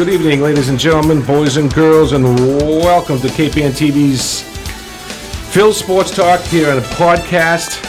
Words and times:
Good 0.00 0.08
evening, 0.14 0.40
ladies 0.40 0.70
and 0.70 0.78
gentlemen, 0.78 1.20
boys 1.20 1.58
and 1.58 1.70
girls, 1.74 2.12
and 2.12 2.24
welcome 2.24 3.20
to 3.20 3.26
KPN 3.26 3.72
TV's 3.72 4.40
Phil 5.52 5.74
Sports 5.74 6.16
Talk 6.16 6.40
here 6.40 6.70
on 6.70 6.78
a 6.78 6.80
podcast. 6.80 7.84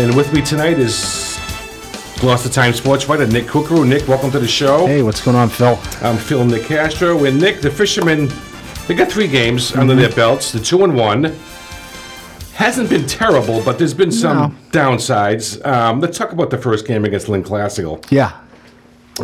And 0.00 0.16
with 0.16 0.32
me 0.32 0.42
tonight 0.42 0.80
is 0.80 1.38
Lost 1.38 2.20
Gloucester 2.20 2.48
Times 2.48 2.78
sports 2.78 3.08
writer 3.08 3.24
Nick 3.28 3.44
Kukru. 3.44 3.86
Nick, 3.86 4.08
welcome 4.08 4.32
to 4.32 4.40
the 4.40 4.48
show. 4.48 4.88
Hey, 4.88 5.02
what's 5.02 5.20
going 5.24 5.36
on, 5.36 5.48
Phil? 5.48 5.78
I'm 6.02 6.16
Phil 6.16 6.44
Nick 6.44 6.64
Castro. 6.64 7.24
And 7.24 7.40
Nick, 7.40 7.60
the 7.60 7.70
fishermen, 7.70 8.28
they 8.88 8.96
got 8.96 9.08
three 9.08 9.28
games 9.28 9.76
under 9.76 9.94
their 9.94 10.10
belts. 10.10 10.50
The 10.50 10.58
two 10.58 10.82
and 10.82 10.96
one 10.96 11.36
hasn't 12.54 12.90
been 12.90 13.06
terrible, 13.06 13.62
but 13.64 13.78
there's 13.78 13.94
been 13.94 14.10
some 14.10 14.36
No. 14.36 14.54
downsides. 14.72 15.64
Um, 15.64 16.00
let's 16.00 16.18
talk 16.18 16.32
about 16.32 16.50
the 16.50 16.58
first 16.58 16.84
game 16.84 17.04
against 17.04 17.28
Lynn 17.28 17.44
Classical. 17.44 18.00
Yeah, 18.10 18.32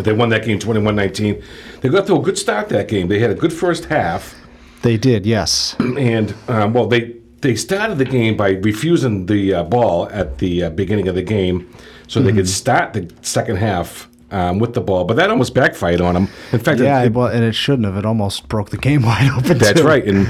They 0.02 0.12
won 0.12 0.28
that 0.30 0.44
game 0.44 0.58
21-19. 0.58 1.42
They 1.80 1.88
got 1.88 2.06
to 2.08 2.16
a 2.16 2.20
good 2.20 2.36
start 2.38 2.68
that 2.70 2.88
game. 2.88 3.08
They 3.08 3.18
had 3.20 3.30
a 3.30 3.34
good 3.34 3.52
first 3.52 3.84
half, 3.86 4.34
they 4.82 4.96
did. 4.96 5.24
Yes. 5.24 5.76
and 5.78 6.34
um, 6.48 6.72
well, 6.74 6.86
they 6.86 7.16
they 7.40 7.54
started 7.56 7.98
the 7.98 8.04
game 8.04 8.36
by 8.36 8.50
refusing 8.50 9.26
the 9.26 9.54
uh, 9.54 9.62
ball 9.64 10.08
at 10.10 10.38
the 10.38 10.64
uh, 10.64 10.70
beginning 10.70 11.08
of 11.08 11.14
the 11.14 11.22
game, 11.22 11.68
so 12.08 12.20
they 12.20 12.28
Mm-hmm. 12.30 12.36
could 12.38 12.48
start 12.48 12.92
the 12.94 13.10
second 13.22 13.56
half 13.56 14.08
um, 14.30 14.58
with 14.58 14.72
the 14.74 14.80
ball. 14.80 15.04
But 15.04 15.16
that 15.16 15.30
almost 15.30 15.54
backfired 15.54 16.00
on 16.00 16.14
them. 16.14 16.28
In 16.52 16.58
fact, 16.58 16.80
Yeah, 16.80 17.02
it- 17.02 17.12
well, 17.12 17.26
and 17.28 17.44
it 17.44 17.54
shouldn't 17.54 17.84
have. 17.86 17.96
It 17.96 18.04
almost 18.06 18.48
broke 18.48 18.70
the 18.70 18.78
game 18.78 19.02
wide 19.10 19.30
open. 19.36 19.58
that's 19.58 19.80
too. 19.80 19.86
right. 19.86 20.04
And 20.06 20.26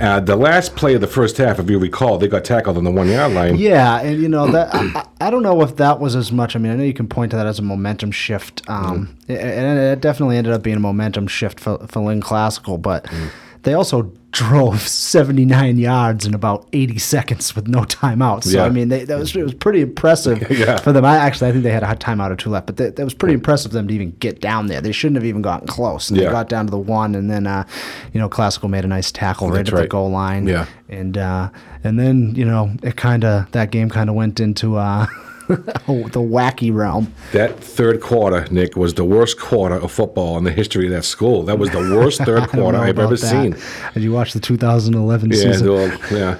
uh, 0.00 0.20
the 0.20 0.36
last 0.36 0.74
play 0.76 0.94
of 0.94 1.00
the 1.00 1.06
first 1.06 1.36
half, 1.36 1.58
if 1.58 1.70
you 1.70 1.78
recall, 1.78 2.18
they 2.18 2.26
got 2.28 2.44
tackled 2.44 2.76
on 2.76 2.84
the 2.84 2.90
one 2.90 3.08
yard 3.08 3.32
line. 3.32 3.56
Yeah, 3.56 4.00
and 4.00 4.20
you 4.20 4.28
know 4.28 4.50
that 4.50 4.74
I, 4.74 5.06
I 5.20 5.30
don't 5.30 5.42
know 5.42 5.62
if 5.62 5.76
that 5.76 6.00
was 6.00 6.16
as 6.16 6.32
much. 6.32 6.56
I 6.56 6.58
mean, 6.58 6.72
I 6.72 6.76
know 6.76 6.82
you 6.84 6.92
can 6.94 7.06
point 7.08 7.30
to 7.30 7.36
that 7.36 7.46
as 7.46 7.58
a 7.58 7.62
momentum 7.62 8.10
shift, 8.10 8.62
um, 8.68 9.16
Mm. 9.28 9.34
a- 9.36 9.40
and 9.40 9.78
it 9.78 10.00
definitely 10.00 10.36
ended 10.36 10.52
up 10.52 10.62
being 10.62 10.76
a 10.76 10.80
momentum 10.80 11.26
shift 11.28 11.60
for 11.60 11.78
for 11.86 12.00
Lynn 12.00 12.20
Classical, 12.20 12.76
but 12.78 13.04
Mm. 13.04 13.28
They 13.64 13.74
also 13.74 14.12
drove 14.30 14.80
79 14.80 15.78
yards 15.78 16.26
in 16.26 16.34
about 16.34 16.66
80 16.72 16.98
seconds 16.98 17.54
with 17.54 17.68
no 17.68 17.80
timeouts. 17.82 18.44
So 18.44 18.58
Yeah. 18.58 18.64
I 18.64 18.68
mean, 18.68 18.88
they, 18.88 19.04
that 19.04 19.16
was 19.18 19.34
it 19.36 19.42
was 19.42 19.54
pretty 19.54 19.80
impressive 19.80 20.48
Yeah. 20.50 20.76
for 20.78 20.92
them. 20.92 21.04
I 21.04 21.16
actually 21.16 21.48
I 21.48 21.52
think 21.52 21.62
they 21.64 21.70
had 21.70 21.82
a 21.82 21.86
hot 21.86 22.00
timeout 22.00 22.30
or 22.30 22.36
two 22.36 22.50
left, 22.50 22.66
but 22.66 22.76
that, 22.78 22.96
that 22.96 23.04
was 23.04 23.14
pretty 23.14 23.34
impressive 23.34 23.70
for 23.70 23.76
them 23.76 23.86
to 23.88 23.94
even 23.94 24.10
get 24.18 24.40
down 24.40 24.66
there. 24.66 24.80
They 24.80 24.90
shouldn't 24.92 25.16
have 25.16 25.24
even 25.24 25.40
gotten 25.42 25.66
close. 25.68 26.08
They 26.08 26.22
Yeah. 26.22 26.30
got 26.30 26.48
down 26.48 26.66
to 26.66 26.70
the 26.72 26.78
one, 26.78 27.14
and 27.14 27.30
then 27.30 27.46
uh, 27.46 27.64
you 28.12 28.20
know 28.20 28.28
Classical 28.28 28.68
made 28.68 28.84
a 28.84 28.88
nice 28.88 29.12
tackle 29.12 29.48
right 29.50 29.58
That's 29.64 29.70
at 29.72 29.76
the 29.82 29.88
goal 29.88 30.10
line. 30.10 30.46
Yeah. 30.46 30.66
and 30.88 31.16
uh, 31.16 31.50
and 31.84 31.98
then 31.98 32.34
you 32.34 32.44
know 32.44 32.72
it 32.82 32.96
kind 32.96 33.24
of 33.24 33.50
that 33.52 33.70
game 33.70 33.88
kind 33.88 34.08
of 34.10 34.16
went 34.16 34.40
into 34.40 34.76
uh, 34.76 35.06
the 35.48 36.20
wacky 36.20 36.72
realm. 36.74 37.12
That 37.32 37.58
third 37.60 38.00
quarter, 38.00 38.46
Nick, 38.50 38.76
was 38.76 38.94
the 38.94 39.04
worst 39.04 39.38
quarter 39.38 39.74
of 39.76 39.92
football 39.92 40.38
in 40.38 40.44
the 40.44 40.52
history 40.52 40.86
of 40.86 40.92
that 40.92 41.04
school. 41.04 41.42
That 41.42 41.58
was 41.58 41.70
the 41.70 41.78
worst 41.78 42.22
third 42.24 42.48
quarter 42.48 42.78
I've 42.78 42.98
ever 42.98 43.16
that. 43.16 43.18
seen. 43.18 43.56
Did 43.94 44.02
you 44.02 44.12
watch 44.12 44.32
the 44.32 44.40
2011 44.40 45.30
Yeah, 45.30 45.36
season? 45.36 45.68
well, 45.72 45.98
yeah. 46.10 46.38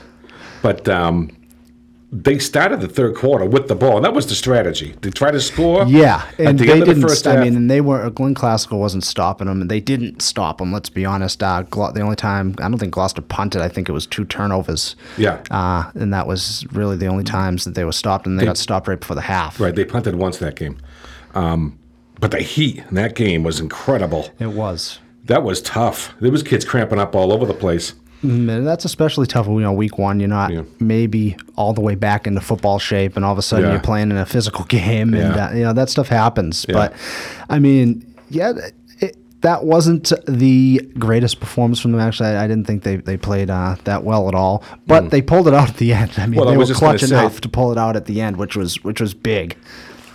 But 0.62 0.88
um, 0.88 1.30
they 2.14 2.38
started 2.38 2.80
the 2.80 2.86
third 2.86 3.16
quarter 3.16 3.44
with 3.44 3.66
the 3.66 3.74
ball, 3.74 3.96
and 3.96 4.04
that 4.04 4.14
was 4.14 4.28
the 4.28 4.36
strategy. 4.36 4.94
They 5.00 5.10
try 5.10 5.32
to 5.32 5.40
score. 5.40 5.84
Yeah, 5.84 6.24
and 6.38 6.56
the 6.56 6.66
they 6.66 6.78
didn't. 6.78 7.00
the 7.00 7.08
first 7.08 7.26
I 7.26 7.42
mean, 7.42 7.56
and 7.56 7.68
they 7.68 7.80
were 7.80 8.08
Lynn 8.10 8.34
Classical 8.34 8.78
wasn't 8.78 9.02
stopping 9.02 9.48
them, 9.48 9.60
and 9.60 9.68
they 9.68 9.80
didn't 9.80 10.22
stop 10.22 10.58
them. 10.58 10.72
Let's 10.72 10.88
be 10.88 11.04
honest. 11.04 11.42
Uh, 11.42 11.62
the 11.62 12.00
only 12.00 12.14
time 12.14 12.54
I 12.58 12.68
don't 12.68 12.78
think 12.78 12.94
Gloucester 12.94 13.20
punted. 13.20 13.62
I 13.62 13.68
think 13.68 13.88
it 13.88 13.92
was 13.92 14.06
two 14.06 14.24
turnovers. 14.24 14.94
Yeah. 15.18 15.42
uh, 15.50 15.90
and 15.94 16.14
that 16.14 16.28
was 16.28 16.64
really 16.70 16.96
the 16.96 17.08
only 17.08 17.24
times 17.24 17.64
that 17.64 17.74
they 17.74 17.84
were 17.84 17.92
stopped, 17.92 18.26
and 18.26 18.38
they, 18.38 18.44
got 18.44 18.58
stopped 18.58 18.86
right 18.86 19.00
before 19.00 19.16
the 19.16 19.22
half. 19.22 19.58
right, 19.58 19.74
they 19.74 19.84
punted 19.84 20.14
once 20.14 20.38
that 20.38 20.54
game. 20.54 20.78
Um, 21.34 21.76
but 22.20 22.30
the 22.30 22.40
heat 22.40 22.78
in 22.78 22.94
that 22.94 23.16
game 23.16 23.42
was 23.42 23.58
incredible. 23.58 24.30
It 24.38 24.52
was. 24.52 25.00
That 25.24 25.42
was 25.42 25.60
tough. 25.62 26.14
There 26.20 26.30
was 26.30 26.44
kids 26.44 26.64
cramping 26.64 27.00
up 27.00 27.16
all 27.16 27.32
over 27.32 27.44
the 27.44 27.54
place. 27.54 27.94
Mm, 28.24 28.64
that's 28.64 28.84
especially 28.84 29.26
tough 29.26 29.46
when 29.46 29.56
you 29.56 29.62
know 29.62 29.72
week 29.72 29.98
one. 29.98 30.18
You're 30.20 30.28
not 30.28 30.52
Yeah. 30.52 30.62
maybe 30.80 31.36
all 31.56 31.72
the 31.72 31.80
way 31.80 31.94
back 31.94 32.26
into 32.26 32.40
football 32.40 32.78
shape, 32.78 33.16
and 33.16 33.24
all 33.24 33.32
of 33.32 33.38
a 33.38 33.42
sudden 33.42 33.66
Yeah. 33.66 33.72
you're 33.72 33.82
playing 33.82 34.10
in 34.10 34.16
a 34.16 34.26
physical 34.26 34.64
game, 34.68 35.14
and 35.14 35.34
Yeah. 35.36 35.46
uh, 35.48 35.52
you 35.54 35.62
know 35.64 35.72
that 35.72 35.90
stuff 35.90 36.08
happens. 36.08 36.64
But 36.66 36.92
I 37.50 37.58
mean, 37.58 38.04
yeah, 38.30 38.52
it, 39.00 39.16
that 39.42 39.64
wasn't 39.64 40.10
the 40.26 40.80
greatest 40.98 41.38
performance 41.40 41.78
from 41.80 41.92
them. 41.92 42.00
Actually, 42.00 42.30
I, 42.30 42.44
I 42.44 42.48
didn't 42.48 42.66
think 42.66 42.82
they 42.82 42.96
they 42.96 43.16
played 43.16 43.50
uh, 43.50 43.76
that 43.84 44.04
well 44.04 44.28
at 44.28 44.34
all. 44.34 44.62
But 44.86 45.10
they 45.10 45.20
pulled 45.20 45.46
it 45.48 45.54
out 45.54 45.68
at 45.68 45.76
the 45.76 45.92
end. 46.00 46.12
I 46.16 46.26
mean, 46.26 46.34
Mm. 46.34 46.36
Well, 46.40 46.48
I 46.48 46.52
they 46.52 46.56
was 46.56 46.68
were 46.68 46.72
just 46.74 46.80
gonna 46.80 46.98
clutch 46.98 47.08
say- 47.10 47.18
enough 47.18 47.40
to 47.42 47.48
pull 47.48 47.72
it 47.72 47.78
out 47.78 47.94
at 47.96 48.06
the 48.06 48.20
end, 48.20 48.36
which 48.38 48.56
was 48.56 48.82
which 48.82 49.00
was 49.00 49.12
big. 49.14 49.56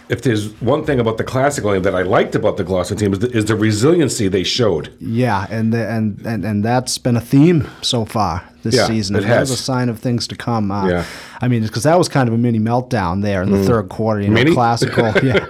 If 0.10 0.24
there's 0.24 0.50
one 0.60 0.84
thing 0.86 1.00
about 1.00 1.18
the 1.18 1.24
classic 1.24 1.64
game 1.64 1.84
that 1.84 1.94
I 1.94 2.02
liked 2.02 2.34
about 2.36 2.58
the 2.58 2.64
Gloucester 2.64 2.96
team 2.96 3.14
is 3.14 3.20
the, 3.20 3.30
is 3.30 3.46
the 3.46 3.56
resiliency 3.56 4.28
they 4.28 4.44
showed. 4.44 4.92
Yeah, 5.00 5.46
and 5.52 5.72
the, 5.72 5.88
and 5.88 6.20
and 6.26 6.44
and 6.44 6.66
that's 6.66 6.98
been 6.98 7.16
a 7.16 7.22
theme 7.22 7.68
so 7.84 8.06
far 8.06 8.44
this 8.64 8.76
Yeah, 8.76 8.88
season. 8.88 9.16
it 9.18 9.22
that 9.22 9.40
was 9.42 9.52
a 9.52 9.56
sign 9.58 9.88
of 9.88 10.00
things 10.00 10.28
to 10.28 10.36
come. 10.36 10.72
Uh, 10.72 10.88
Yeah. 10.88 11.06
I 11.42 11.48
mean, 11.48 11.62
because 11.64 11.84
that 11.84 11.98
was 11.98 12.10
kind 12.10 12.28
of 12.28 12.34
a 12.34 12.38
mini 12.38 12.60
meltdown 12.60 13.22
there 13.22 13.42
in 13.44 13.52
the 13.52 13.64
third 13.64 13.90
quarter. 13.90 14.20
You 14.22 14.28
know, 14.30 14.34
Mini? 14.34 14.54
classical, 14.54 15.06
yeah, 15.24 15.46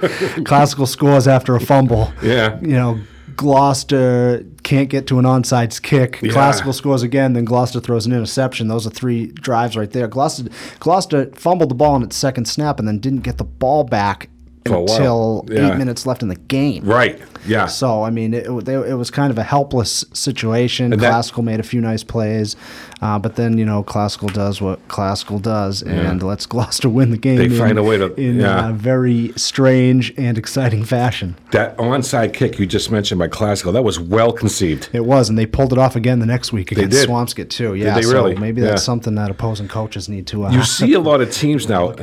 classical 0.46 0.86
scores 0.86 1.28
after 1.28 1.56
a 1.56 1.60
fumble. 1.60 2.12
Yeah. 2.22 2.60
you 2.62 2.74
know. 2.74 3.00
Gloucester 3.36 4.44
can't 4.64 4.90
get 4.90 5.08
to 5.08 5.18
an 5.18 5.26
onside 5.26 5.82
kick. 5.82 6.20
Yeah. 6.22 6.32
Classical 6.32 6.72
scores 6.74 7.04
again, 7.04 7.34
then 7.34 7.46
Gloucester 7.46 7.80
throws 7.80 8.06
an 8.06 8.12
interception. 8.14 8.68
Those 8.68 8.86
are 8.86 8.90
three 8.90 9.28
drives 9.28 9.76
right 9.76 9.90
there. 9.90 10.08
Gloucester, 10.08 10.50
Gloucester 10.80 11.32
fumbled 11.36 11.70
the 11.72 11.76
ball 11.76 11.96
on 11.96 12.04
its 12.04 12.16
second 12.16 12.46
snap 12.50 12.80
and 12.80 12.88
then 12.88 13.00
didn't 13.00 13.22
get 13.22 13.38
the 13.38 13.44
ball 13.44 13.84
back 13.84 14.20
For 14.24 14.28
a 14.28 14.28
while. 14.28 14.39
Until 14.66 15.46
Yeah. 15.50 15.72
eight 15.72 15.78
minutes 15.78 16.06
left 16.06 16.22
in 16.22 16.28
the 16.30 16.36
game. 16.36 16.84
Right. 16.86 17.20
Yeah. 17.48 17.68
So 17.68 18.04
I 18.04 18.10
mean, 18.10 18.34
it, 18.34 18.46
it, 18.48 18.68
it 18.68 18.96
was 18.96 19.10
kind 19.10 19.32
of 19.32 19.38
a 19.38 19.44
helpless 19.44 20.04
situation. 20.14 20.92
That- 20.92 21.00
classical 21.00 21.42
made 21.44 21.60
a 21.60 21.64
few 21.64 21.80
nice 21.82 22.04
plays, 22.04 22.56
uh, 23.02 23.18
but 23.18 23.36
then 23.38 23.58
you 23.58 23.66
know, 23.66 23.82
classical 23.84 24.28
does 24.28 24.62
what 24.62 24.86
classical 24.90 25.40
does, 25.40 25.82
and 25.82 26.22
lets 26.22 26.46
Gloucester 26.46 26.90
win 26.98 27.12
the 27.12 27.18
game. 27.18 27.38
They 27.38 27.46
in, 27.46 27.58
find 27.58 27.80
a 27.80 27.84
way 27.84 27.98
to- 27.98 28.14
in 28.20 28.40
yeah. 28.42 28.70
a 28.70 28.74
very 28.74 29.32
strange 29.38 30.14
and 30.18 30.38
exciting 30.38 30.84
fashion. 30.84 31.38
that 31.52 31.78
onside 31.78 32.34
kick 32.34 32.60
you 32.60 32.66
just 32.66 32.92
mentioned 32.92 33.20
by 33.20 33.28
classical, 33.30 33.72
that 33.72 33.84
was 33.84 34.00
well 34.00 34.34
conceived. 34.34 34.90
It 34.94 35.06
was, 35.06 35.30
and 35.30 35.38
they 35.38 35.46
pulled 35.46 35.72
it 35.72 35.80
off 35.80 35.96
again 35.96 36.20
the 36.20 36.26
next 36.26 36.52
week 36.52 36.72
against 36.74 36.98
did. 36.98 37.10
Swampscott 37.10 37.50
too. 37.50 37.76
Yeah, 37.76 37.96
they 37.96 38.02
so 38.02 38.14
really? 38.14 38.36
maybe 38.36 38.62
Yeah. 38.62 38.70
that's 38.72 38.84
something 38.84 39.16
that 39.16 39.32
opposing 39.32 39.68
coaches 39.70 40.10
need 40.10 40.28
to. 40.28 40.46
Uh, 40.46 40.52
You 40.52 40.64
see 40.64 40.94
a 40.94 41.00
lot 41.00 41.22
of 41.22 41.32
teams 41.32 41.70
now 41.76 41.94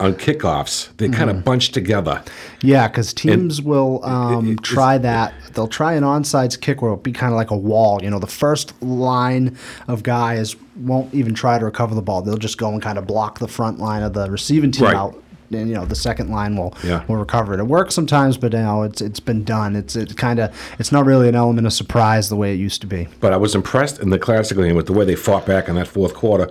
on 0.00 0.14
kickoffs, 0.14 0.88
they 0.98 1.08
kind 1.08 1.28
Mm-hmm. 1.30 1.38
of 1.38 1.44
bunch 1.44 1.70
together. 1.72 2.13
Yeah, 2.62 2.88
because 2.88 3.12
teams 3.14 3.60
will 3.62 4.04
um, 4.04 4.52
it- 4.52 4.62
try 4.62 4.98
that. 4.98 5.34
They'll 5.54 5.68
try 5.68 5.94
an 5.94 6.02
onside 6.02 6.60
kick 6.60 6.82
where 6.82 6.90
it'll 6.92 7.02
be 7.02 7.12
kind 7.12 7.32
of 7.32 7.36
like 7.36 7.50
a 7.50 7.56
wall. 7.56 8.02
You 8.02 8.10
know, 8.10 8.18
the 8.18 8.26
first 8.26 8.80
line 8.82 9.56
of 9.88 10.02
guys 10.02 10.56
won't 10.76 11.12
even 11.14 11.34
try 11.34 11.58
to 11.58 11.64
recover 11.64 11.94
the 11.94 12.02
ball. 12.02 12.22
They'll 12.22 12.36
just 12.36 12.58
go 12.58 12.70
and 12.72 12.82
kind 12.82 12.98
of 12.98 13.06
block 13.06 13.38
the 13.38 13.48
front 13.48 13.78
line 13.78 14.02
of 14.02 14.12
the 14.14 14.30
receiving 14.30 14.70
team 14.72 14.86
Right. 14.86 14.96
out. 14.96 15.20
And 15.52 15.68
you 15.68 15.74
know 15.74 15.84
the 15.84 15.94
second 15.94 16.30
line 16.30 16.56
will 16.56 16.74
Yeah. 16.82 17.04
will 17.06 17.16
recover 17.16 17.54
it. 17.54 17.60
It 17.60 17.66
works 17.68 17.94
sometimes, 17.94 18.36
but 18.36 18.52
you 18.54 18.58
know 18.58 18.82
it's 18.82 19.00
it's 19.00 19.20
been 19.20 19.44
done. 19.44 19.76
It's 19.76 19.94
it 19.94 20.16
kind 20.16 20.40
of 20.40 20.50
it's 20.80 20.90
not 20.90 21.04
really 21.04 21.28
an 21.28 21.36
element 21.36 21.66
of 21.66 21.72
surprise 21.72 22.28
the 22.28 22.34
way 22.34 22.52
it 22.54 22.56
used 22.58 22.80
to 22.80 22.88
be. 22.88 23.06
But 23.20 23.32
I 23.32 23.36
was 23.36 23.54
impressed 23.54 24.00
in 24.00 24.10
the 24.10 24.18
classic 24.18 24.56
game 24.56 24.74
with 24.74 24.86
the 24.86 24.92
way 24.94 25.04
they 25.04 25.14
fought 25.14 25.46
back 25.46 25.68
in 25.68 25.76
that 25.76 25.86
fourth 25.86 26.14
quarter. 26.14 26.50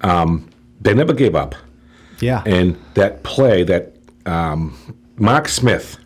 Um, 0.00 0.48
they 0.80 0.94
never 0.94 1.12
gave 1.12 1.36
up. 1.36 1.54
Yeah, 2.18 2.42
And 2.44 2.76
that 2.94 3.22
play 3.22 3.62
that 3.64 3.92
um, 4.26 4.74
Mark 5.16 5.48
Smith, 5.48 5.98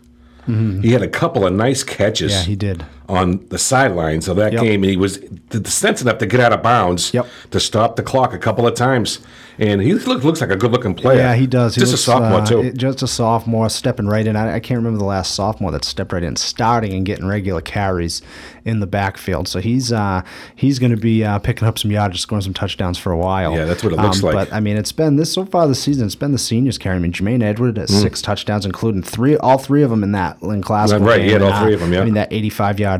he 0.47 0.91
had 0.91 1.01
a 1.01 1.07
couple 1.07 1.45
of 1.47 1.53
nice 1.53 1.83
catches. 1.83 2.31
Mm-hmm. 2.31 2.41
yeah, 2.41 2.45
he 2.45 2.55
did. 2.55 2.85
On 3.07 3.45
the 3.49 3.57
sidelines 3.57 4.27
of 4.27 4.35
that 4.37 4.53
Yep. 4.53 4.61
game, 4.63 4.83
and 4.83 4.89
he 4.91 4.97
was 4.97 5.19
the 5.49 5.69
sense 5.69 6.01
enough 6.01 6.17
to 6.19 6.25
get 6.25 6.39
out 6.39 6.51
of 6.53 6.61
bounds 6.63 7.13
Yep. 7.13 7.27
to 7.51 7.59
stop 7.59 7.95
the 7.95 8.03
clock 8.03 8.33
a 8.33 8.37
couple 8.37 8.65
of 8.67 8.73
times. 8.73 9.19
And 9.57 9.81
he 9.81 9.93
look, 9.93 10.21
looks 10.25 10.41
like 10.41 10.49
a 10.49 10.57
good-looking 10.57 10.95
player. 10.95 11.17
Yeah, 11.19 11.33
he 11.35 11.47
does. 11.47 11.75
He 11.75 11.79
Just 11.79 11.93
a 11.93 11.97
sophomore 11.97 12.41
uh, 12.41 12.45
too. 12.45 12.73
just 12.73 13.01
a 13.03 13.07
sophomore 13.07 13.69
stepping 13.69 14.05
right 14.05 14.27
in. 14.27 14.35
I, 14.35 14.55
I 14.55 14.59
can't 14.59 14.77
remember 14.79 14.97
the 14.99 15.05
last 15.05 15.33
sophomore 15.33 15.71
that 15.71 15.85
stepped 15.85 16.11
right 16.11 16.23
in, 16.23 16.35
starting 16.35 16.91
and 16.91 17.05
getting 17.05 17.25
regular 17.25 17.61
carries 17.61 18.21
in 18.65 18.81
the 18.81 18.87
backfield. 18.87 19.47
So 19.47 19.61
he's 19.61 19.93
uh, 19.93 20.23
he's 20.57 20.77
going 20.77 20.91
to 20.91 20.97
be 20.97 21.23
uh, 21.23 21.39
picking 21.39 21.65
up 21.69 21.79
some 21.79 21.89
yardage, 21.89 22.19
scoring 22.19 22.41
some 22.41 22.53
touchdowns 22.53 22.97
for 22.97 23.13
a 23.13 23.17
while. 23.17 23.53
Um, 23.53 23.57
Yeah, 23.59 23.63
that's 23.63 23.81
what 23.81 23.93
it 23.93 23.99
looks 23.99 24.21
like. 24.21 24.33
But 24.33 24.51
I 24.51 24.59
mean, 24.59 24.75
it's 24.75 24.91
been 24.91 25.15
this 25.15 25.31
so 25.31 25.45
far 25.45 25.69
this 25.69 25.81
season. 25.81 26.05
It's 26.05 26.15
been 26.15 26.33
the 26.33 26.37
seniors 26.37 26.77
carrying. 26.77 26.99
I 26.99 27.03
mean, 27.03 27.13
Jermaine 27.13 27.41
Edward 27.41 27.77
has 27.77 27.97
six 27.97 28.21
touchdowns, 28.21 28.65
including 28.65 29.03
three, 29.03 29.37
all 29.37 29.57
three 29.57 29.83
of 29.83 29.89
them 29.89 30.03
in 30.03 30.11
that 30.11 30.37
in 30.41 30.61
class. 30.63 30.91
Mm. 30.91 31.05
Right, 31.05 31.21
he 31.21 31.29
had 31.31 31.41
all 31.41 31.53
And, 31.53 31.63
three 31.65 31.75
them. 31.77 31.93
yeah. 31.93 32.01
I 32.01 32.03
mean, 32.05 32.15
that 32.15 32.33
85 32.33 32.79
yard, 32.81 32.94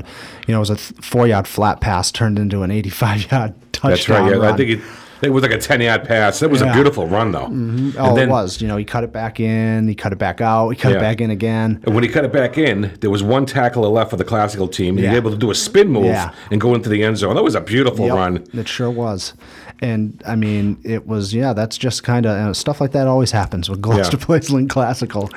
you 0.48 0.52
know, 0.54 0.58
it 0.58 0.60
was 0.60 0.70
a 0.72 0.76
th- 0.76 1.00
four 1.02 1.28
yard 1.28 1.48
flat 1.48 1.82
pass 1.82 2.12
turned 2.12 2.40
into 2.40 2.64
an 2.64 2.72
85 2.72 3.32
yard 3.32 3.54
touchdown. 3.72 3.92
That's 3.92 4.10
right. 4.10 4.36
Yeah, 4.36 4.52
I 4.52 4.58
think 4.58 4.70
it, 4.72 4.80
it 5.22 5.30
was 5.30 5.42
like 5.44 5.54
a 5.54 5.58
ten-yard 5.58 6.04
pass. 6.04 6.42
It 6.42 6.52
was 6.52 6.62
a 6.62 6.72
beautiful 6.74 7.08
run, 7.08 7.32
though. 7.32 7.46
Oh, 7.46 7.48
and 7.48 7.94
then, 8.18 8.28
it 8.28 8.32
was. 8.32 8.62
You 8.62 8.68
know, 8.68 8.76
he 8.78 8.84
cut 8.86 9.04
it 9.04 9.12
back 9.14 9.40
in, 9.40 9.88
he 9.88 9.96
cut 9.96 10.12
it 10.12 10.18
back 10.20 10.42
out, 10.42 10.70
he 10.70 10.76
cut 10.76 10.92
Yeah. 10.92 10.98
it 10.98 11.02
back 11.02 11.22
in 11.22 11.32
again. 11.32 11.82
And 11.86 11.96
when 11.96 12.04
he 12.04 12.10
cut 12.10 12.26
it 12.26 12.34
back 12.34 12.58
in, 12.58 12.96
there 13.00 13.10
was 13.10 13.24
one 13.24 13.46
tackler 13.46 13.88
left 13.88 14.10
for 14.12 14.18
the 14.18 14.26
classical 14.26 14.68
team. 14.68 14.98
He 14.98 15.04
Yeah. 15.04 15.12
was 15.12 15.18
able 15.18 15.32
to 15.32 15.38
do 15.38 15.50
a 15.52 15.56
spin 15.56 15.88
move 15.90 16.06
Yeah. 16.06 16.32
and 16.52 16.60
go 16.62 16.76
into 16.76 16.90
the 16.90 17.04
end 17.04 17.18
zone. 17.18 17.34
That 17.36 17.44
was 17.44 17.56
a 17.56 17.62
beautiful 17.62 18.08
Yep, 18.08 18.16
run. 18.16 18.44
It 18.54 18.68
sure 18.68 18.92
was. 18.92 19.34
And 19.82 20.22
I 20.28 20.36
mean, 20.36 20.78
it 20.84 21.08
was, 21.08 21.34
yeah, 21.34 21.54
that's 21.54 21.78
just 21.78 22.04
kind 22.04 22.26
of 22.26 22.32
uh, 22.32 22.54
stuff 22.54 22.80
like 22.80 22.92
that 22.92 23.08
always 23.08 23.32
happens 23.32 23.70
with 23.70 23.82
Gloucester 23.82 24.18
Yeah. 24.20 24.26
plays 24.26 24.50
Lynn 24.52 24.68
Classical. 24.68 25.30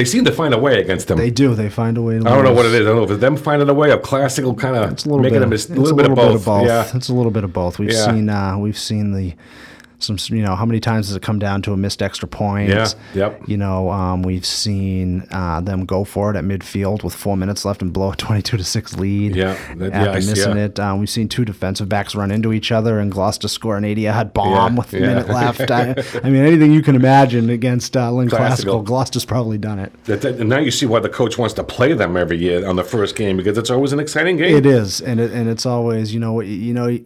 They 0.00 0.06
seem 0.06 0.24
to 0.24 0.32
find 0.32 0.54
a 0.54 0.58
way 0.58 0.80
against 0.80 1.08
them. 1.08 1.18
They 1.18 1.30
do. 1.30 1.54
They 1.54 1.68
find 1.68 1.98
a 1.98 2.02
way 2.02 2.18
to 2.18 2.26
I 2.26 2.34
don't 2.34 2.44
know 2.44 2.54
what 2.54 2.64
it 2.64 2.72
is. 2.72 2.80
I 2.80 2.84
don't 2.84 2.96
know 2.96 3.02
if 3.04 3.10
it's 3.10 3.20
them 3.20 3.36
finding 3.36 3.68
a 3.68 3.74
way 3.74 3.90
of 3.90 4.00
classical 4.02 4.54
kind 4.54 4.74
of 4.76 4.92
It's 4.92 5.04
a 5.04 5.08
little 5.08 5.22
making 5.22 5.40
bit. 5.48 5.68
a, 5.68 5.72
Of, 5.72 5.78
little, 5.78 5.96
bit, 5.96 6.10
of 6.10 6.44
both. 6.46 6.66
Yeah. 6.66 6.90
It's 6.94 7.10
a 7.10 7.14
little 7.14 7.30
bit 7.30 7.44
of 7.44 7.52
both. 7.52 7.78
We've 7.78 7.92
Yeah. 7.92 8.06
seen. 8.06 8.28
Uh, 8.30 8.56
we've 8.58 8.78
seen 8.78 9.12
the. 9.12 9.34
Some, 10.02 10.16
you 10.36 10.42
know, 10.42 10.54
how 10.54 10.64
many 10.66 10.80
times 10.80 11.06
does 11.08 11.16
it 11.16 11.22
come 11.22 11.38
down 11.38 11.62
to 11.62 11.72
a 11.72 11.76
missed 11.76 12.02
extra 12.02 12.26
point? 12.26 12.70
Yeah, 12.70 12.88
yep. 13.14 13.42
You 13.46 13.56
know, 13.56 13.90
um, 13.90 14.22
we've 14.22 14.46
seen 14.46 15.26
uh, 15.30 15.60
them 15.60 15.84
go 15.84 16.04
for 16.04 16.30
it 16.30 16.36
at 16.36 16.44
midfield 16.44 17.02
with 17.04 17.14
four 17.14 17.36
minutes 17.36 17.64
left 17.64 17.82
and 17.82 17.92
blow 17.92 18.12
a 18.12 18.16
twenty-two 18.24 18.56
to 18.56 18.64
six 18.64 18.96
lead. 18.96 19.36
Yeah, 19.36 19.56
that- 19.76 19.92
after 19.92 20.20
yeah, 20.20 20.26
missing 20.30 20.56
yeah. 20.56 20.64
it. 20.64 20.80
Um, 20.80 20.98
we've 21.00 21.10
seen 21.10 21.28
two 21.28 21.44
defensive 21.44 21.88
backs 21.88 22.14
run 22.14 22.30
into 22.30 22.52
each 22.52 22.72
other 22.72 22.98
and 22.98 23.10
Gloucester 23.12 23.48
score 23.48 23.76
an 23.76 23.84
eighty-yard 23.84 24.32
bomb 24.34 24.74
Yeah, 24.74 24.78
with 24.78 24.92
a 24.94 25.00
minute 25.00 25.28
left. 25.28 25.70
I, 25.70 25.94
I 26.24 26.30
mean, 26.30 26.44
anything 26.44 26.72
you 26.72 26.82
can 26.82 26.96
imagine 26.96 27.50
against 27.50 27.96
uh, 27.96 28.10
Lynn 28.10 28.28
Classical. 28.28 28.46
Classical, 28.46 28.82
Gloucester's 28.82 29.24
probably 29.24 29.58
done 29.58 29.78
it. 29.78 29.92
That, 30.04 30.22
that- 30.22 30.40
and 30.40 30.48
now 30.48 30.58
you 30.58 30.70
see 30.70 30.86
why 30.86 31.00
the 31.00 31.08
coach 31.08 31.38
wants 31.38 31.54
to 31.54 31.64
play 31.64 31.92
them 31.92 32.16
every 32.16 32.38
year 32.38 32.66
on 32.66 32.76
the 32.76 32.84
first 32.84 33.16
game 33.16 33.36
because 33.36 33.58
it's 33.58 33.70
always 33.70 33.92
an 33.92 34.00
exciting 34.00 34.36
game. 34.36 34.56
It 34.56 34.66
is, 34.66 35.00
and 35.00 35.20
it, 35.20 35.30
and 35.32 35.48
it's 35.48 35.66
always 35.66 36.12
you 36.14 36.20
know 36.20 36.40
you 36.40 36.72
know 36.74 36.98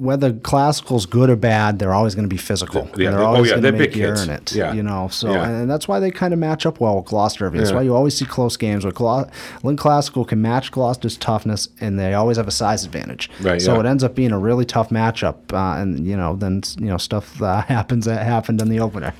whether 0.00 0.32
classical's 0.32 1.04
good 1.06 1.28
or 1.28 1.36
bad, 1.36 1.78
they're 1.78 1.92
always 1.92 2.14
going 2.14 2.24
to 2.24 2.28
be 2.34 2.38
physical. 2.38 2.84
Yeah, 2.84 2.90
they- 2.96 3.04
they're 3.04 3.18
oh, 3.20 3.26
always 3.26 3.50
yeah, 3.50 3.60
going 3.60 3.74
to 3.74 3.78
make 3.78 3.94
you 3.94 4.06
earn 4.06 4.30
it. 4.30 4.52
Yeah. 4.52 4.72
you 4.72 4.82
know. 4.82 5.08
So 5.08 5.30
Yeah. 5.32 5.48
and 5.48 5.70
that's 5.70 5.86
why 5.86 6.00
they 6.00 6.10
kind 6.10 6.32
of 6.32 6.38
match 6.40 6.64
up 6.64 6.80
well 6.80 6.96
with 6.96 7.06
Gloucester. 7.06 7.48
That's 7.50 7.70
Yeah. 7.70 7.76
why 7.76 7.82
you 7.82 7.94
always 7.94 8.16
see 8.16 8.24
close 8.24 8.56
games 8.56 8.84
where 8.84 8.92
Glo- 8.92 9.28
Lynn 9.62 9.76
Classical 9.76 10.24
can 10.24 10.40
match 10.40 10.72
Gloucester's 10.72 11.16
toughness, 11.18 11.68
and 11.80 11.98
they 11.98 12.14
always 12.14 12.36
have 12.38 12.48
a 12.48 12.52
size 12.52 12.84
advantage. 12.84 13.30
Right, 13.42 13.60
So 13.60 13.74
yeah. 13.74 13.80
it 13.80 13.86
ends 13.86 14.02
up 14.02 14.14
being 14.14 14.32
a 14.32 14.38
really 14.38 14.64
tough 14.64 14.88
matchup, 14.90 15.36
uh, 15.52 15.80
and 15.80 16.06
you 16.06 16.16
know 16.16 16.34
then 16.36 16.62
you 16.78 16.86
know 16.86 16.96
stuff 16.96 17.40
uh, 17.42 17.60
happens 17.68 18.06
that 18.06 18.24
happened 18.26 18.60
in 18.62 18.68
the 18.70 18.80
opener. 18.80 19.12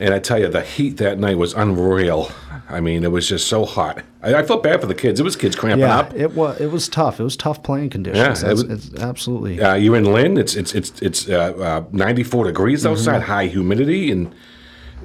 And 0.00 0.14
I 0.14 0.18
tell 0.18 0.38
you, 0.38 0.48
the 0.48 0.62
heat 0.62 0.96
that 0.98 1.18
night 1.18 1.38
was 1.38 1.54
unreal. 1.54 2.30
I 2.68 2.80
mean, 2.80 3.02
it 3.04 3.10
was 3.10 3.28
just 3.28 3.46
so 3.48 3.64
hot. 3.64 4.02
I, 4.22 4.34
I 4.34 4.42
felt 4.42 4.62
bad 4.62 4.80
for 4.80 4.86
the 4.86 4.94
kids. 4.94 5.18
It 5.20 5.22
was 5.24 5.36
kids 5.36 5.56
cramping 5.56 5.80
Yeah, 5.80 5.98
up. 5.98 6.14
it 6.14 6.34
was 6.34 6.60
it 6.60 6.70
was 6.70 6.88
tough. 6.88 7.18
It 7.18 7.24
was 7.24 7.36
tough 7.36 7.62
playing 7.62 7.90
conditions. 7.90 8.42
Yeah, 8.42 8.48
it 8.50 8.52
was- 8.52 8.62
it's 8.64 8.94
absolutely. 8.94 9.60
Uh, 9.60 9.74
you're 9.74 9.96
in 9.96 10.04
Lynn. 10.12 10.36
It's 10.36 10.54
it's 10.54 10.74
it's 10.74 11.00
it's 11.02 11.28
uh, 11.28 11.54
uh, 11.58 11.84
94 11.92 12.44
degrees 12.44 12.84
outside, 12.86 13.22
high 13.22 13.46
humidity, 13.46 14.10
and 14.10 14.32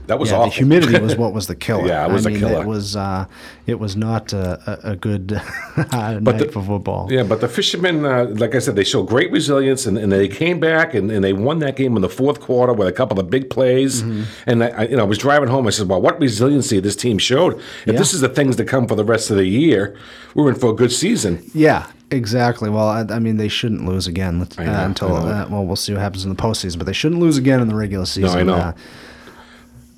that 0.08 0.20
was. 0.20 0.30
Yeah, 0.32 0.38
awful. 0.38 0.50
the 0.50 0.56
humidity 0.56 1.00
was 1.02 1.16
what 1.16 1.34
was 1.34 1.48
the 1.48 1.56
killer. 1.56 1.88
Yeah, 1.88 2.06
it 2.08 2.12
was 2.12 2.26
I 2.26 2.30
a 2.30 2.34
mean, 2.34 2.42
killer. 2.42 2.62
It 2.62 2.68
was 2.68 2.96
uh, 2.96 3.26
it 3.68 3.80
was 3.80 3.96
not 3.96 4.34
a, 4.34 4.60
a, 4.88 4.92
a 4.92 4.96
good 4.96 5.32
night 5.78 6.24
the- 6.38 6.50
for 6.52 6.64
football. 6.64 7.12
Yeah, 7.12 7.24
but 7.24 7.42
the 7.42 7.48
fishermen, 7.48 8.06
uh, 8.06 8.26
like 8.38 8.56
I 8.56 8.60
said, 8.60 8.76
they 8.76 8.84
showed 8.84 9.08
great 9.08 9.32
resilience, 9.32 9.86
and, 9.86 9.98
and 9.98 10.12
they 10.12 10.28
came 10.28 10.60
back 10.60 10.94
and, 10.94 11.10
and 11.12 11.24
they 11.24 11.34
won 11.34 11.60
that 11.60 11.76
game 11.76 11.96
in 11.96 12.02
the 12.02 12.10
fourth 12.10 12.40
quarter 12.42 12.74
with 12.74 12.88
a 12.88 12.92
couple 12.92 13.20
of 13.20 13.30
big 13.30 13.50
plays. 13.50 14.02
Mm-hmm. 14.04 14.24
And 14.50 14.64
I, 14.64 14.68
I- 14.70 14.84
you 14.88 14.98
know, 14.98 15.04
I 15.04 15.08
was 15.08 15.18
driving 15.18 15.50
home. 15.50 15.68
I 15.68 15.70
said, 15.72 15.88
"Well, 15.90 16.02
what 16.02 16.20
resiliency 16.20 16.80
this 16.80 16.96
team 16.96 17.18
showed! 17.18 17.54
If 17.86 17.88
Yeah. 17.88 17.94
this 17.94 18.14
is 18.14 18.22
the 18.22 18.30
things 18.30 18.58
that 18.58 18.68
come 18.68 18.88
for 18.88 18.96
the 18.96 19.06
rest 19.06 19.32
of 19.32 19.38
the 19.38 19.48
year, 19.48 19.96
we're 20.36 20.50
in 20.50 20.56
for 20.56 20.70
a 20.72 20.76
good 20.76 20.92
season." 20.92 21.44
Yeah, 21.54 21.88
exactly. 22.12 22.70
Well, 22.70 22.88
I, 22.88 23.02
I 23.10 23.20
mean, 23.20 23.38
they 23.38 23.48
shouldn't 23.48 23.86
lose 23.86 24.08
again 24.08 24.42
uh, 24.58 24.64
know, 24.64 24.86
until 24.86 25.16
uh, 25.16 25.48
well, 25.50 25.66
we'll 25.66 25.76
see 25.76 25.94
what 25.94 26.02
happens 26.02 26.24
in 26.26 26.30
the 26.30 26.36
postseason. 26.42 26.78
But 26.78 26.86
they 26.88 26.94
shouldn't 26.94 27.22
lose 27.22 27.38
again 27.38 27.60
in 27.62 27.68
the 27.70 27.76
regular 27.76 28.06
season. 28.06 28.48
No, 28.48 28.54
I 28.56 28.58
know. 28.58 28.64
Uh, 28.70 28.74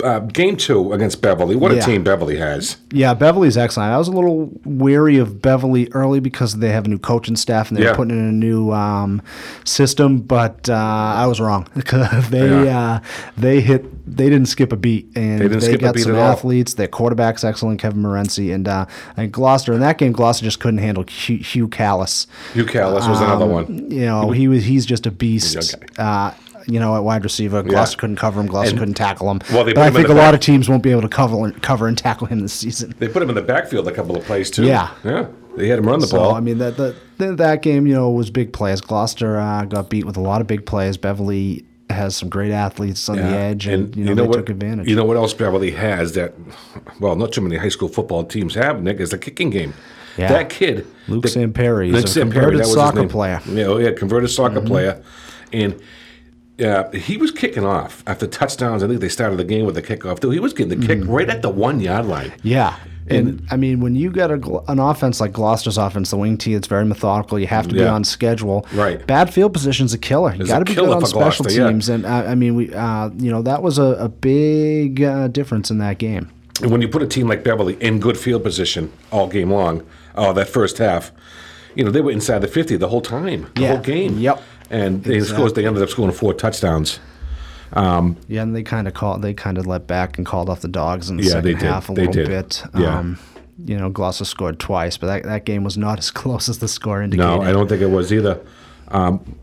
Uh, 0.04 0.20
game 0.20 0.58
two 0.58 0.92
against 0.92 1.22
Beverly. 1.22 1.56
What 1.56 1.72
a 1.72 1.80
team 1.82 2.04
Beverly 2.04 2.36
has. 2.36 2.76
yeah, 2.92 3.14
Beverly's 3.14 3.56
excellent. 3.58 3.92
I 3.94 3.98
was 3.98 4.10
a 4.10 4.12
little 4.12 4.52
weary 4.66 5.18
of 5.18 5.42
Beverly 5.42 5.88
early 5.94 6.20
because 6.20 6.58
they 6.58 6.70
have 6.72 6.86
a 6.86 6.90
new 6.90 6.98
coaching 7.00 7.38
staff 7.38 7.70
and 7.70 7.78
they're 7.78 7.88
Yeah. 7.88 7.96
putting 7.96 8.18
in 8.18 8.26
a 8.26 8.32
new 8.32 8.72
um, 8.74 9.22
system, 9.64 10.20
but 10.20 10.70
uh, 10.70 10.74
I 10.74 11.26
was 11.28 11.40
wrong. 11.40 11.68
they 12.30 12.66
Yeah. 12.66 12.96
uh, 12.96 13.00
they 13.38 13.62
hit 13.62 13.86
they 14.06 14.30
didn't 14.30 14.48
skip 14.48 14.72
a 14.72 14.76
beat 14.76 15.08
and 15.16 15.40
They 15.40 15.48
didn't 15.48 15.62
skip 15.62 15.80
a 15.82 15.86
got 15.86 15.96
beat 15.96 16.04
some 16.04 16.14
at 16.16 16.20
all. 16.20 16.32
athletes. 16.32 16.76
Their 16.76 16.88
quarterback's 16.88 17.44
excellent, 17.44 17.80
Kevin 17.80 18.04
Morency, 18.04 18.54
and 18.54 18.68
uh, 18.68 18.86
and 19.18 19.32
Gloucester 19.32 19.74
in 19.74 19.80
that 19.80 19.98
game, 19.98 20.12
Gloucester 20.12 20.44
just 20.44 20.60
couldn't 20.60 20.80
handle 20.80 21.04
Hugh, 21.08 21.38
Hugh 21.38 21.68
Callis. 21.70 22.28
Hugh 22.54 22.66
Callis 22.66 23.08
was 23.08 23.22
another 23.22 23.46
one. 23.48 23.90
You 23.90 24.06
know, 24.06 24.32
he 24.32 24.48
was 24.50 24.66
he's 24.66 24.86
just 24.86 25.06
a 25.08 25.12
beast. 25.12 25.76
Okay. 25.76 25.86
You 26.68 26.80
know, 26.80 26.96
at 26.96 27.04
wide 27.04 27.24
receiver, 27.24 27.62
Gloucester 27.64 27.98
couldn't 27.98 28.16
cover 28.16 28.40
him. 28.42 28.48
Gloucester 28.48 28.72
And- 28.72 28.80
couldn't 28.80 28.94
tackle 28.96 29.30
him. 29.30 29.40
Well, 29.54 29.64
they 29.64 29.74
but 29.74 29.82
put 29.82 29.84
I 29.84 29.88
him 29.88 29.96
in 29.98 30.02
think 30.04 30.10
a 30.10 30.14
lot 30.22 30.34
of 30.34 30.40
teams 30.40 30.68
won't 30.68 30.82
be 30.84 30.92
able 30.92 31.02
to 31.04 31.08
cover 31.08 31.52
cover 31.62 31.88
and 31.88 31.98
tackle 31.98 32.28
him 32.28 32.40
this 32.42 32.54
season. 32.54 32.94
They 33.00 33.08
put 33.08 33.22
him 33.22 33.30
in 33.30 33.36
the 33.36 33.42
backfield 33.42 33.88
a 33.88 33.92
couple 33.92 34.16
of 34.18 34.24
plays 34.26 34.50
too. 34.50 34.64
Yeah. 34.66 34.90
yeah. 35.04 35.28
They 35.58 35.68
had 35.68 35.80
him 35.80 35.86
run 35.86 36.00
the 36.00 36.08
So 36.08 36.18
ball. 36.18 36.34
I 36.36 36.40
mean 36.40 36.58
that 36.58 36.76
that 36.78 36.96
that- 37.18 37.62
game, 37.62 37.88
you 37.88 37.94
know, 37.94 38.10
was 38.10 38.30
big 38.30 38.52
plays. 38.52 38.82
Gloucester 38.82 39.40
uh, 39.40 39.66
got 39.66 39.90
beat 39.90 40.06
with 40.06 40.18
a 40.18 40.22
lot 40.22 40.42
of 40.42 40.48
big 40.48 40.66
plays. 40.66 40.98
Beverly 40.98 41.64
has 41.92 42.16
some 42.16 42.30
great 42.30 42.52
athletes 42.52 43.08
on 43.10 43.18
the 43.18 43.24
edge, 43.24 43.68
and, 43.68 43.96
you 43.96 44.06
know, 44.06 44.16
they 44.16 44.22
what, 44.24 44.38
took 44.38 44.50
advantage. 44.50 44.88
You 44.88 44.96
know 44.96 45.06
what 45.06 45.18
else 45.18 45.34
Beverly 45.36 45.70
has 45.72 46.14
that, 46.14 46.34
well, 47.00 47.16
not 47.16 47.32
too 47.32 47.42
many 47.42 47.58
high 47.58 47.70
school 47.70 47.88
football 47.90 48.24
teams 48.24 48.56
have, 48.56 48.82
Nick, 48.82 49.00
is 49.00 49.12
the 49.12 49.20
kicking 49.20 49.52
game. 49.52 49.74
Yeah. 50.18 50.30
That 50.30 50.50
kid. 50.50 50.88
Luke 51.08 51.22
the- 51.22 51.30
Samperi 51.30 51.88
is 51.90 51.94
Luke 51.94 52.06
a 52.06 52.08
Samperi, 52.08 52.32
converted 52.32 52.60
that 52.62 52.64
was 52.68 52.74
soccer 52.74 53.08
player. 53.08 53.36
Mm-hmm. 53.38 53.58
Yeah, 53.58 53.66
oh, 53.66 53.78
yeah, 53.78 53.92
converted 53.92 54.30
soccer 54.32 54.62
player. 54.62 55.04
And 55.54 55.80
uh, 56.64 56.90
he 56.92 57.18
was 57.18 57.32
kicking 57.32 57.66
off 57.66 58.04
after 58.08 58.28
touchdowns. 58.28 58.84
I 58.84 58.88
think 58.88 59.02
they 59.02 59.10
started 59.10 59.38
the 59.38 59.44
game 59.44 59.66
with 59.66 59.76
the 59.76 59.82
kickoff, 59.82 60.20
too. 60.20 60.30
He 60.32 60.40
was 60.40 60.54
getting 60.54 60.80
the 60.80 60.86
kick 60.88 61.00
Mm-hmm. 61.00 61.12
right 61.12 61.30
at 61.30 61.42
the 61.42 61.50
one 61.50 61.80
yard 61.80 62.06
line. 62.06 62.34
Yeah. 62.44 62.76
And 63.08 63.46
I 63.52 63.56
mean, 63.56 63.82
when 63.82 63.96
you 63.96 64.10
got 64.10 64.32
a, 64.32 64.62
an 64.68 64.80
offense 64.80 65.22
like 65.22 65.32
Gloucester's 65.32 65.78
offense, 65.78 66.10
the 66.10 66.18
wing 66.18 66.40
tee, 66.40 66.56
it's 66.56 66.66
very 66.68 66.86
methodical. 66.86 67.38
You 67.38 67.46
have 67.46 67.68
to 67.68 67.74
be 67.76 67.84
on 67.86 68.04
schedule. 68.04 68.66
Right. 68.74 69.06
Bad 69.06 69.32
field 69.32 69.54
position's 69.54 69.94
a 69.94 70.00
killer. 70.00 70.34
You 70.34 70.48
got 70.48 70.60
to 70.60 70.66
be 70.66 70.74
good 70.74 70.90
on 70.90 71.06
special 71.06 71.44
Gloucester, 71.44 71.52
yeah. 71.62 71.68
teams. 71.70 71.88
And 71.88 72.04
uh, 72.04 72.10
I 72.10 72.34
mean, 72.34 72.56
we, 72.56 72.74
uh, 72.74 73.10
you 73.18 73.30
know, 73.30 73.44
that 73.44 73.62
was 73.62 73.78
a, 73.78 73.84
a 74.00 74.10
big 74.10 75.04
uh, 75.04 75.28
difference 75.28 75.70
in 75.70 75.78
that 75.80 76.00
game. 76.00 76.32
And 76.64 76.72
when 76.72 76.82
you 76.82 76.88
put 76.88 77.04
a 77.04 77.08
team 77.08 77.28
like 77.28 77.44
Beverly 77.44 77.76
in 77.80 78.00
good 78.00 78.18
field 78.18 78.42
position 78.42 78.92
all 79.12 79.28
game 79.28 79.52
long, 79.52 79.86
oh, 80.16 80.34
that 80.34 80.48
first 80.48 80.80
half, 80.80 81.12
you 81.76 81.84
know, 81.84 81.92
they 81.92 82.02
were 82.02 82.10
inside 82.12 82.40
the 82.40 82.48
50 82.48 82.78
the 82.78 82.88
whole 82.88 83.02
time, 83.02 83.52
the 83.56 83.62
Yeah. 83.62 83.68
whole 83.76 83.84
game. 83.84 84.18
Yep. 84.18 84.42
And 84.70 85.04
they, 85.04 85.20
scores, 85.22 85.54
they 85.54 85.66
ended 85.66 85.84
up 85.84 85.90
scoring 85.90 86.12
four 86.14 86.34
touchdowns. 86.34 87.00
Yeah, 87.76 88.42
and 88.42 88.56
they 88.56 88.64
kind 88.64 88.88
of 88.88 88.94
called. 88.94 89.22
They 89.22 89.34
kind 89.34 89.58
of 89.58 89.66
let 89.68 89.86
back 89.88 90.18
and 90.18 90.26
called 90.26 90.50
off 90.50 90.62
the 90.62 90.68
dogs 90.68 91.10
in 91.10 91.18
the 91.18 91.24
Yeah, 91.24 91.30
second 91.30 91.44
they 91.46 91.54
did. 91.54 91.62
half 91.64 91.90
a 91.90 91.94
They 91.94 92.08
little 92.08 92.14
did. 92.14 92.28
bit. 92.28 92.64
Yeah. 92.78 93.00
Um, 93.00 93.20
you 93.64 93.78
know, 93.78 93.90
Gloucester 93.90 94.26
scored 94.26 94.60
twice, 94.60 94.98
but 94.98 95.08
that, 95.08 95.24
that 95.24 95.46
game 95.46 95.64
was 95.64 95.78
not 95.78 95.98
as 96.00 96.12
close 96.12 96.50
as 96.50 96.60
the 96.60 96.68
score 96.68 97.02
indicated. 97.02 97.28
No, 97.28 97.42
I 97.42 97.52
don't 97.52 97.68
think 97.68 97.82
it 97.82 97.90
was 97.90 98.12
either. 98.12 98.40
Um, 98.90 99.36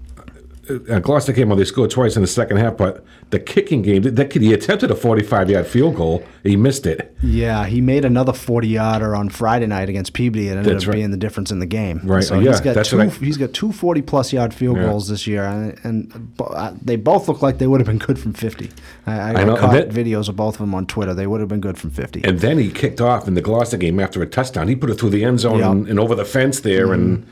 uh, 0.70 1.00
Gloucester 1.00 1.32
came 1.32 1.50
on, 1.50 1.59
they 1.59 1.64
scored 1.64 1.91
twice 1.91 2.14
in 2.14 2.23
the 2.23 2.29
second 2.29 2.59
half, 2.59 2.76
but 2.76 3.05
the 3.31 3.41
kicking 3.41 3.82
game, 3.82 4.03
that 4.03 4.31
kid, 4.31 4.43
he 4.43 4.53
attempted 4.53 4.91
a 4.91 4.94
45 4.94 5.51
yard 5.51 5.67
field 5.67 5.96
goal. 5.96 6.25
He 6.44 6.55
missed 6.56 6.86
it. 6.86 7.17
Yeah, 7.22 7.67
he 7.67 7.81
made 7.81 8.05
another 8.05 8.32
forty-yarder 8.32 9.15
on 9.17 9.29
Friday 9.29 9.67
night 9.67 9.89
against 9.89 10.13
Peabody. 10.13 10.48
It 10.48 10.56
ended 10.56 10.72
That's 10.75 10.84
up 10.84 10.89
right. 10.89 10.94
being 10.96 11.10
the 11.10 11.17
difference 11.17 11.51
in 11.51 11.58
the 11.60 11.67
game. 11.67 12.01
Right, 12.05 12.22
So 12.22 12.39
yeah, 12.39 12.51
he's 12.51 12.60
got 12.60 12.84
two. 12.84 13.01
I- 13.01 13.08
he's 13.08 13.36
got 13.36 13.53
two 13.53 13.69
40-plus 13.69 14.32
yard 14.32 14.53
field 14.55 14.77
Yeah. 14.77 14.84
goals 14.84 15.08
this 15.08 15.27
year, 15.27 15.44
and, 15.44 15.79
and 15.84 16.32
uh, 16.41 16.72
they 16.81 16.96
both 16.96 17.29
look 17.29 17.43
like 17.43 17.58
they 17.58 17.67
would 17.67 17.81
have 17.81 17.86
been 17.86 17.98
good 17.98 18.19
from 18.19 18.32
fifty. 18.32 18.70
I, 19.06 19.13
I, 19.19 19.29
I 19.41 19.44
know, 19.44 19.56
caught 19.56 19.72
that- 19.72 19.89
videos 19.91 20.29
of 20.29 20.36
both 20.36 20.55
of 20.55 20.60
them 20.60 20.75
on 20.75 20.86
Twitter. 20.86 21.15
They 21.15 21.27
would 21.27 21.41
have 21.41 21.48
been 21.48 21.60
good 21.60 21.79
from 21.79 21.91
fifty. 21.91 22.22
And 22.25 22.41
then 22.41 22.58
he 22.58 22.70
kicked 22.70 23.01
off 23.01 23.27
in 23.29 23.34
the 23.34 23.43
Gloucester 23.43 23.77
game 23.77 23.98
after 24.01 24.22
a 24.22 24.27
touchdown. 24.27 24.69
He 24.69 24.77
put 24.77 24.91
it 24.91 24.94
through 25.01 25.10
the 25.10 25.25
end 25.25 25.41
zone 25.41 25.58
Yeah. 25.58 25.70
and, 25.70 25.89
and 25.89 25.98
over 26.01 26.15
the 26.15 26.25
fence 26.25 26.60
there 26.60 26.93
and 26.93 27.27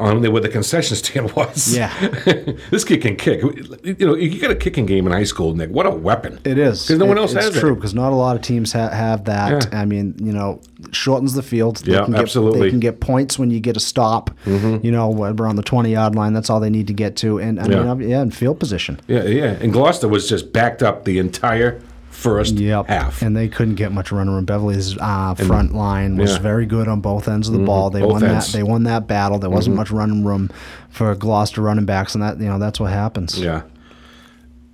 on 0.00 0.22
there 0.22 0.30
where 0.30 0.40
the 0.42 0.48
concession 0.48 0.96
stand 0.96 1.32
was. 1.36 1.76
Yeah. 1.76 1.92
this 2.70 2.84
kid 2.84 3.02
can 3.02 3.16
kick. 3.16 3.42
You 3.84 4.06
know, 4.06 4.14
you 4.14 4.40
got 4.40 4.50
a 4.50 4.56
kicking 4.56 4.86
game 4.86 5.06
in 5.06 5.12
high 5.12 5.24
school, 5.24 5.54
Nick. 5.54 5.70
What 5.70 5.86
a 5.86 5.90
weapon. 5.90 6.38
It 6.44 6.58
is 6.58 6.86
Because 6.86 6.98
no 6.98 7.06
one 7.06 7.18
else 7.18 7.34
it's 7.34 7.44
has 7.44 7.58
true 7.58 7.72
it. 7.72 7.76
because 7.76 7.94
not 7.94 8.12
a 8.12 8.16
lot 8.16 8.36
of 8.36 8.42
teams 8.42 8.72
ha- 8.72 8.88
have 8.90 9.24
that. 9.26 9.68
Yeah. 9.72 9.80
I 9.80 9.84
mean, 9.84 10.14
you 10.18 10.32
know, 10.32 10.60
shortens 10.92 11.34
the 11.34 11.42
field. 11.42 11.76
They 11.78 11.92
Yeah, 11.92 12.04
can 12.04 12.12
get, 12.12 12.20
absolutely. 12.22 12.52
Mm-hmm. 12.58 12.64
They 12.64 12.70
can 12.70 12.80
get 12.80 13.00
points 13.00 13.38
when 13.38 13.50
you 13.50 13.60
get 13.60 13.76
a 13.76 13.80
stop. 13.80 14.30
You 14.46 14.90
know, 14.90 15.12
around 15.24 15.56
the 15.56 15.62
twenty 15.62 15.92
yard 15.92 16.14
line. 16.14 16.32
That's 16.32 16.50
all 16.50 16.60
they 16.60 16.70
need 16.70 16.86
to 16.88 16.94
get 16.94 17.16
to. 17.16 17.38
And 17.38 17.60
I 17.60 17.66
Yeah. 17.68 17.94
mean, 17.94 18.08
yeah, 18.08 18.20
and 18.22 18.34
field 18.34 18.58
position. 18.58 19.00
Yeah, 19.06 19.24
yeah. 19.24 19.56
And 19.60 19.72
Gloucester 19.72 20.08
was 20.08 20.28
just 20.28 20.52
backed 20.52 20.82
up 20.82 21.04
the 21.04 21.18
entire 21.18 21.80
first 22.10 22.54
Yep. 22.56 22.88
half. 22.88 23.22
And 23.22 23.34
they 23.36 23.48
couldn't 23.48 23.76
get 23.76 23.92
much 23.92 24.12
running 24.12 24.34
room. 24.34 24.44
Beverly's 24.44 24.96
uh, 24.98 25.34
front 25.34 25.74
line 25.74 26.16
was 26.16 26.32
yeah. 26.32 26.38
Very 26.40 26.66
good 26.66 26.86
on 26.88 27.00
both 27.00 27.28
ends 27.28 27.48
of 27.48 27.54
the 27.54 27.60
ball. 27.64 27.88
They 27.90 28.00
Both 28.00 28.12
won 28.12 28.24
ends. 28.24 28.52
that. 28.52 28.58
They 28.58 28.62
won 28.62 28.82
that 28.84 29.06
battle. 29.06 29.38
There 29.38 29.48
wasn't 29.50 29.76
much 29.76 29.90
running 29.90 30.24
room 30.24 30.50
for 30.90 31.14
Gloucester 31.14 31.62
running 31.62 31.86
backs, 31.86 32.14
and 32.14 32.22
that 32.22 32.38
you 32.38 32.46
know 32.46 32.58
that's 32.58 32.78
what 32.80 32.92
happens. 32.92 33.38
Yeah, 33.38 33.62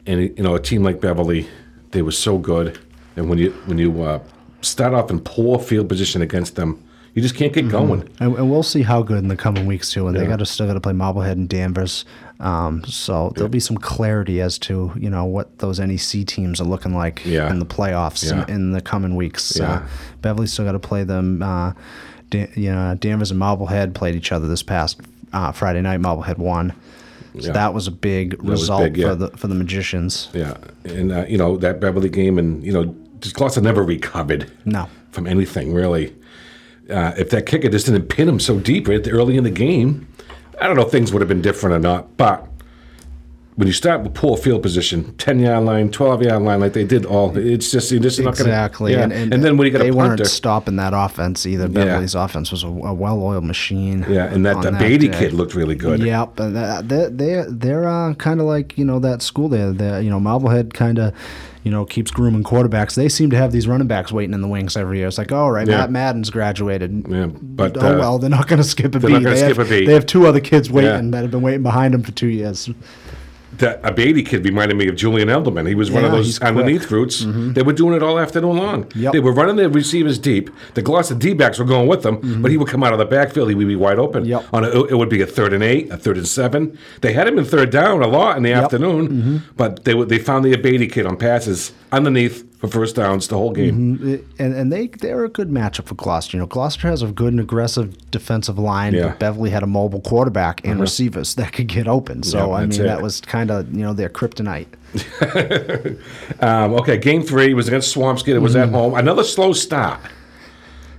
and 0.06 0.20
you 0.22 0.42
know 0.42 0.54
a 0.54 0.60
team 0.60 0.82
like 0.82 1.00
Beverly, 1.00 1.46
they 1.92 2.02
were 2.02 2.10
so 2.12 2.38
good, 2.38 2.78
and 3.16 3.28
when 3.28 3.38
you 3.38 3.50
when 3.66 3.78
you 3.78 4.02
uh, 4.02 4.20
start 4.62 4.94
off 4.94 5.10
in 5.10 5.20
poor 5.20 5.58
field 5.58 5.88
position 5.88 6.22
against 6.22 6.56
them, 6.56 6.82
you 7.14 7.22
just 7.22 7.34
can't 7.34 7.52
get 7.52 7.68
going. 7.68 8.08
And, 8.20 8.36
and 8.36 8.50
we'll 8.50 8.62
see 8.62 8.82
how 8.82 9.02
good 9.02 9.18
in 9.18 9.28
the 9.28 9.36
coming 9.36 9.66
weeks 9.66 9.92
too. 9.92 10.06
And 10.06 10.16
they 10.16 10.22
Yeah. 10.22 10.28
got 10.30 10.38
to 10.40 10.46
still 10.46 10.66
got 10.66 10.74
to 10.74 10.80
play 10.80 10.92
Marblehead 10.92 11.36
and 11.36 11.48
Danvers, 11.48 12.04
um, 12.40 12.84
so 12.84 13.32
there'll 13.34 13.48
be 13.48 13.60
some 13.60 13.78
clarity 13.78 14.40
as 14.40 14.58
to 14.58 14.92
you 14.96 15.08
know 15.10 15.24
what 15.24 15.58
those 15.58 15.78
NEC 15.80 16.26
teams 16.26 16.60
are 16.60 16.64
looking 16.64 16.94
like 16.94 17.22
Yeah. 17.24 17.50
in 17.50 17.58
the 17.58 17.66
playoffs 17.66 18.24
Yeah. 18.30 18.44
in, 18.48 18.54
in 18.54 18.72
the 18.72 18.80
coming 18.80 19.16
weeks. 19.16 19.56
Yeah. 19.58 19.70
Uh, 19.72 19.82
Beverly's 20.22 20.52
still 20.52 20.64
got 20.64 20.72
to 20.72 20.78
play 20.78 21.04
them. 21.04 21.42
Uh, 21.42 21.72
Dan, 22.30 22.48
you 22.54 22.70
know, 22.72 22.94
Danvers 22.94 23.30
and 23.30 23.38
Marblehead 23.40 23.94
played 23.94 24.14
each 24.16 24.32
other 24.32 24.46
this 24.48 24.62
past 24.62 25.00
uh, 25.32 25.52
Friday 25.52 25.80
night. 25.80 25.98
Marblehead 26.00 26.38
won. 26.38 26.72
So 27.38 27.46
Yeah. 27.48 27.52
that 27.52 27.74
was 27.74 27.86
a 27.86 27.90
big 27.90 28.40
was 28.42 28.62
result 28.62 28.82
big, 28.84 28.96
yeah. 28.96 29.08
for 29.10 29.14
the 29.14 29.28
for 29.36 29.46
the 29.46 29.54
magicians. 29.54 30.28
Yeah, 30.32 30.56
and 30.84 31.12
uh, 31.12 31.24
you 31.28 31.36
know 31.38 31.56
that 31.58 31.80
Beverly 31.80 32.08
game, 32.08 32.38
and 32.38 32.64
you 32.64 32.72
know 32.72 32.94
Gloucester 33.32 33.60
never 33.60 33.82
recovered 33.82 34.50
No. 34.64 34.88
from 35.10 35.26
anything 35.26 35.72
really. 35.74 36.14
Uh, 36.90 37.12
if 37.18 37.30
that 37.30 37.46
kicker 37.46 37.68
just 37.68 37.86
didn't 37.86 38.08
pin 38.08 38.28
him 38.28 38.38
so 38.40 38.58
deep 38.60 38.86
right 38.88 39.06
early 39.08 39.36
in 39.36 39.44
the 39.44 39.50
game, 39.50 40.06
I 40.60 40.66
don't 40.66 40.76
know 40.76 40.82
if 40.82 40.90
things 40.90 41.12
would 41.12 41.20
have 41.20 41.28
been 41.28 41.42
different 41.42 41.76
or 41.76 41.78
not. 41.78 42.16
But 42.16 42.46
when 43.56 43.66
you 43.66 43.72
start 43.72 44.02
with 44.02 44.14
poor 44.14 44.36
field 44.36 44.62
position, 44.62 45.16
ten 45.16 45.38
yard 45.38 45.64
line, 45.64 45.90
twelve 45.90 46.22
yard 46.22 46.42
line, 46.42 46.60
like 46.60 46.74
they 46.74 46.84
did 46.84 47.06
all, 47.06 47.36
it's 47.36 47.70
just 47.70 47.90
you're 47.90 48.00
just 48.00 48.18
not 48.18 48.36
going 48.36 48.46
to 48.46 48.50
Exactly. 48.50 48.92
Yeah. 48.92 49.04
And, 49.04 49.32
then 49.42 49.56
when 49.56 49.66
you 49.66 49.72
got 49.72 49.78
they 49.78 49.88
a 49.88 49.92
punter, 49.92 50.16
weren't 50.16 50.26
stopping 50.26 50.76
that 50.76 50.92
offense 50.94 51.46
either. 51.46 51.68
Beverly's 51.68 52.14
offense 52.14 52.50
was 52.50 52.62
a, 52.62 52.68
a 52.68 52.94
well-oiled 52.94 53.44
machine. 53.44 54.04
yeah, 54.08 54.26
and 54.26 54.44
that 54.44 54.62
the 54.62 54.72
Beatty 54.72 55.08
kid 55.08 55.32
looked 55.32 55.54
really 55.54 55.74
good. 55.74 56.00
Yep, 56.00 56.40
and 56.40 56.56
that, 56.56 56.88
they 56.88 57.08
they're 57.10 57.50
they're 57.50 57.88
uh, 57.88 58.14
kind 58.14 58.40
of 58.40 58.46
like 58.46 58.76
you 58.76 58.84
know 58.84 58.98
that 58.98 59.22
school 59.22 59.48
there. 59.48 59.72
That 59.72 60.04
you 60.04 60.10
know 60.10 60.20
Marblehead 60.20 60.74
kind 60.74 60.98
of 60.98 61.14
you 61.66 61.72
know 61.72 61.84
keeps 61.84 62.12
grooming 62.12 62.44
quarterbacks. 62.44 62.94
They 62.94 63.08
seem 63.08 63.28
to 63.30 63.36
have 63.36 63.50
these 63.50 63.66
running 63.66 63.88
backs 63.88 64.12
waiting 64.12 64.34
in 64.34 64.40
the 64.40 64.46
wings 64.46 64.76
every 64.76 64.98
year. 64.98 65.08
It's 65.08 65.18
like, 65.18 65.32
all 65.32 65.50
right, 65.50 65.66
Yeah. 65.66 65.78
Matt 65.78 65.90
Madden's 65.90 66.30
graduated. 66.30 67.04
Yeah, 67.08 67.26
but, 67.26 67.76
oh 67.76 67.80
uh, 67.80 67.98
well, 67.98 68.18
they're 68.20 68.30
not 68.30 68.46
going 68.46 68.62
to 68.62 68.68
skip 68.68 68.94
a 68.94 69.00
beat. 69.00 69.24
they 69.24 69.34
skip 69.34 69.56
have, 69.56 69.58
a 69.58 69.68
beat. 69.68 69.86
They 69.86 69.94
have 69.94 70.06
two 70.06 70.28
other 70.28 70.38
kids 70.38 70.70
waiting 70.70 71.06
Yeah. 71.06 71.10
that 71.10 71.22
have 71.22 71.32
been 71.32 71.42
waiting 71.42 71.64
behind 71.64 71.92
them 71.92 72.04
for 72.04 72.12
two 72.12 72.28
years. 72.28 72.70
That 73.58 73.80
a 73.82 73.92
Beatty 73.92 74.22
kid 74.22 74.44
reminded 74.44 74.76
me 74.76 74.88
of 74.88 74.96
Julian 74.96 75.28
Edelman. 75.28 75.66
He 75.68 75.74
was 75.74 75.90
one 75.90 76.04
of 76.04 76.12
those 76.12 76.40
underneath 76.40 76.90
routes. 76.90 77.22
Mm-hmm. 77.22 77.52
They 77.52 77.62
were 77.62 77.72
doing 77.72 77.94
it 77.94 78.02
all 78.02 78.18
afternoon 78.18 78.56
long. 78.56 78.92
Yep. 78.94 79.12
They 79.12 79.20
were 79.20 79.32
running 79.32 79.56
their 79.56 79.68
receivers 79.68 80.18
deep. 80.18 80.50
The 80.74 80.82
Gloucester 80.82 81.14
D 81.14 81.32
backs 81.32 81.58
were 81.58 81.64
going 81.64 81.88
with 81.88 82.02
them, 82.02 82.16
mm-hmm. 82.18 82.42
but 82.42 82.50
he 82.50 82.56
would 82.56 82.68
come 82.68 82.82
out 82.82 82.92
of 82.92 82.98
the 82.98 83.04
backfield. 83.04 83.48
He 83.48 83.54
would 83.54 83.68
be 83.68 83.76
wide 83.76 83.98
open. 83.98 84.24
Yep. 84.24 84.46
On 84.52 84.64
a, 84.64 84.84
it 84.84 84.96
would 84.96 85.08
be 85.08 85.22
a 85.22 85.26
third 85.26 85.52
and 85.52 85.62
eight, 85.62 85.90
a 85.90 85.96
third 85.96 86.16
and 86.16 86.28
seven. 86.28 86.78
They 87.00 87.12
had 87.12 87.26
him 87.28 87.38
in 87.38 87.44
third 87.44 87.70
down 87.70 88.02
a 88.02 88.06
lot 88.06 88.36
in 88.36 88.42
the 88.42 88.52
afternoon, 88.52 89.08
mm-hmm. 89.08 89.36
but 89.56 89.84
they 89.84 89.94
would- 89.94 90.08
they 90.08 90.18
found 90.18 90.44
the 90.44 90.56
Beatty 90.56 90.86
kid 90.86 91.06
on 91.06 91.16
passes 91.16 91.72
underneath 91.96 92.44
for 92.60 92.68
first 92.68 92.96
downs 92.96 93.28
the 93.28 93.36
whole 93.36 93.50
game. 93.52 94.22
and 94.38 94.54
and 94.54 94.72
they 94.72 94.86
they're 94.86 95.24
a 95.24 95.28
good 95.28 95.50
matchup 95.50 95.86
for 95.86 95.94
Gloucester. 95.94 96.36
You 96.36 96.40
know, 96.42 96.46
Gloucester 96.46 96.88
has 96.88 97.02
a 97.02 97.06
good 97.08 97.32
and 97.32 97.40
aggressive 97.40 98.10
defensive 98.10 98.58
line, 98.58 98.94
Yeah. 98.94 99.00
Uh-huh. 99.00 99.08
but 99.10 99.18
Beverly 99.18 99.50
had 99.50 99.62
a 99.62 99.66
mobile 99.66 100.00
quarterback 100.00 100.64
and 100.66 100.80
receivers 100.80 101.34
that 101.34 101.52
could 101.52 101.66
get 101.66 101.88
open. 101.88 102.22
So 102.22 102.38
Yeah, 102.50 102.54
I 102.56 102.66
mean, 102.66 102.80
it. 102.80 102.84
that 102.84 103.02
was 103.02 103.20
kind 103.20 103.50
of 103.50 103.72
you 103.74 103.82
know 103.82 103.92
their 103.92 104.08
kryptonite. 104.08 104.66
Um, 106.40 106.74
okay, 106.74 106.96
game 106.98 107.22
three 107.22 107.54
was 107.54 107.68
against 107.68 107.94
Swampscott. 107.94 108.28
It 108.34 108.38
was 108.38 108.54
Mm-hmm. 108.54 108.74
at 108.74 108.78
home. 108.80 108.94
Another 108.94 109.24
slow 109.24 109.52
start. 109.52 110.00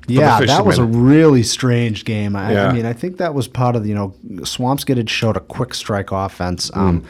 Yeah, 0.07 0.39
that 0.45 0.65
was 0.65 0.77
a 0.77 0.85
really 0.85 1.43
strange 1.43 2.05
game. 2.05 2.35
I, 2.35 2.53
Yeah. 2.53 2.67
I 2.69 2.73
mean, 2.73 2.85
I 2.85 2.93
think 2.93 3.17
that 3.17 3.33
was 3.33 3.47
part 3.47 3.75
of 3.75 3.83
the, 3.83 3.89
you 3.89 3.95
know, 3.95 4.13
Swampscott 4.37 4.95
had 4.97 5.09
showed 5.09 5.35
a 5.35 5.41
quick 5.41 5.73
strike 5.73 6.11
offense. 6.11 6.71
Um, 6.73 7.03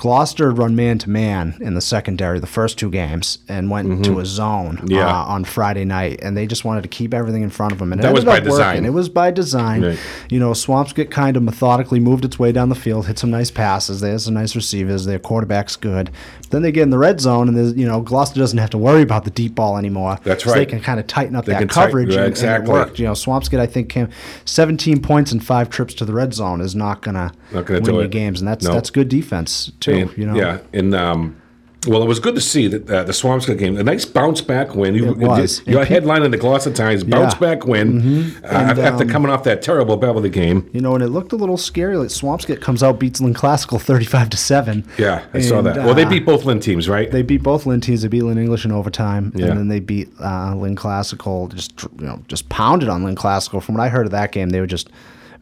Gloucester 0.00 0.48
had 0.48 0.56
run 0.56 0.74
man 0.74 0.96
to 0.96 1.10
man 1.10 1.58
in 1.60 1.74
the 1.74 1.80
secondary 1.82 2.38
the 2.40 2.46
first 2.46 2.78
two 2.78 2.90
games 2.90 3.36
and 3.48 3.68
went 3.70 4.02
to 4.06 4.18
a 4.18 4.24
zone 4.24 4.78
Mm-hmm. 4.78 4.90
Yeah. 4.92 5.06
uh, 5.08 5.24
on 5.24 5.44
Friday 5.44 5.84
night, 5.84 6.20
and 6.22 6.34
they 6.36 6.46
just 6.46 6.64
wanted 6.64 6.82
to 6.84 6.88
keep 6.88 7.12
everything 7.12 7.42
in 7.42 7.50
front 7.50 7.72
of 7.72 7.78
them. 7.78 7.92
And 7.92 8.00
it 8.00 8.04
That 8.04 8.14
was 8.14 8.24
by 8.24 8.40
design. 8.40 8.86
It 8.86 8.94
was 8.94 9.10
by 9.10 9.30
design. 9.30 9.84
Right. 9.84 9.98
You 10.30 10.38
know, 10.40 10.52
Swampscott 10.52 11.10
kind 11.10 11.36
of 11.36 11.42
methodically 11.42 12.00
moved 12.00 12.24
its 12.24 12.38
way 12.38 12.50
down 12.50 12.70
the 12.70 12.74
field, 12.74 13.06
hit 13.08 13.18
some 13.18 13.30
nice 13.30 13.50
passes. 13.50 14.00
They 14.00 14.10
had 14.10 14.22
some 14.22 14.34
nice 14.34 14.56
receivers. 14.56 15.04
Their 15.04 15.18
quarterback's 15.18 15.76
good. 15.76 16.10
Then 16.48 16.62
they 16.62 16.72
get 16.72 16.82
in 16.84 16.90
the 16.90 16.98
red 16.98 17.20
zone, 17.20 17.48
and 17.48 17.78
you 17.78 17.86
know, 17.86 18.00
Gloucester 18.00 18.40
doesn't 18.40 18.58
have 18.58 18.70
to 18.70 18.78
worry 18.78 19.02
about 19.02 19.24
the 19.24 19.30
deep 19.30 19.54
ball 19.54 19.76
anymore. 19.76 20.18
That's 20.24 20.44
So 20.44 20.52
They 20.52 20.66
can 20.66 20.80
kind 20.80 20.98
of 20.98 21.06
tighten 21.06 21.36
up 21.36 21.44
They 21.44 21.52
that 21.52 21.58
tighten- 21.58 21.68
coverage, 21.90 22.14
yeah, 22.14 22.20
and, 22.22 22.28
exactly. 22.28 22.74
and. 22.74 22.98
You 22.98 23.04
know, 23.06 23.12
Swampscott 23.12 23.60
I 23.60 23.66
think 23.66 23.88
came 23.90 24.08
17 24.46 25.02
points 25.02 25.30
and 25.32 25.44
five 25.44 25.68
trips 25.70 25.94
to 25.94 26.04
the 26.04 26.12
red 26.12 26.32
zone 26.34 26.60
is 26.60 26.74
not 26.74 27.02
gonna 27.02 27.32
Not 27.52 27.66
gonna 27.66 27.80
win 27.80 27.94
you 27.94 28.00
it. 28.00 28.10
games, 28.10 28.40
and 28.40 28.48
that's 28.48 28.64
No. 28.64 28.72
that's 28.72 28.90
good 28.90 29.08
defense 29.08 29.70
too. 29.80 29.89
And, 29.94 30.16
you 30.16 30.26
know, 30.26 30.34
Yeah, 30.34 30.58
and 30.72 30.94
um, 30.94 31.40
well, 31.86 32.02
it 32.02 32.06
was 32.06 32.20
good 32.20 32.34
to 32.34 32.40
see 32.42 32.68
that 32.68 32.90
uh, 32.90 33.04
the 33.04 33.12
Swampscott 33.12 33.58
game, 33.58 33.78
a 33.78 33.82
nice 33.82 34.04
bounce 34.04 34.42
back 34.42 34.74
win. 34.74 34.94
You, 34.94 35.12
It 35.12 35.18
was. 35.18 35.66
Your 35.66 35.84
headline 35.84 36.22
in 36.22 36.30
the 36.30 36.36
Gloucester 36.36 36.72
Times: 36.72 37.04
bounce 37.04 37.32
Yeah. 37.32 37.38
Mm-hmm. 37.38 37.44
back 37.44 37.66
win 37.66 38.34
uh, 38.44 38.48
And, 38.48 38.78
after 38.78 39.04
um, 39.04 39.08
coming 39.08 39.30
off 39.30 39.44
that 39.44 39.62
terrible 39.62 39.96
Beverly 39.96 40.28
game. 40.28 40.68
You 40.74 40.82
know, 40.82 40.94
and 40.94 41.02
it 41.02 41.08
looked 41.08 41.32
a 41.32 41.36
little 41.36 41.56
scary. 41.56 41.96
Like 41.96 42.08
Swampscott 42.08 42.60
comes 42.60 42.82
out, 42.82 42.98
beats 42.98 43.20
Lynn 43.20 43.32
Classical 43.32 43.78
35 43.78 44.28
to 44.30 44.36
seven. 44.36 44.86
Yeah, 44.98 45.24
I 45.32 45.40
saw 45.40 45.62
that. 45.62 45.76
Well, 45.76 45.94
they 45.94 46.04
uh, 46.04 46.10
beat 46.10 46.26
both 46.26 46.44
Lynn 46.44 46.60
teams, 46.60 46.86
right? 46.86 47.10
They 47.10 47.22
beat 47.22 47.42
both 47.42 47.64
Lynn 47.64 47.80
teams. 47.80 48.02
They 48.02 48.08
beat 48.08 48.22
Lynn 48.22 48.36
English 48.38 48.66
in 48.66 48.72
overtime, 48.72 49.32
Yeah. 49.34 49.46
and 49.46 49.58
then 49.58 49.68
they 49.68 49.80
beat 49.80 50.10
uh, 50.20 50.54
Lynn 50.54 50.76
Classical. 50.76 51.48
Just 51.48 51.82
you 51.98 52.06
know, 52.06 52.22
just 52.28 52.50
pounded 52.50 52.90
on 52.90 53.04
Lynn 53.04 53.16
Classical. 53.16 53.60
From 53.62 53.76
what 53.76 53.82
I 53.82 53.88
heard 53.88 54.04
of 54.04 54.12
that 54.12 54.32
game, 54.32 54.50
they 54.50 54.60
were 54.60 54.66
just 54.66 54.90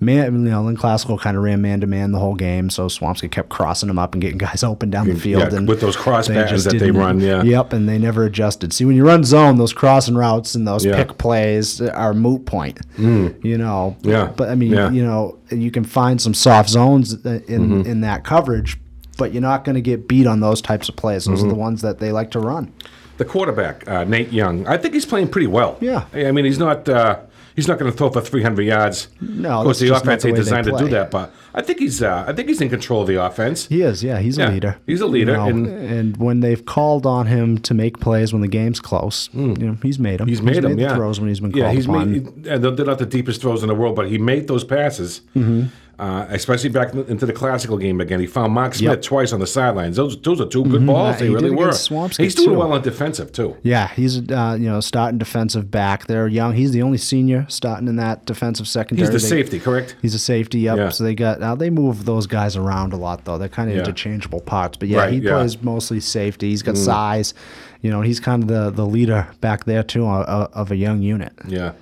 man. 0.01 0.33
You 0.45 0.51
know, 0.51 0.63
Lynn 0.63 0.77
Classical 0.77 1.19
kind 1.19 1.37
of 1.37 1.43
ran 1.43 1.61
man 1.61 1.81
to 1.81 1.87
man 1.87 2.13
the 2.13 2.19
whole 2.19 2.35
game. 2.35 2.71
So 2.71 2.87
Swampscott 2.87 3.31
kept 3.31 3.49
crossing 3.49 3.87
them 3.89 3.99
up 3.99 4.15
and 4.15 4.21
getting 4.23 4.39
guys 4.49 4.63
open 4.63 4.91
down 4.91 5.09
the 5.09 5.15
field. 5.17 5.43
yeah, 5.51 5.57
and 5.59 5.69
with 5.69 5.81
those 5.81 5.97
cross 5.97 6.29
patterns 6.29 6.65
that 6.65 6.79
they 6.79 6.91
run, 6.91 7.21
yeah. 7.21 7.43
Yep, 7.43 7.73
and 7.73 7.89
they 7.89 7.99
never 7.99 8.25
adjusted. 8.25 8.73
See, 8.73 8.85
when 8.85 8.97
you 8.97 9.05
run 9.07 9.25
zone, 9.25 9.57
those 9.59 9.73
crossing 9.73 10.15
routes 10.15 10.55
and 10.55 10.67
those 10.67 10.85
Yeah. 10.85 10.97
pick 10.97 11.19
plays 11.19 11.81
are 11.81 12.15
moot 12.15 12.47
point. 12.47 12.79
You 12.99 13.59
know. 13.59 13.97
Mm. 14.03 14.07
Yeah, 14.07 14.33
But 14.37 14.49
I 14.51 14.55
mean, 14.55 14.73
yeah. 14.73 14.91
you 14.91 15.03
know, 15.05 15.39
you 15.51 15.71
can 15.71 15.85
find 15.85 16.21
some 16.21 16.35
soft 16.35 16.69
zones 16.71 17.13
in 17.15 17.21
Mm-hmm. 17.21 17.81
in 17.91 18.01
that 18.03 18.25
coverage. 18.25 18.79
But 19.17 19.33
you're 19.33 19.43
not 19.43 19.65
going 19.65 19.75
to 19.75 19.81
get 19.81 20.07
beat 20.07 20.29
on 20.29 20.39
those 20.39 20.63
types 20.63 20.89
of 20.89 20.95
plays. 20.95 21.25
Those 21.25 21.41
Mm-hmm. 21.41 21.47
are 21.49 21.53
the 21.53 21.59
ones 21.59 21.83
that 21.83 21.99
they 21.99 22.13
like 22.13 22.31
to 22.33 22.39
run. 22.39 22.73
The 23.17 23.25
quarterback, 23.25 23.83
uh, 23.89 24.05
Nate 24.05 24.33
Young, 24.33 24.65
I 24.69 24.77
think 24.77 24.95
he's 24.95 25.05
playing 25.05 25.27
pretty 25.27 25.49
well. 25.49 25.77
Yeah. 25.81 26.05
I 26.15 26.31
mean, 26.31 26.45
he's 26.45 26.61
not. 26.61 26.89
Uh, 26.89 27.19
He's 27.59 27.67
not 27.67 27.77
going 27.81 27.91
to 27.91 27.99
throw 27.99 28.09
for 28.09 28.21
300 28.21 28.63
yards. 28.63 29.09
No, 29.21 29.51
of 29.59 29.65
course, 29.65 29.81
the 29.81 29.89
offense 29.93 30.25
ain't 30.25 30.37
designed 30.37 30.67
to 30.67 30.79
do 30.79 30.87
that. 30.91 31.11
But 31.11 31.33
I 31.53 31.61
think 31.61 31.81
he's. 31.81 32.01
Uh, 32.01 32.25
I 32.25 32.33
think 32.33 32.47
he's 32.49 32.61
in 32.61 32.69
control 32.69 33.01
of 33.03 33.09
the 33.09 33.21
offense. 33.21 33.67
He 33.67 33.83
is, 33.83 34.05
yeah. 34.05 34.21
He's 34.21 34.39
a 34.39 34.47
leader. 34.49 34.79
he's 34.87 35.01
a 35.01 35.09
leader, 35.09 35.33
You 35.33 35.39
know, 35.39 35.49
and- 35.49 35.67
and 35.67 36.17
when 36.19 36.39
they've 36.39 36.65
called 36.65 37.05
on 37.05 37.27
him 37.27 37.59
to 37.59 37.75
make 37.75 37.99
plays 37.99 38.33
when 38.33 38.43
the 38.43 38.47
game's 38.49 38.79
close, 38.79 39.29
you 39.33 39.55
know, 39.57 39.77
he's 39.83 39.99
made 39.99 40.21
them. 40.21 40.27
Hmm. 40.27 40.31
He's 40.31 40.41
made 40.41 40.63
them. 40.63 40.77
the 40.77 40.83
yeah, 40.83 40.95
throws 40.95 41.19
when 41.19 41.31
he's 41.31 41.41
been 41.41 41.51
yeah, 41.51 41.65
called 41.65 41.75
he's 41.75 41.87
upon. 41.87 42.13
made. 42.13 42.47
And 42.47 42.63
they're 42.63 42.71
they're 42.71 42.87
not 42.87 42.99
the 43.01 43.07
deepest 43.07 43.41
throws 43.41 43.63
in 43.65 43.69
the 43.69 43.75
world, 43.75 43.97
but 43.97 44.09
he 44.09 44.19
made 44.19 44.47
those 44.47 44.63
passes. 44.63 45.23
Mm-hmm. 45.35 45.65
Uh, 45.99 46.27
especially 46.31 46.71
back 46.71 46.95
into 46.95 47.27
the 47.27 47.33
classical 47.33 47.77
game 47.77 48.01
again. 48.01 48.21
He 48.21 48.27
found 48.29 48.53
Mark 48.53 48.75
Smith 48.77 48.89
Yep. 48.91 49.03
twice 49.03 49.33
on 49.33 49.41
the 49.41 49.49
sidelines. 49.49 49.97
Those 49.97 50.17
those 50.21 50.41
are 50.41 50.47
two 50.47 50.65
good 50.65 50.87
balls. 50.87 51.17
Uh, 51.17 51.19
They 51.19 51.27
he 51.27 51.35
really 51.35 51.51
were. 51.51 51.73
He's 51.73 51.89
doing 52.37 52.51
too. 52.51 52.55
well 52.55 52.73
on 52.73 52.83
defensive 52.83 53.33
too. 53.33 53.57
yeah, 53.65 53.89
he's 53.89 54.19
uh, 54.31 54.57
you 54.61 54.69
know 54.69 54.79
starting 54.81 55.19
defensive 55.19 55.73
back. 55.73 56.07
They're 56.07 56.29
young. 56.29 56.53
He's 56.55 56.71
the 56.71 56.83
only 56.83 56.99
senior 56.99 57.47
starting 57.49 57.89
in 57.89 57.97
that 57.97 58.27
defensive 58.27 58.69
secondary. 58.69 59.07
He's 59.13 59.23
the 59.23 59.27
They- 59.29 59.43
safety, 59.43 59.59
correct? 59.59 59.97
He's 60.01 60.15
a 60.15 60.21
safety, 60.21 60.61
yep. 60.61 60.77
Yeah. 60.77 60.89
So 60.91 61.03
they 61.03 61.17
got 61.17 61.41
now 61.41 61.57
they 61.57 61.69
move 61.69 62.05
those 62.05 62.29
guys 62.29 62.57
around 62.57 62.93
a 62.93 62.97
lot 62.97 63.25
though. 63.25 63.37
They're 63.37 63.49
kind 63.49 63.69
of 63.69 63.75
Yeah. 63.75 63.83
interchangeable 63.83 64.41
parts. 64.41 64.77
But 64.79 64.89
yeah, 64.91 64.99
Right, 64.99 65.13
he 65.15 65.19
yeah. 65.19 65.31
Mm. 65.31 65.39
plays 65.41 65.63
mostly 65.63 65.99
safety. 65.99 66.51
He's 66.51 66.63
got 66.63 66.77
size, 66.77 67.35
you 67.83 67.91
know. 67.91 68.03
He's 68.03 68.21
kind 68.21 68.45
of 68.45 68.49
the 68.49 68.71
the 68.71 68.87
leader 68.87 69.27
back 69.41 69.65
there 69.65 69.83
too 69.83 70.07
uh, 70.07 70.47
of 70.53 70.71
a 70.71 70.77
young 70.77 71.03
unit. 71.03 71.33
Yeah. 71.49 71.73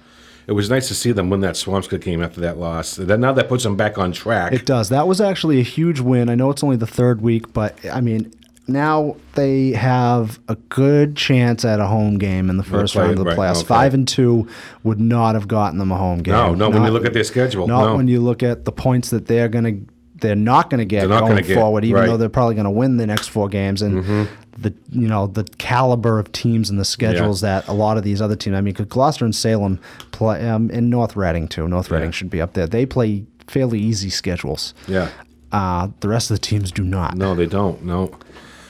It 0.46 0.52
was 0.52 0.70
nice 0.70 0.88
to 0.88 0.94
see 0.94 1.12
them 1.12 1.28
win 1.30 1.40
that 1.40 1.54
Swampscott 1.56 2.02
game 2.02 2.22
after 2.22 2.40
that 2.42 2.56
loss. 2.58 2.94
Then 2.96 3.20
now 3.20 3.32
that 3.32 3.48
puts 3.48 3.64
them 3.64 3.76
back 3.76 3.98
on 3.98 4.12
track. 4.12 4.52
It 4.52 4.64
does. 4.64 4.88
That 4.90 5.08
was 5.08 5.20
actually 5.20 5.58
a 5.58 5.64
huge 5.64 5.98
win. 6.00 6.28
I 6.28 6.34
know 6.36 6.50
it's 6.50 6.62
only 6.62 6.76
the 6.76 6.86
third 6.86 7.20
week, 7.20 7.52
but 7.52 7.76
I 7.92 8.00
mean, 8.00 8.32
now 8.68 9.16
they 9.34 9.70
have 9.72 10.38
a 10.48 10.54
good 10.56 11.16
chance 11.16 11.64
at 11.64 11.80
a 11.80 11.86
home 11.86 12.18
game 12.18 12.48
in 12.50 12.56
the 12.56 12.62
first 12.64 12.94
play- 12.94 13.06
round 13.06 13.18
of 13.18 13.24
the 13.24 13.30
right, 13.30 13.38
playoffs. 13.38 13.58
okay. 13.58 13.66
Five 13.66 13.94
and 13.94 14.06
two 14.06 14.48
would 14.84 15.00
not 15.00 15.34
have 15.34 15.48
gotten 15.48 15.78
them 15.78 15.90
a 15.92 15.96
home 15.96 16.18
game. 16.22 16.32
no, 16.34 16.54
no. 16.54 16.70
when 16.70 16.84
you 16.84 16.90
look 16.90 17.04
at 17.06 17.12
their 17.12 17.24
schedule, 17.24 17.66
Not 17.66 17.86
no. 17.86 17.96
when 17.96 18.06
you 18.08 18.20
look 18.20 18.42
at 18.42 18.64
the 18.64 18.72
points 18.72 19.10
that 19.10 19.26
they're 19.26 19.48
going 19.48 19.64
to 19.86 19.92
they're 20.20 20.34
not 20.36 20.70
going 20.70 20.78
to 20.78 20.84
get 20.84 21.08
not 21.08 21.20
going 21.20 21.32
gonna 21.32 21.42
get, 21.42 21.54
forward, 21.56 21.84
even 21.84 21.94
right. 21.96 22.02
Mm-hmm. 22.04 22.12
though 22.12 22.16
they're 22.16 22.28
probably 22.28 22.54
going 22.54 22.64
to 22.64 22.70
win 22.70 22.96
the 22.96 23.06
next 23.06 23.28
four 23.28 23.48
games. 23.48 23.82
And 23.82 24.28
the 24.58 24.72
you 24.90 25.06
know 25.06 25.26
the 25.26 25.44
caliber 25.58 26.18
of 26.18 26.32
teams 26.32 26.70
and 26.70 26.78
the 26.80 26.84
schedules 26.84 27.42
that 27.42 27.68
a 27.68 27.72
lot 27.74 27.98
of 27.98 28.04
these 28.04 28.22
other 28.22 28.36
teams. 28.36 28.54
I 28.54 28.58
mean, 28.58 28.64
mean, 28.64 28.74
'cause 28.74 28.86
Gloucester 28.86 29.24
and 29.26 29.34
Salem 29.34 29.78
play, 30.12 30.48
um, 30.48 30.70
and 30.72 30.88
North 30.88 31.14
Reading 31.16 31.46
too. 31.48 31.68
North 31.68 31.90
Reading 31.90 32.10
should 32.10 32.30
be 32.30 32.40
up 32.40 32.54
there. 32.54 32.66
They 32.66 32.86
play 32.86 33.24
fairly 33.46 33.78
easy 33.78 34.08
schedules. 34.10 34.72
yeah. 34.88 35.08
Uh, 35.52 35.88
the 36.00 36.08
rest 36.08 36.30
of 36.30 36.36
the 36.36 36.40
teams 36.40 36.72
do 36.72 36.82
not. 36.82 37.16
No, 37.16 37.34
they 37.34 37.46
don't. 37.46 37.84
No. 37.84 38.10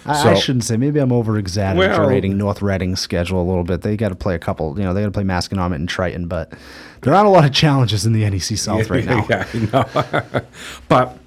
I, 0.05 0.13
I 0.13 0.23
So- 0.23 0.35
shouldn't 0.41 0.65
say. 0.65 0.77
Maybe 0.77 1.01
I'm 1.01 1.11
over 1.11 1.33
Well- 1.33 1.39
exaggerating 1.39 2.37
North 2.37 2.61
Reading's 2.63 3.01
schedule 3.01 3.41
a 3.41 3.47
little 3.49 3.65
bit. 3.65 3.81
They 3.81 3.97
got 3.97 4.11
to 4.11 4.15
play 4.15 4.35
a 4.35 4.39
couple. 4.39 4.77
You 4.79 4.85
know, 4.85 4.93
they 4.93 5.01
got 5.01 5.07
to 5.07 5.11
play 5.13 5.25
Masconomet 5.25 5.77
and 5.77 5.89
Triton, 5.89 6.27
but 6.29 6.53
there 7.03 7.15
aren't 7.15 7.27
a 7.27 7.31
lot 7.31 7.45
of 7.47 7.53
challenges 7.53 8.05
in 8.05 8.13
the 8.13 8.25
NEC 8.29 8.57
South 8.59 8.91
right 8.91 9.05
now. 9.07 9.25
yeah, 9.31 9.47
I 9.55 9.59
know. 10.33 10.43
but 10.89 11.19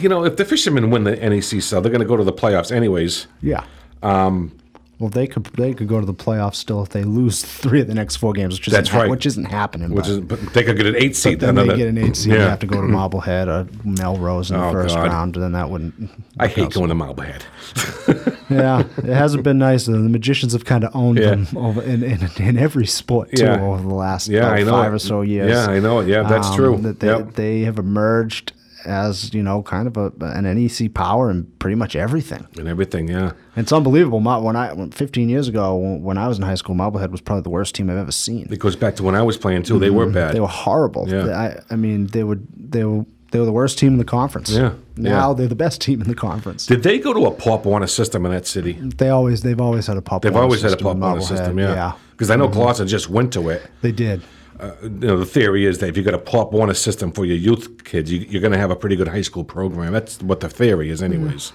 you 0.00 0.08
know, 0.08 0.24
if 0.24 0.36
the 0.36 0.44
Fishermen 0.44 0.90
win 0.90 1.04
the 1.04 1.16
NEC 1.16 1.62
South, 1.62 1.82
they're 1.82 1.92
going 1.92 2.00
to 2.00 2.06
go 2.06 2.16
to 2.16 2.24
the 2.24 2.32
playoffs 2.32 2.72
anyways. 2.72 3.26
Yeah. 3.42 3.64
Um, 4.02 4.56
well, 4.98 5.08
they 5.08 5.26
could 5.26 5.44
they 5.56 5.72
could 5.72 5.88
go 5.88 5.98
to 5.98 6.04
the 6.04 6.12
playoffs 6.12 6.56
still 6.56 6.82
if 6.82 6.90
they 6.90 7.04
lose 7.04 7.42
three 7.62 7.80
of 7.80 7.86
the 7.86 7.94
next 7.94 8.16
four 8.16 8.34
games, 8.34 8.58
which 8.58 8.68
isn't, 8.68 8.76
That's 8.78 8.92
right. 8.94 9.08
which 9.08 9.24
isn't 9.24 9.46
happening. 9.46 9.90
Which 9.94 10.04
but, 10.04 10.10
is, 10.10 10.20
but 10.20 10.40
they 10.52 10.62
could 10.62 10.76
get 10.76 10.84
an 10.86 10.96
eight 10.96 11.16
seed. 11.16 11.40
then 11.40 11.54
they 11.54 11.66
get 11.68 11.88
an 11.88 11.96
eight 11.96 12.16
seed. 12.16 12.32
Yeah. 12.34 12.38
You 12.40 12.44
have 12.44 12.58
to 12.60 12.66
go 12.66 12.82
to 12.82 12.86
Marblehead 12.86 13.48
or 13.48 13.66
Melrose 13.82 14.50
in 14.50 14.58
the 14.58 14.64
Oh, 14.66 14.72
first 14.72 14.94
God. 14.94 15.06
round, 15.06 15.36
and 15.36 15.42
then 15.42 15.52
that 15.52 15.70
wouldn't. 15.70 16.10
I 16.38 16.48
hate 16.48 16.70
going 16.72 16.90
to 16.90 16.94
Marblehead. 16.94 17.44
yeah, 18.50 18.80
it 18.98 19.04
hasn't 19.06 19.42
been 19.42 19.58
nice. 19.58 19.86
The 19.86 19.92
magicians 19.92 20.52
have 20.52 20.66
kind 20.66 20.84
of 20.84 20.94
owned 20.94 21.18
Yeah. 21.18 21.30
them 21.30 21.46
over 21.56 21.80
in, 21.82 22.02
in, 22.02 22.28
in 22.38 22.58
every 22.58 22.86
sport 22.86 23.30
too 23.34 23.44
Yeah. 23.44 23.60
over 23.62 23.82
the 23.82 23.94
last 23.94 24.28
Yeah, 24.28 24.54
know 24.64 24.70
five 24.70 24.92
it. 24.92 24.96
or 24.96 24.98
so 24.98 25.22
years. 25.22 25.56
Um, 25.56 25.70
Yeah, 25.70 25.76
I 25.76 25.80
know 25.80 26.00
it. 26.00 26.08
Yeah, 26.08 26.24
that's 26.24 26.54
true. 26.54 26.76
That 26.76 27.00
they, 27.00 27.06
Yep. 27.06 27.34
they 27.34 27.60
have 27.60 27.78
emerged 27.78 28.52
as 28.84 29.32
you 29.34 29.42
know, 29.42 29.62
kind 29.62 29.86
of 29.86 29.96
a 29.96 30.12
an 30.20 30.44
NEC 30.44 30.92
power 30.94 31.30
in 31.30 31.44
pretty 31.58 31.74
much 31.76 31.94
everything. 31.96 32.46
and 32.58 32.68
everything. 32.68 33.08
Yeah, 33.08 33.32
It's 33.56 33.72
unbelievable. 33.72 34.20
Mar- 34.20 34.42
When 34.42 34.56
I 34.56 34.72
when 34.72 34.90
15 34.90 35.28
years 35.28 35.48
ago, 35.48 35.76
when 35.76 36.18
I 36.18 36.28
was 36.28 36.38
in 36.38 36.44
high 36.44 36.54
school, 36.56 36.74
Marblehead 36.74 37.10
was 37.10 37.20
probably 37.20 37.42
the 37.42 37.50
worst 37.50 37.74
team 37.74 37.90
I've 37.90 37.96
ever 37.96 38.12
seen. 38.12 38.48
it 38.50 38.58
goes 38.58 38.76
back 38.76 38.96
to 38.96 39.02
when 39.02 39.14
I 39.14 39.22
was 39.22 39.36
playing 39.36 39.62
too. 39.64 39.78
They 39.78 39.90
were 39.90 40.06
bad. 40.06 40.14
Mm-hmm. 40.14 40.34
They 40.34 40.40
were 40.40 40.46
horrible. 40.48 41.08
Yeah. 41.08 41.26
I, 41.44 41.60
I 41.72 41.76
mean, 41.76 42.06
they 42.08 42.24
would 42.24 42.46
they 42.56 42.84
were 42.84 43.04
they 43.32 43.38
were 43.38 43.44
the 43.44 43.52
worst 43.52 43.78
team 43.78 43.92
in 43.92 43.98
the 43.98 44.04
conference. 44.04 44.50
Yeah, 44.50 44.72
Now 44.96 45.28
yeah. 45.28 45.34
they're 45.36 45.46
the 45.46 45.54
best 45.54 45.80
team 45.80 46.02
in 46.02 46.08
the 46.08 46.16
conference. 46.16 46.66
Did 46.66 46.82
they 46.82 46.98
go 46.98 47.12
to 47.12 47.26
a 47.26 47.30
Pop 47.30 47.64
Warner 47.64 47.86
system 47.86 48.26
in 48.26 48.32
that 48.32 48.44
city? 48.46 48.72
They 48.72 49.08
always 49.10 49.42
they've 49.42 49.60
always 49.60 49.86
had 49.86 49.96
a 49.96 50.02
pop. 50.02 50.22
They've 50.22 50.34
always 50.34 50.62
had 50.62 50.68
a 50.68 50.70
system 50.72 50.86
Pop 50.86 50.96
Warner 50.96 51.20
system. 51.22 51.58
Yeah, 51.58 51.72
yeah, 51.74 51.92
because 52.10 52.30
I 52.30 52.36
know 52.36 52.48
Gloucester 52.48 52.84
just 52.86 53.08
went 53.08 53.32
to 53.34 53.50
it. 53.50 53.62
they 53.82 53.92
did. 53.92 54.22
Uh, 54.60 54.74
you 54.82 54.88
know, 54.90 55.16
the 55.16 55.24
theory 55.24 55.64
is 55.64 55.78
that 55.78 55.88
if 55.88 55.96
you 55.96 56.02
got 56.02 56.12
a 56.12 56.18
Pop 56.18 56.52
Warner 56.52 56.74
system 56.74 57.12
for 57.12 57.24
your 57.24 57.36
youth 57.36 57.84
kids, 57.84 58.12
you, 58.12 58.20
you're 58.20 58.42
going 58.42 58.52
to 58.52 58.58
have 58.58 58.70
a 58.70 58.76
pretty 58.76 58.94
good 58.94 59.08
high 59.08 59.22
school 59.22 59.42
program. 59.42 59.92
That's 59.92 60.20
what 60.20 60.40
the 60.40 60.50
theory 60.50 60.90
is, 60.90 61.02
anyways. 61.02 61.52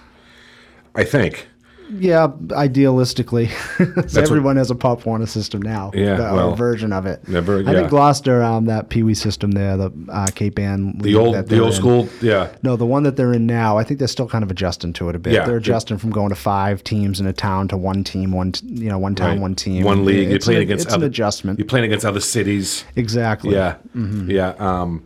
I 0.95 1.03
think. 1.03 1.47
Yeah, 1.87 2.27
idealistically, 2.49 3.49
what- 3.95 4.17
everyone 4.17 4.55
has 4.57 4.71
a 4.71 4.75
pop 4.75 5.05
Warner 5.05 5.25
system 5.27 5.61
now. 5.61 5.91
Yeah, 5.93 6.15
the- 6.15 6.23
well, 6.23 6.53
a 6.53 6.55
version 6.55 6.91
of 6.91 7.05
it. 7.05 7.23
the 7.25 7.41
ver- 7.41 7.61
I 7.67 7.73
think 7.73 7.89
Gloucester, 7.89 8.41
um, 8.41 8.65
that 8.65 8.89
Pee 8.89 9.03
Wee 9.03 9.13
system 9.13 9.51
there, 9.51 9.77
the 9.77 9.91
uh, 10.09 10.27
Cape 10.33 10.57
Ann, 10.59 10.97
The 10.97 11.15
old, 11.15 11.35
the 11.47 11.59
old 11.59 11.69
in. 11.73 11.75
school, 11.77 12.09
yeah. 12.21 12.49
No, 12.63 12.75
the 12.75 12.85
one 12.85 13.03
that 13.03 13.15
they're 13.17 13.33
in 13.33 13.45
now, 13.45 13.77
I 13.77 13.83
think 13.83 13.99
they're 13.99 14.07
still 14.07 14.27
kind 14.27 14.43
of 14.43 14.49
adjusting 14.49 14.93
to 14.93 15.09
it 15.09 15.15
a 15.15 15.19
bit. 15.19 15.33
Yeah, 15.33 15.45
they're 15.45 15.53
they- 15.53 15.57
adjusting 15.57 15.97
from 15.99 16.09
going 16.11 16.29
to 16.29 16.35
five 16.35 16.83
teams 16.83 17.19
in 17.19 17.27
a 17.27 17.33
town 17.33 17.67
to 17.69 17.77
one 17.77 18.03
team, 18.03 18.31
one 18.31 18.51
t- 18.51 18.65
you 18.67 18.89
know, 18.89 18.97
one 18.97 19.13
town, 19.15 19.29
Right. 19.33 19.39
one 19.39 19.55
team, 19.55 19.83
one 19.83 20.05
league. 20.05 20.29
You're 20.29 20.39
playing 20.39 20.57
an, 20.57 20.63
against 20.63 20.85
it's 20.85 20.93
other 20.93 21.05
an 21.05 21.11
adjustment. 21.11 21.59
You're 21.59 21.67
playing 21.67 21.85
against 21.85 22.05
other 22.05 22.19
cities. 22.19 22.83
Exactly. 22.95 23.53
Yeah, 23.53 23.75
Mm-hmm. 23.95 24.31
yeah. 24.31 24.49
Um, 24.57 25.03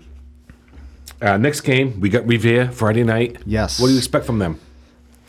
uh, 1.21 1.35
next 1.37 1.61
game, 1.61 1.99
we 1.99 2.07
got 2.09 2.25
Revere 2.25 2.71
Friday 2.71 3.03
night. 3.03 3.35
Yes. 3.45 3.79
What 3.81 3.87
do 3.87 3.91
you 3.93 3.97
expect 3.97 4.25
from 4.25 4.39
them? 4.39 4.57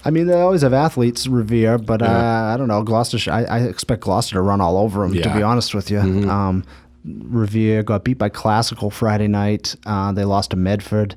I 0.04 0.10
mean, 0.10 0.26
they 0.26 0.40
always 0.40 0.62
have 0.62 0.72
athletes, 0.72 1.26
Revere, 1.26 1.78
but 1.78 2.00
Yeah. 2.00 2.08
uh, 2.50 2.54
I 2.54 2.56
don't 2.56 2.68
know. 2.68 2.82
Gloucester, 2.82 3.18
I, 3.30 3.44
I 3.44 3.58
expect 3.60 4.02
Gloucester 4.02 4.34
to 4.36 4.40
run 4.40 4.60
all 4.60 4.78
over 4.78 5.02
them. 5.02 5.12
To 5.12 5.18
Yeah. 5.18 5.26
Mm-hmm. 5.26 5.38
be 5.38 5.42
honest 5.42 5.74
with 5.74 5.90
you, 5.90 6.00
um, 6.30 6.64
Revere 7.04 7.82
got 7.82 8.04
beat 8.04 8.18
by 8.18 8.28
Classical 8.28 8.90
Friday 8.90 9.26
night. 9.28 9.74
Uh, 9.86 10.12
they 10.12 10.24
lost 10.24 10.50
to 10.50 10.56
Medford, 10.56 11.16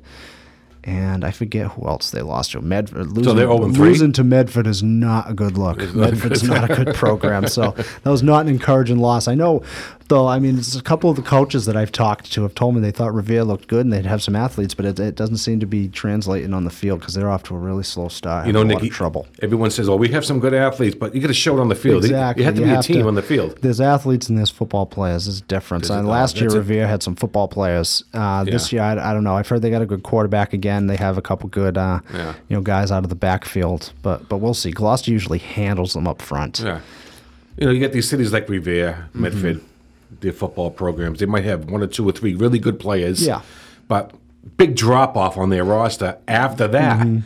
and 0.82 1.24
I 1.24 1.30
forget 1.30 1.68
who 1.72 1.86
else 1.88 2.10
they 2.10 2.22
lost 2.22 2.52
to. 2.52 2.60
Medford. 2.60 3.12
Losing, 3.12 3.36
they're 3.36 3.46
0-3? 3.46 3.76
losing 3.76 4.12
to 4.12 4.24
Medford 4.24 4.66
is 4.66 4.82
not 4.82 5.30
a 5.30 5.34
good 5.34 5.56
look. 5.58 5.78
Medford's 5.94 6.42
not 6.42 6.70
a 6.70 6.84
good 6.84 6.94
program, 6.94 7.46
so 7.48 7.70
that 8.02 8.10
was 8.10 8.22
not 8.22 8.40
an 8.42 8.48
encouraging 8.48 8.98
loss. 8.98 9.28
I 9.28 9.34
know, 9.34 9.62
though. 10.08 10.26
I 10.26 10.38
mean, 10.38 10.58
it's 10.58 10.74
a 10.76 10.82
couple 10.82 11.10
of 11.10 11.16
the 11.16 11.22
coaches 11.22 11.66
that 11.66 11.76
I've 11.76 11.92
talked 11.92 12.32
to 12.32 12.42
have 12.42 12.54
told 12.54 12.74
me 12.74 12.80
they 12.80 12.90
thought 12.90 13.14
Revere 13.14 13.44
looked 13.44 13.68
good 13.68 13.84
and 13.86 13.92
they'd 13.92 14.06
have 14.06 14.22
some 14.22 14.36
athletes, 14.36 14.74
but 14.74 14.84
it, 14.86 14.98
it 15.00 15.14
doesn't 15.14 15.38
seem 15.38 15.60
to 15.60 15.66
be 15.66 15.88
translating 15.88 16.52
on 16.54 16.64
the 16.64 16.70
field 16.70 17.00
because 17.00 17.14
they're 17.14 17.30
off 17.30 17.42
to 17.44 17.54
a 17.54 17.58
really 17.58 17.82
slow 17.82 18.08
start. 18.08 18.46
You 18.46 18.52
know, 18.52 18.62
Nicky, 18.62 18.88
trouble. 18.90 19.26
everyone 19.42 19.70
says, 19.70 19.88
"Well, 19.88 19.98
we 19.98 20.08
have 20.08 20.24
some 20.24 20.40
good 20.40 20.54
athletes, 20.54 20.94
but 20.94 21.14
you 21.14 21.20
got 21.20 21.28
to 21.28 21.34
show 21.34 21.56
it 21.56 21.60
on 21.60 21.68
the 21.68 21.74
field. 21.74 22.04
Exactly. 22.04 22.42
You 22.42 22.46
have 22.46 22.54
to 22.56 22.62
be 22.62 22.70
a 22.70 22.82
team 22.82 23.06
on 23.06 23.14
the 23.14 23.22
field." 23.22 23.58
There's 23.62 23.80
athletes 23.80 24.28
and 24.28 24.38
there's 24.38 24.50
football 24.50 24.86
players. 24.86 25.26
There's 25.26 25.38
a 25.40 25.42
difference. 25.44 25.88
There's 25.88 25.98
And 25.98 26.08
oh, 26.08 26.10
last 26.10 26.40
year, 26.40 26.48
it. 26.54 26.86
Had 26.88 27.02
some 27.02 27.16
football 27.16 27.48
players. 27.48 28.04
Uh, 28.12 28.44
This 28.44 28.72
year, 28.72 28.82
I, 28.82 28.92
I 29.10 29.12
don't 29.12 29.24
know. 29.24 29.34
I've 29.36 29.48
heard 29.48 29.62
they 29.62 29.70
got 29.70 29.82
a 29.82 29.86
good 29.86 30.02
quarterback 30.02 30.52
again. 30.52 30.86
They 30.86 30.96
have 30.96 31.18
a 31.18 31.22
couple 31.22 31.48
good, 31.48 31.76
uh, 31.76 32.00
Yeah. 32.12 32.34
you 32.48 32.56
know, 32.56 32.62
guys 32.62 32.90
out 32.92 33.04
of 33.04 33.08
the 33.08 33.14
backfield. 33.16 33.92
But 34.02 34.28
but 34.28 34.38
we'll 34.38 34.54
see. 34.54 34.70
Gloucester 34.70 35.10
usually 35.10 35.38
handles 35.38 35.92
them 35.94 36.06
up 36.06 36.20
front. 36.22 36.60
Yeah. 36.60 36.80
You 37.56 37.66
know, 37.66 37.72
you 37.72 37.78
get 37.80 37.92
these 37.92 38.08
cities 38.08 38.32
like 38.32 38.48
Revere, 38.48 39.08
Mm-hmm. 39.14 39.58
Their 40.20 40.32
football 40.32 40.70
programs. 40.70 41.20
They 41.20 41.26
might 41.26 41.44
have 41.44 41.70
one 41.70 41.82
or 41.82 41.86
two 41.86 42.08
or 42.08 42.12
three 42.12 42.34
really 42.34 42.58
good 42.58 42.78
players. 42.78 43.26
Yeah. 43.26 43.42
But 43.88 44.12
big 44.56 44.76
drop 44.76 45.16
off 45.16 45.36
on 45.36 45.50
their 45.50 45.64
roster 45.64 46.18
after 46.28 46.68
that. 46.68 47.06
Mm-hmm. 47.06 47.18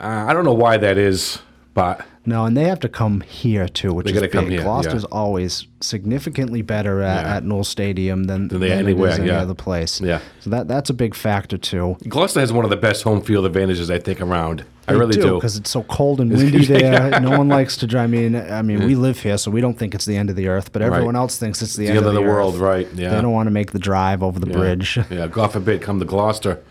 Uh, 0.00 0.26
I 0.26 0.32
don't 0.32 0.44
know 0.44 0.54
why 0.54 0.76
that 0.76 0.96
is, 0.96 1.40
but 1.74 2.04
No, 2.28 2.44
and 2.44 2.54
they 2.54 2.64
have 2.64 2.80
to 2.80 2.90
come 2.90 3.22
here 3.22 3.66
too, 3.68 3.92
which 3.94 4.04
They 4.06 4.12
is 4.12 4.20
big. 4.20 4.32
come 4.32 4.50
here, 4.50 4.60
Gloucester's 4.62 5.04
yeah. 5.10 5.16
alwathey 5.16 5.66
significantly 5.80 6.60
better 6.60 7.00
at, 7.00 7.24
Yeah. 7.24 7.36
at 7.36 7.44
Newell 7.44 7.64
Stadium 7.64 8.24
than, 8.24 8.48
Than 8.48 8.60
they- 8.60 8.68
than 8.68 8.78
anywhere, 8.80 9.12
any 9.12 9.28
yeah. 9.28 9.40
other 9.40 9.54
place. 9.54 9.98
Yeah. 10.00 10.18
So 10.40 10.50
that 10.50 10.68
that's 10.68 10.90
a 10.90 10.94
big 10.94 11.14
factor 11.14 11.56
too. 11.56 11.96
Gloucester 12.06 12.40
has 12.40 12.52
one 12.52 12.64
of 12.64 12.70
the 12.70 12.76
best 12.76 13.02
home 13.02 13.22
field 13.22 13.46
advantages 13.46 13.90
I 13.90 13.98
think 13.98 14.20
around. 14.20 14.64
I 14.86 14.92
really 14.92 15.16
do. 15.16 15.34
because 15.36 15.56
it's 15.56 15.70
so 15.70 15.82
cold 15.84 16.20
and 16.20 16.30
windy 16.36 16.64
there. 16.66 17.18
no 17.20 17.36
one 17.38 17.48
likes 17.48 17.76
to 17.78 17.86
drive. 17.86 18.04
I 18.04 18.06
mean, 18.08 18.36
I 18.36 18.60
mean, 18.62 18.84
we 18.86 18.94
live 18.94 19.20
here, 19.20 19.38
so 19.38 19.50
we 19.50 19.60
don't 19.62 19.78
think 19.78 19.94
it's 19.94 20.04
the 20.04 20.16
end 20.16 20.28
of 20.28 20.36
the 20.36 20.48
earth, 20.48 20.72
but 20.72 20.82
everyone 20.82 21.16
else 21.16 21.38
thinks 21.38 21.62
it's 21.62 21.76
the, 21.76 21.84
the 21.84 21.88
end, 21.88 21.98
end 21.98 22.06
of 22.06 22.14
the, 22.14 22.20
the 22.20 22.26
world, 22.26 22.56
right, 22.56 22.86
yeah. 22.94 23.10
They 23.14 23.20
don't 23.22 23.32
want 23.32 23.46
to 23.46 23.50
make 23.50 23.72
the 23.72 23.78
drive 23.78 24.22
over 24.22 24.38
the 24.38 24.46
bridge. 24.46 24.98
Yeah. 25.10 25.26
God 25.28 25.52
forbid, 25.52 25.80
come 25.82 25.98
to 25.98 26.04
Gloucester. 26.04 26.62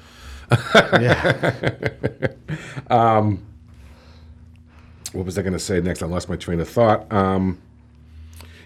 yeah. 0.52 1.54
Um, 2.90 3.44
What 5.18 5.26
was 5.26 5.38
I 5.38 5.42
going 5.42 5.54
to 5.54 5.60
say 5.60 5.82
next? 5.82 6.04
I 6.04 6.06
lost 6.06 6.30
my 6.30 6.36
train 6.36 6.60
of 6.60 6.70
thought. 6.70 7.12
Um, 7.12 7.60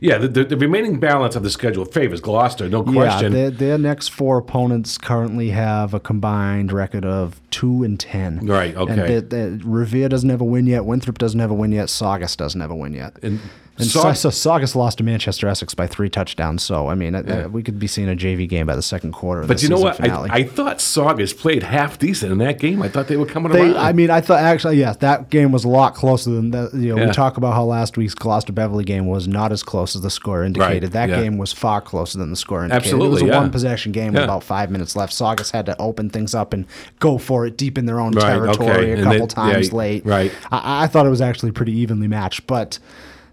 yeah, 0.01 0.17
the, 0.17 0.27
the, 0.27 0.43
the 0.43 0.57
remaining 0.57 0.99
balance 0.99 1.35
of 1.35 1.43
the 1.43 1.49
schedule 1.51 1.85
favors 1.85 2.19
Gloucester, 2.21 2.67
no 2.67 2.83
Yeah, 2.85 2.91
question. 2.91 3.33
their, 3.33 3.51
their 3.51 3.77
next 3.77 4.07
four 4.09 4.39
opponents 4.39 4.97
currently 4.97 5.51
have 5.51 5.93
a 5.93 5.99
combined 5.99 6.71
record 6.71 7.05
of 7.05 7.39
two 7.51 7.83
and 7.83 7.99
ten. 7.99 8.45
Right, 8.45 8.75
okay. 8.75 8.91
And 8.91 9.29
the, 9.29 9.35
the, 9.59 9.61
Revere 9.63 10.09
doesn't 10.09 10.29
have 10.29 10.41
a 10.41 10.45
win 10.45 10.65
yet. 10.65 10.85
Winthrop 10.85 11.19
doesn't 11.19 11.39
have 11.39 11.51
a 11.51 11.53
win 11.53 11.71
yet. 11.71 11.89
Saugus 11.89 12.35
doesn't 12.35 12.59
have 12.59 12.71
a 12.71 12.75
win 12.75 12.93
yet. 12.93 13.17
and 13.21 13.39
And 13.77 13.87
so, 13.87 14.29
Saugus 14.29 14.75
lost 14.75 14.99
to 14.99 15.03
Manchester 15.03 15.47
Essex 15.47 15.73
by 15.73 15.87
three 15.87 16.09
touchdowns. 16.09 16.61
So 16.61 16.87
I 16.89 16.93
mean, 16.95 17.15
uh, 17.15 17.47
we 17.51 17.63
could 17.63 17.79
be 17.79 17.87
seeing 17.87 18.09
a 18.09 18.15
JV 18.15 18.47
game 18.47 18.67
by 18.67 18.75
the 18.75 18.81
second 18.81 19.13
quarter. 19.13 19.47
But 19.47 19.63
you 19.63 19.69
know 19.69 19.79
what? 19.79 19.99
I, 19.99 20.27
I 20.29 20.43
thought 20.43 20.79
Saugus 20.79 21.33
played 21.33 21.63
half 21.63 21.97
decent 21.97 22.31
in 22.31 22.37
that 22.39 22.59
game. 22.59 22.81
I 22.83 22.89
thought 22.89 23.07
they 23.07 23.17
were 23.17 23.25
coming 23.25 23.51
They, 23.51 23.61
around. 23.71 23.77
I 23.77 23.93
mean, 23.93 24.11
I 24.11 24.21
thought 24.21 24.39
actually, 24.39 24.77
yes, 24.77 24.97
that 24.97 25.29
game 25.31 25.51
was 25.51 25.63
a 25.63 25.69
lot 25.69 25.95
closer 25.95 26.29
than 26.29 26.51
that. 26.51 26.73
You 26.73 26.89
know, 26.95 27.01
Yeah. 27.01 27.07
we 27.07 27.11
talk 27.13 27.37
about 27.37 27.53
how 27.53 27.63
last 27.63 27.97
week's 27.97 28.13
Gloucester 28.13 28.53
Beverly 28.53 28.83
game 28.83 29.07
was 29.07 29.27
not 29.27 29.51
as 29.51 29.63
close 29.63 29.95
as 29.95 30.01
the 30.01 30.11
score 30.11 30.43
indicated. 30.43 30.91
That 30.91 31.09
yeah. 31.09 31.21
game 31.21 31.37
was 31.39 31.51
far 31.51 31.81
closer 31.81 32.17
than 32.19 32.29
the 32.29 32.35
score 32.35 32.63
indicated. 32.63 32.83
Absolutely, 32.85 33.07
it 33.07 33.11
was 33.13 33.21
a 33.23 33.25
yeah. 33.27 33.39
one 33.39 33.51
possession 33.51 33.91
game 33.93 34.13
with 34.13 34.23
about 34.23 34.43
five 34.43 34.69
minutes 34.69 34.95
left. 34.95 35.13
Saugus 35.13 35.49
had 35.49 35.65
to 35.65 35.81
open 35.81 36.09
things 36.09 36.35
up 36.35 36.53
and 36.53 36.65
go 36.99 37.17
for 37.17 37.47
it 37.47 37.57
deep 37.57 37.77
in 37.79 37.85
their 37.87 37.99
own 37.99 38.11
Right, 38.11 38.23
territory 38.33 38.69
okay. 38.69 38.91
a 38.91 38.95
And 38.95 39.03
couple 39.03 39.17
they- 39.27 39.47
yeah, 39.47 39.53
times 39.53 39.73
late. 39.73 40.05
right. 40.05 40.31
I, 40.51 40.83
I 40.83 40.87
thought 40.87 41.05
it 41.07 41.09
was 41.09 41.21
actually 41.21 41.51
pretty 41.51 41.71
evenly 41.73 42.07
matched, 42.07 42.45
but. 42.45 42.77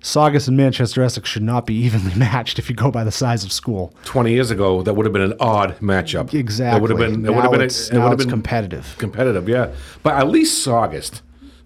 Saugus 0.00 0.48
and 0.48 0.56
Manchester 0.56 1.02
Essex 1.02 1.28
should 1.28 1.42
not 1.42 1.66
be 1.66 1.74
evenly 1.74 2.14
matched 2.16 2.58
if 2.58 2.68
you 2.70 2.76
go 2.76 2.90
by 2.90 3.04
the 3.04 3.12
size 3.12 3.44
of 3.44 3.52
school. 3.52 3.92
20 4.04 4.32
years 4.32 4.50
ago, 4.50 4.82
that 4.82 4.94
would 4.94 5.06
have 5.06 5.12
been 5.12 5.22
an 5.22 5.34
odd 5.40 5.76
matchup. 5.80 6.32
Exactly. 6.34 6.78
It 6.78 6.80
would 6.82 6.90
have 6.90 6.98
been. 6.98 7.22
Now 7.22 7.32
would 7.32 7.42
have 7.42 7.52
been. 7.52 7.60
it's, 7.62 7.88
it 7.88 7.94
now 7.94 8.04
would 8.04 8.10
have 8.10 8.18
been 8.18 8.30
competitive. 8.30 8.94
competitive. 8.98 9.48
Yeah, 9.48 9.72
but 10.02 10.14
at 10.14 10.28
least 10.28 10.62
Saugus, 10.62 11.22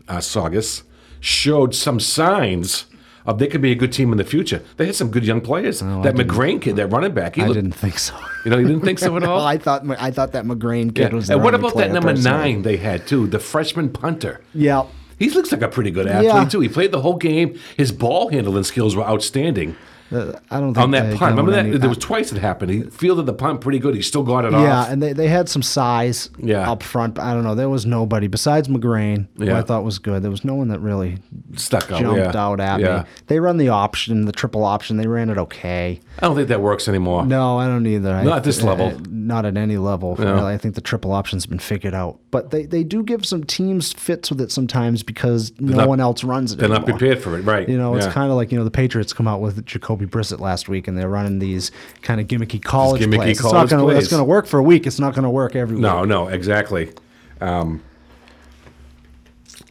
uh, 0.09 0.21
Saugus 0.21 0.83
showed 1.21 1.75
some 1.75 2.01
signs 2.01 2.87
of 3.25 3.39
they 3.39 3.47
could 3.47 3.63
be 3.63 3.71
a 3.71 3.75
good 3.77 3.93
team 3.93 4.11
in 4.11 4.19
the 4.19 4.25
future. 4.25 4.63
They 4.79 4.87
had 4.87 4.97
some 4.97 5.11
good 5.11 5.25
young 5.25 5.41
players. 5.41 5.79
that 5.79 6.15
McGrain 6.17 6.61
kid, 6.61 6.75
that 6.77 6.89
running 6.89 7.15
back, 7.15 7.37
he 7.37 7.43
I 7.43 7.47
looked. 7.47 7.55
didn't 7.55 7.73
think 7.77 7.97
so. 7.99 8.17
You 8.45 8.51
know, 8.51 8.59
you 8.59 8.67
didn't 8.67 8.83
think 8.83 8.99
so 8.99 9.17
at 9.17 9.23
all. 9.29 9.37
Well, 9.37 9.45
I 9.47 9.59
thought 9.59 9.85
I 10.01 10.11
thought 10.11 10.33
that 10.33 10.45
McGrain 10.45 10.93
kid 10.95 11.11
Yeah. 11.11 11.15
was. 11.15 11.31
And 11.31 11.43
what 11.45 11.55
about 11.55 11.77
that 11.77 11.93
number 11.93 12.13
nine 12.15 12.63
they 12.63 12.79
had 12.79 13.07
too? 13.07 13.29
The 13.29 13.39
freshman 13.39 13.91
punter. 13.91 14.41
Yeah, 14.55 14.87
He 15.23 15.31
looks 15.31 15.53
like 15.53 15.63
a 15.63 15.69
pretty 15.69 15.91
good 15.93 16.07
athlete 16.09 16.25
Yeah. 16.33 16.45
too. 16.49 16.61
He 16.61 16.69
played 16.69 16.91
the 16.91 17.01
whole 17.03 17.17
game. 17.17 17.55
His 17.77 17.93
ball 17.93 18.29
handling 18.31 18.65
skills 18.65 18.97
were 18.97 19.05
outstanding 19.05 19.77
uh, 20.13 20.39
I 20.51 20.61
don't 20.61 20.75
think 20.75 20.85
on 20.85 20.91
that 20.93 21.17
punt. 21.19 21.31
Remember 21.33 21.51
that? 21.53 21.67
any- 21.67 21.79
there 21.79 21.89
was 21.89 21.99
twice 21.99 22.33
it 22.33 22.39
happened. 22.39 22.71
He 22.71 22.83
fielded 22.83 23.27
the 23.27 23.33
punt 23.33 23.61
pretty 23.61 23.79
good. 23.79 23.95
He 23.95 24.03
still 24.03 24.23
got 24.23 24.45
it 24.45 24.53
yeah, 24.53 24.59
off. 24.59 24.65
Yeah, 24.65 24.93
and 24.93 25.03
they, 25.03 25.13
they 25.13 25.29
had 25.29 25.49
some 25.49 25.63
size 25.63 26.31
Yeah. 26.39 26.71
up 26.71 26.83
front. 26.83 27.15
But 27.15 27.23
I 27.25 27.35
don't 27.35 27.45
know. 27.45 27.55
There 27.55 27.69
was 27.69 27.87
nobody 27.87 28.27
besides 28.27 28.69
McGrain, 28.69 29.27
who 29.39 29.53
I 29.53 29.63
thought 29.63 29.85
was 29.85 29.99
good. 29.99 30.23
There 30.23 30.31
was 30.31 30.45
no 30.45 30.55
one 30.55 30.69
that 30.69 30.81
really 30.81 31.19
Stuck 31.57 31.91
out. 31.91 32.01
jumped 32.01 32.35
yeah. 32.35 32.41
out 32.41 32.61
at 32.61 32.81
yeah. 32.81 32.99
me. 33.01 33.05
They 33.27 33.41
run 33.41 33.57
the 33.57 33.69
option, 33.71 34.25
the 34.27 34.33
triple 34.33 34.65
option. 34.65 34.97
They 34.97 35.07
ran 35.07 35.31
it 35.31 35.39
okay. 35.39 36.01
I 36.19 36.27
don't 36.27 36.37
think 36.37 36.49
that 36.49 36.61
works 36.61 36.89
anymore. 36.89 37.25
No, 37.27 37.59
I 37.59 37.67
don't 37.67 37.87
either. 37.87 38.11
I- 38.13 38.25
Not 38.25 38.39
at 38.39 38.45
this 38.45 38.63
uh, 38.63 38.67
level. 38.67 38.99
not 39.11 39.47
at 39.47 39.57
any 39.57 39.77
level. 39.79 40.17
No. 40.19 40.35
Really. 40.35 40.53
I 40.55 40.59
think 40.59 40.75
the 40.75 40.81
triple 40.81 41.13
option's 41.13 41.47
been 41.47 41.59
figured 41.59 41.95
out. 41.95 42.19
But 42.31 42.51
they, 42.51 42.67
they 42.67 42.85
do 42.85 43.03
give 43.03 43.25
some 43.27 43.45
teams 43.45 43.93
fits 43.93 44.31
with 44.31 44.41
it 44.41 44.51
sometimes 44.53 45.03
because 45.03 45.53
no 45.61 45.77
not- 45.79 45.89
one 45.89 46.01
else 46.01 46.25
runs 46.25 46.53
it. 46.53 46.59
They're 46.59 46.69
not 46.69 46.85
prepared 46.85 47.23
for 47.23 47.39
it, 47.39 47.43
right? 47.43 47.69
You 47.69 47.79
know, 47.79 47.95
it's 47.95 48.07
kind 48.07 48.31
of 48.31 48.37
like 48.37 48.53
you 48.53 48.59
know 48.59 48.65
the 48.65 48.71
Patriots 48.71 49.13
come 49.13 49.29
out 49.29 49.41
with 49.41 49.65
Jacoby 49.67 50.02
Brissett 50.07 50.41
last 50.41 50.69
week, 50.69 50.89
and 50.89 50.97
they're 50.97 51.09
running 51.09 51.39
these 51.39 51.71
kind 52.03 52.21
of 52.21 52.27
gimmicky 52.27 52.63
college 52.63 53.03
gimmicky 53.03 53.17
plays. 53.17 53.41
it's 53.41 53.53
not 53.53 53.69
going 53.69 53.81
to 53.81 53.93
plays. 53.93 53.99
it's 54.05 54.09
going 54.11 54.21
to 54.21 54.25
work 54.25 54.47
for 54.47 54.59
a 54.59 54.63
week. 54.63 54.87
It's 54.87 54.99
not 55.01 55.15
going 55.15 55.25
to 55.25 55.31
work 55.31 55.55
every 55.57 55.77
week. 55.77 55.83
No, 55.83 56.05
no, 56.05 56.29
exactly. 56.29 56.93
Um, 57.41 57.83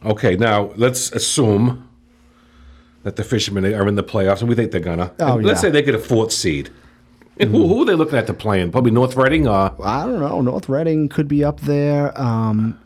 okay, 0.04 0.36
now 0.36 0.72
let's 0.76 1.10
assume 1.12 1.88
that 3.02 3.16
the 3.16 3.24
fishermen 3.24 3.64
are 3.74 3.88
in 3.88 3.94
the 3.96 4.04
playoffs, 4.04 4.40
and 4.40 4.48
we 4.48 4.54
think 4.54 4.70
they're 4.72 4.80
gonna. 4.80 5.12
Oh, 5.18 5.36
And 5.38 5.46
let's 5.46 5.60
say 5.60 5.70
they 5.70 5.82
get 5.82 5.94
a 5.94 5.98
fourth 5.98 6.32
seed. 6.32 6.70
And 7.38 7.50
who, 7.50 7.66
who 7.66 7.82
are 7.82 7.84
they 7.86 7.94
looking 7.94 8.18
at 8.18 8.26
to 8.26 8.34
play 8.34 8.60
in? 8.60 8.70
Probably 8.70 8.90
North 8.90 9.16
Reading. 9.16 9.48
Uh, 9.48 9.74
I 9.82 10.04
don't 10.04 10.20
know. 10.20 10.40
North 10.42 10.68
Reading 10.68 11.08
could 11.08 11.28
be 11.28 11.42
up 11.42 11.60
there. 11.62 12.16
Um, 12.20 12.78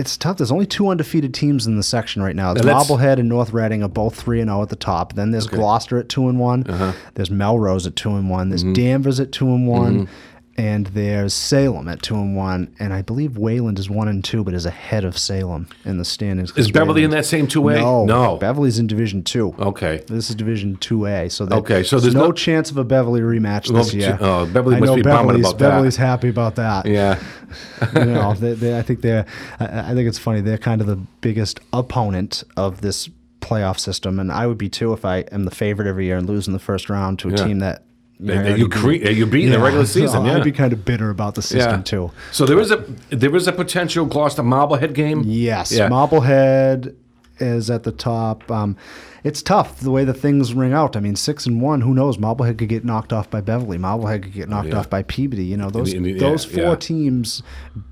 it's 0.00 0.16
tough. 0.16 0.38
There's 0.38 0.50
only 0.50 0.66
two 0.66 0.88
undefeated 0.88 1.34
teams 1.34 1.66
in 1.66 1.76
the 1.76 1.82
section 1.82 2.22
right 2.22 2.34
now. 2.34 2.50
And 2.50 2.64
Marblehead 2.64 3.18
and 3.18 3.28
North 3.28 3.52
Reading 3.52 3.82
are 3.82 3.88
both 3.88 4.14
three 4.14 4.40
and 4.40 4.48
zero 4.48 4.62
at 4.62 4.70
the 4.70 4.76
top. 4.76 5.12
Then 5.12 5.30
there's 5.30 5.46
Gloucester 5.46 5.98
at 5.98 6.08
two 6.08 6.28
and 6.28 6.40
one. 6.40 6.64
Uh-huh. 6.66 6.92
There's 7.14 7.30
Melrose 7.30 7.86
at 7.86 7.96
two 7.96 8.14
and 8.14 8.30
one. 8.30 8.48
There's 8.48 8.64
Danvers 8.64 9.20
at 9.20 9.30
two 9.30 9.46
and 9.48 9.68
one. 9.68 10.08
And 10.56 10.86
there's 10.88 11.32
Salem 11.32 11.88
at 11.88 12.02
two 12.02 12.14
and 12.16 12.36
one, 12.36 12.74
and 12.78 12.92
I 12.92 13.02
believe 13.02 13.38
Wayland 13.38 13.78
is 13.78 13.88
one 13.88 14.08
and 14.08 14.22
two, 14.22 14.44
but 14.44 14.52
is 14.52 14.66
ahead 14.66 15.04
of 15.04 15.16
Salem 15.16 15.68
in 15.84 15.98
the 15.98 16.04
standings. 16.04 16.56
Is 16.56 16.70
Beverly 16.70 17.02
in 17.04 17.10
that 17.10 17.24
same 17.24 17.46
2A? 17.46 17.80
No, 17.80 18.04
No. 18.04 18.36
Beverly's 18.36 18.78
in 18.78 18.86
Division 18.86 19.22
Two. 19.22 19.54
Okay. 19.58 20.02
This 20.06 20.28
is 20.28 20.36
Division 20.36 20.76
Two 20.76 21.06
A. 21.06 21.28
So 21.30 21.46
that, 21.46 21.56
Okay, 21.60 21.82
so 21.82 21.98
there's 21.98 22.14
no, 22.14 22.26
no- 22.26 22.32
chance 22.32 22.70
of 22.70 22.76
a 22.76 22.84
Beverly 22.84 23.20
rematch 23.20 23.72
this 23.72 23.94
year. 23.94 24.18
oh, 24.20 24.44
Beverly 24.46 24.76
I 24.76 24.80
must 24.80 24.90
know 24.90 24.96
be 24.96 25.02
Beverly's, 25.02 25.40
about 25.46 25.58
that. 25.58 25.68
Beverly's 25.70 25.96
happy 25.96 26.28
about 26.28 26.56
that. 26.56 26.86
Yeah. 26.86 27.22
you 27.94 28.04
know, 28.04 28.34
they, 28.34 28.52
they, 28.54 28.78
I 28.78 28.82
think 28.82 29.00
they're. 29.00 29.24
I, 29.58 29.92
I 29.92 29.94
think 29.94 30.08
it's 30.08 30.18
funny. 30.18 30.40
They're 30.40 30.58
kind 30.58 30.80
of 30.80 30.86
the 30.86 30.96
biggest 30.96 31.60
opponent 31.72 32.44
of 32.56 32.80
this 32.80 33.08
playoff 33.40 33.78
system, 33.78 34.20
and 34.20 34.30
I 34.30 34.46
would 34.46 34.58
be 34.58 34.68
too 34.68 34.92
if 34.92 35.04
I 35.04 35.18
am 35.32 35.44
the 35.44 35.50
favorite 35.50 35.88
every 35.88 36.04
year 36.06 36.16
and 36.18 36.28
lose 36.28 36.46
in 36.46 36.52
the 36.52 36.58
first 36.58 36.90
round 36.90 37.18
to 37.20 37.28
a 37.28 37.30
Yeah. 37.32 37.44
team 37.46 37.58
that. 37.60 37.84
Know, 38.22 38.54
you 38.54 38.68
cre- 38.68 38.92
you 38.92 39.24
beat 39.26 39.46
in 39.46 39.52
the 39.52 39.58
regular 39.58 39.86
season, 39.96 40.08
So 40.08 40.24
yeah. 40.26 40.36
I'd 40.36 40.44
be 40.44 40.52
kind 40.52 40.72
of 40.74 40.84
bitter 40.84 41.08
about 41.10 41.34
the 41.36 41.42
system 41.42 41.82
too. 41.82 42.10
So 42.32 42.44
there 42.44 42.60
is 42.60 42.70
a 42.70 42.76
there 43.08 43.34
is 43.34 43.48
a 43.48 43.52
potential 43.52 44.04
Gloucester 44.04 44.42
Marblehead 44.42 44.92
game. 44.94 45.22
Yes, 45.24 45.72
Yeah. 45.72 45.88
Marblehead 45.88 46.94
is 47.38 47.70
at 47.70 47.84
the 47.84 47.92
top. 47.92 48.50
Um, 48.50 48.76
it's 49.24 49.42
tough 49.42 49.80
the 49.80 49.90
way 49.90 50.04
the 50.04 50.12
things 50.14 50.52
ring 50.54 50.72
out. 50.74 50.96
I 50.96 51.00
mean, 51.00 51.16
six 51.16 51.46
and 51.46 51.60
one. 51.62 51.80
Who 51.82 51.94
knows? 51.94 52.18
Marblehead 52.18 52.58
could 52.58 52.68
get 52.68 52.84
knocked 52.84 53.12
off 53.14 53.30
by 53.30 53.40
Beverly. 53.40 53.78
Marblehead 53.78 54.22
could 54.24 54.32
get 54.34 54.48
knocked 54.50 54.68
Yeah. 54.68 54.78
off 54.78 54.90
by 54.90 55.02
Peabody. 55.02 55.44
You 55.44 55.56
know, 55.56 55.70
those 55.70 55.92
and- 55.94 56.06
yeah, 56.06 56.18
those 56.18 56.44
four 56.44 56.62
yeah. 56.62 56.74
teams 56.76 57.42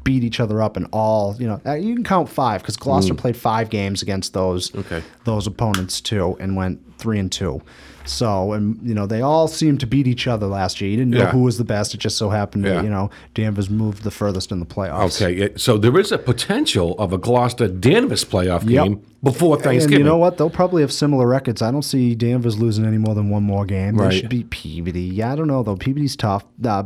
beat 0.04 0.22
each 0.24 0.40
other 0.40 0.60
up 0.60 0.76
and 0.76 0.86
all. 0.92 1.34
You 1.38 1.46
know, 1.48 1.60
uh, 1.66 1.72
you 1.74 1.94
can 1.94 2.04
count 2.04 2.28
five 2.28 2.60
because 2.62 2.76
Gloucester 2.76 3.14
played 3.14 3.36
five 3.36 3.70
games 3.70 4.02
against 4.02 4.34
those 4.34 4.70
Mm. 4.72 4.80
Okay. 4.80 5.02
those 5.24 5.46
opponents 5.46 6.00
too, 6.02 6.36
and 6.40 6.54
went 6.56 6.80
three 6.98 7.18
and 7.18 7.30
two. 7.32 7.62
So, 8.08 8.52
and 8.52 8.78
you 8.82 8.94
know, 8.94 9.06
they 9.06 9.20
all 9.20 9.48
seemed 9.48 9.80
to 9.80 9.86
beat 9.86 10.06
each 10.06 10.26
other 10.26 10.46
last 10.46 10.80
year. 10.80 10.90
You 10.90 10.96
didn't 10.96 11.10
know 11.12 11.18
Yeah. 11.18 11.30
who 11.30 11.42
was 11.42 11.58
the 11.58 11.64
best. 11.64 11.94
It 11.94 11.98
just 12.00 12.16
so 12.16 12.30
happened 12.30 12.64
Yeah. 12.64 12.74
that 12.74 12.84
you 12.84 12.90
know 12.90 13.10
Danvers 13.34 13.68
moved 13.68 14.02
the 14.02 14.10
furthest 14.10 14.50
in 14.50 14.60
the 14.60 14.66
playoffs. 14.66 15.20
Okay, 15.22 15.36
yeah, 15.38 15.48
so 15.56 15.76
there 15.78 15.98
is 15.98 16.10
a 16.10 16.18
potential 16.18 16.94
of 16.98 17.12
a 17.12 17.18
Gloucester 17.18 17.68
Danvers 17.68 18.24
playoff 18.24 18.68
Yep. 18.68 18.84
game 18.84 19.00
before 19.22 19.60
Thanksgiving. 19.60 19.96
And 19.96 20.04
you 20.04 20.10
know 20.10 20.16
what? 20.16 20.38
They'll 20.38 20.48
probably 20.50 20.82
have 20.82 20.92
similar 20.92 21.26
records. 21.26 21.60
I 21.62 21.70
don't 21.70 21.82
see 21.82 22.14
Danvers 22.14 22.58
losing 22.58 22.84
any 22.86 22.98
more 22.98 23.14
than 23.14 23.28
one 23.30 23.42
more 23.42 23.64
game. 23.66 23.96
Right. 23.96 24.10
They 24.10 24.16
should 24.20 24.28
beat 24.30 24.50
Peabody. 24.50 25.02
Yeah, 25.02 25.32
I 25.32 25.36
don't 25.36 25.48
know 25.48 25.62
though. 25.62 25.76
Peabody's 25.76 26.16
tough. 26.16 26.44
Uh, 26.64 26.84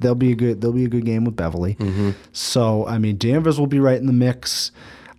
they'll 0.00 0.14
be 0.14 0.32
a 0.32 0.34
good. 0.36 0.60
They'll 0.60 0.72
be 0.72 0.84
a 0.84 0.88
good 0.88 1.04
game 1.04 1.24
with 1.24 1.36
Beverly. 1.36 1.74
Mm-hmm. 1.74 2.10
So 2.32 2.86
I 2.86 2.98
mean, 2.98 3.18
Danvers 3.18 3.58
will 3.58 3.66
be 3.66 3.80
right 3.80 3.98
in 4.00 4.06
the 4.06 4.12
mix. 4.12 4.70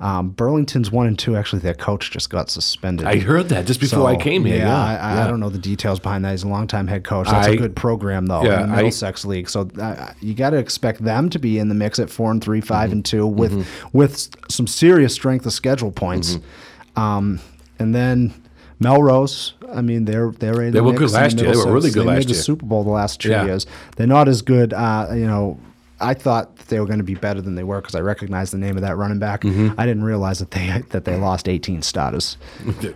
Um, 0.02 0.32
Burlington's 0.32 0.92
one 0.92 1.06
and 1.06 1.18
two. 1.18 1.36
Actually, 1.36 1.60
their 1.62 1.76
coach 1.76 2.10
just 2.10 2.30
got 2.32 2.50
suspended. 2.50 3.06
I 3.06 3.20
heard 3.20 3.50
that 3.50 3.68
just 3.68 3.80
before 3.80 4.00
So, 4.00 4.06
I 4.08 4.16
came 4.16 4.44
here. 4.46 4.58
Yeah, 4.58 4.66
Yeah, 4.68 4.84
I, 4.84 4.94
I, 4.96 5.14
yeah. 5.16 5.24
I 5.26 5.28
don't 5.28 5.40
know 5.40 5.50
the 5.50 5.60
details 5.60 6.00
behind 6.00 6.26
that. 6.26 6.32
He's 6.32 6.42
a 6.44 6.48
longtime 6.48 6.88
head 6.88 7.04
coach. 7.04 7.28
That's 7.28 7.48
a 7.48 7.52
I- 7.52 7.56
good 7.56 7.76
program 7.76 8.26
though 8.26 8.44
yeah, 8.44 8.64
in 8.64 8.70
the 8.70 8.74
I- 8.74 8.76
Middlesex 8.78 9.26
League. 9.26 9.48
So 9.48 9.70
uh, 9.80 10.14
you 10.20 10.34
got 10.34 10.50
to 10.50 10.58
expect 10.58 11.04
them 11.04 11.30
to 11.30 11.38
be 11.40 11.60
in 11.60 11.70
the 11.70 11.76
mix 11.76 12.00
at 12.00 12.10
four 12.10 12.32
and 12.32 12.44
three, 12.44 12.62
5 12.62 12.86
Mm-hmm. 12.86 12.92
and 12.94 13.06
two, 13.06 13.28
with 13.28 13.68
with 13.94 14.30
some 14.52 14.66
serious 14.66 15.14
strength 15.14 15.46
of 15.46 15.54
schedule 15.54 15.92
points. 15.92 16.36
Mm-hmm. 16.36 17.00
Um, 17.00 17.40
and 17.78 17.94
then 17.94 18.34
Melrose. 18.80 19.54
I 19.72 19.82
mean, 19.82 20.06
they're 20.06 20.32
they're 20.32 20.62
in 20.64 20.74
They 20.74 20.80
the 20.80 20.84
were 20.84 20.94
good 20.94 21.12
last 21.12 21.38
year. 21.40 21.52
They 21.52 21.58
were 21.58 21.72
really 21.72 21.92
good 21.92 22.04
They 22.04 22.08
last 22.08 22.28
made 22.28 22.30
the. 22.30 22.34
Super 22.42 22.66
Bowl 22.66 22.84
the 22.84 22.90
last 22.90 23.22
two 23.22 23.30
Yeah. 23.30 23.46
years. 23.46 23.66
They're 23.96 24.08
not 24.08 24.28
as 24.28 24.42
good. 24.42 24.74
Uh, 24.74 25.10
you 25.14 25.28
know. 25.28 25.60
I 26.02 26.14
thought 26.14 26.56
they 26.68 26.80
were 26.80 26.86
going 26.86 27.00
to 27.00 27.04
be 27.04 27.16
better 27.16 27.42
than 27.42 27.56
they 27.56 27.64
were 27.64 27.80
because 27.82 27.96
I 27.96 28.02
recognized 28.02 28.54
the 28.54 28.58
name 28.58 28.76
of 28.76 28.82
that 28.82 28.98
running 28.98 29.20
back. 29.20 29.42
Mm-hmm. 29.42 29.80
I 29.80 29.86
didn't 29.86 30.04
realize 30.04 30.40
that 30.40 30.52
they 30.52 30.84
that 30.90 31.06
they 31.06 31.16
lost 31.18 31.48
18 31.48 31.82
starters. 31.82 32.38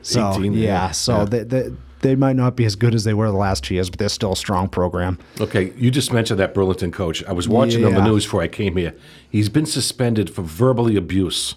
So 0.01 0.33
18, 0.33 0.53
yeah, 0.53 0.59
yeah. 0.59 0.91
so 0.91 1.19
Yeah. 1.19 1.25
They, 1.25 1.43
they 1.43 1.69
they 2.01 2.15
might 2.15 2.35
not 2.35 2.55
be 2.55 2.65
as 2.65 2.75
good 2.75 2.93
as 2.93 3.03
they 3.03 3.15
were 3.15 3.31
the 3.31 3.37
last 3.37 3.63
two 3.63 3.73
years, 3.73 3.89
but 3.89 3.97
they're 3.97 4.09
still 4.09 4.33
a 4.33 4.35
strong 4.35 4.67
program. 4.69 5.17
Okay, 5.41 5.73
you 5.75 5.89
just 5.89 6.13
mentioned 6.13 6.39
that 6.39 6.53
Burlington 6.53 6.91
coach. 6.91 7.23
I 7.23 7.31
was 7.31 7.49
watching 7.49 7.83
on 7.83 7.93
the 7.93 8.03
news 8.03 8.25
before 8.25 8.43
I 8.43 8.47
came 8.47 8.75
here. 8.75 8.93
He's 9.29 9.49
been 9.49 9.65
suspended 9.65 10.29
for 10.29 10.43
verbally 10.43 10.95
abuse. 10.97 11.55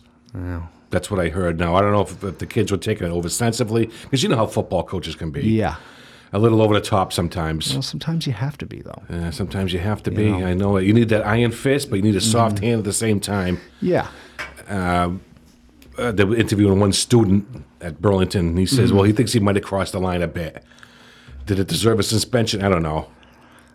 That's 0.90 1.11
what 1.11 1.20
I 1.20 1.28
heard. 1.28 1.58
Now 1.58 1.74
I 1.74 1.82
don't 1.82 1.92
know 1.92 2.00
if, 2.00 2.24
if 2.24 2.38
the 2.38 2.46
kids 2.46 2.72
were 2.72 2.78
taking 2.78 3.06
it 3.06 3.11
oversensively 3.11 3.92
because 4.04 4.22
you 4.22 4.28
know 4.30 4.37
how 4.37 4.46
football 4.46 4.84
coaches 4.84 5.14
can 5.14 5.30
be. 5.30 5.42
Yeah. 5.42 5.76
A 6.32 6.38
little 6.38 6.60
over 6.62 6.74
the 6.74 6.80
top 6.80 7.12
sometimes. 7.12 7.72
Well, 7.72 7.82
sometimes 7.82 8.26
you 8.26 8.32
have 8.32 8.58
to 8.58 8.66
be 8.66 8.82
though. 8.82 9.02
Uh, 9.08 9.30
sometimes 9.30 9.72
you 9.72 9.78
have 9.78 10.02
to 10.04 10.10
be. 10.10 10.30
know. 10.30 10.46
I 10.46 10.54
know 10.54 10.76
it. 10.76 10.84
You 10.84 10.92
need 10.92 11.08
that 11.10 11.26
iron 11.26 11.50
fist, 11.52 11.88
but 11.90 11.96
you 11.96 12.02
need 12.02 12.16
a 12.16 12.20
soft 12.20 12.56
Mm-hmm. 12.56 12.64
hand 12.64 12.78
at 12.80 12.84
the 12.84 12.92
same 12.92 13.20
time. 13.20 13.60
Yeah. 13.80 14.08
uh, 14.68 15.10
they 15.96 16.24
were 16.24 16.36
interviewing 16.36 16.78
one 16.80 16.92
student 16.92 17.64
at 17.80 18.00
Burlington, 18.00 18.48
and 18.50 18.58
he 18.58 18.66
says, 18.66 18.88
Mm-hmm. 18.88 18.96
"Well, 18.96 19.04
he 19.04 19.12
thinks 19.12 19.32
he 19.32 19.40
might 19.40 19.56
have 19.56 19.64
crossed 19.64 19.92
the 19.92 20.00
line 20.00 20.22
a 20.22 20.28
bit. 20.28 20.62
Did 21.46 21.58
it 21.58 21.66
deserve 21.66 21.98
a 21.98 22.02
suspension? 22.02 22.62
I 22.62 22.68
don't 22.68 22.82
know. 22.82 23.08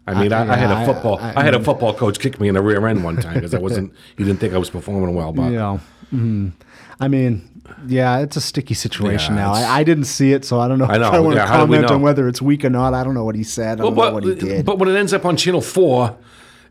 I 0.06 0.22
mean, 0.22 0.34
I, 0.34 0.42
I, 0.42 0.56
had 0.58 0.70
yeah, 0.70 0.78
I- 0.80 0.84
a 0.84 0.86
football. 0.86 1.18
I- 1.20 1.34
I, 1.38 1.44
had 1.44 1.56
a 1.56 1.64
football 1.64 1.94
coach 1.94 2.20
kick 2.20 2.40
me 2.40 2.48
in 2.50 2.56
the 2.56 2.62
rear 2.62 2.86
end 2.88 3.04
one 3.04 3.18
time 3.18 3.36
because 3.36 3.54
I 3.54 3.60
wasn't. 3.60 3.94
He 4.18 4.24
didn't 4.24 4.40
think 4.40 4.54
I 4.54 4.58
was 4.58 4.70
performing 4.70 5.16
well. 5.16 5.32
But 5.34 5.52
You 5.52 5.58
know. 5.58 5.80
mhm. 6.14 6.52
I 7.00 7.08
mean, 7.08 7.53
yeah, 7.88 8.20
it's 8.20 8.36
a 8.38 8.42
sticky 8.42 8.74
situation 8.74 9.36
Yeah, 9.36 9.42
now. 9.44 9.52
it's- 9.56 9.70
I, 9.70 9.80
I 9.80 9.84
didn't 9.84 10.06
see 10.06 10.34
it, 10.34 10.46
so 10.46 10.60
I 10.60 10.68
don't 10.68 10.80
know. 10.80 10.86
I 10.86 10.98
know, 10.98 11.08
If 11.08 11.14
I 11.14 11.20
want 11.20 11.36
yeah, 11.36 11.42
to 11.46 11.48
how 11.48 11.66
do 11.66 11.72
we 11.72 11.78
comment 11.78 11.92
on 11.92 12.02
whether 12.02 12.28
it's 12.28 12.42
weak 12.42 12.66
or 12.66 12.70
not. 12.70 12.94
I 12.94 13.04
don't 13.04 13.14
know 13.14 13.24
what 13.26 13.36
he 13.36 13.44
said. 13.44 13.80
I 13.80 13.84
don't 13.84 13.96
know 13.96 14.12
what 14.14 14.24
he 14.24 14.36
did. 14.36 14.66
but 14.66 14.80
when 14.80 14.90
it 14.90 14.96
ends 14.96 15.14
up 15.14 15.26
on 15.26 15.38
Channel 15.38 15.62
Four, 15.62 16.16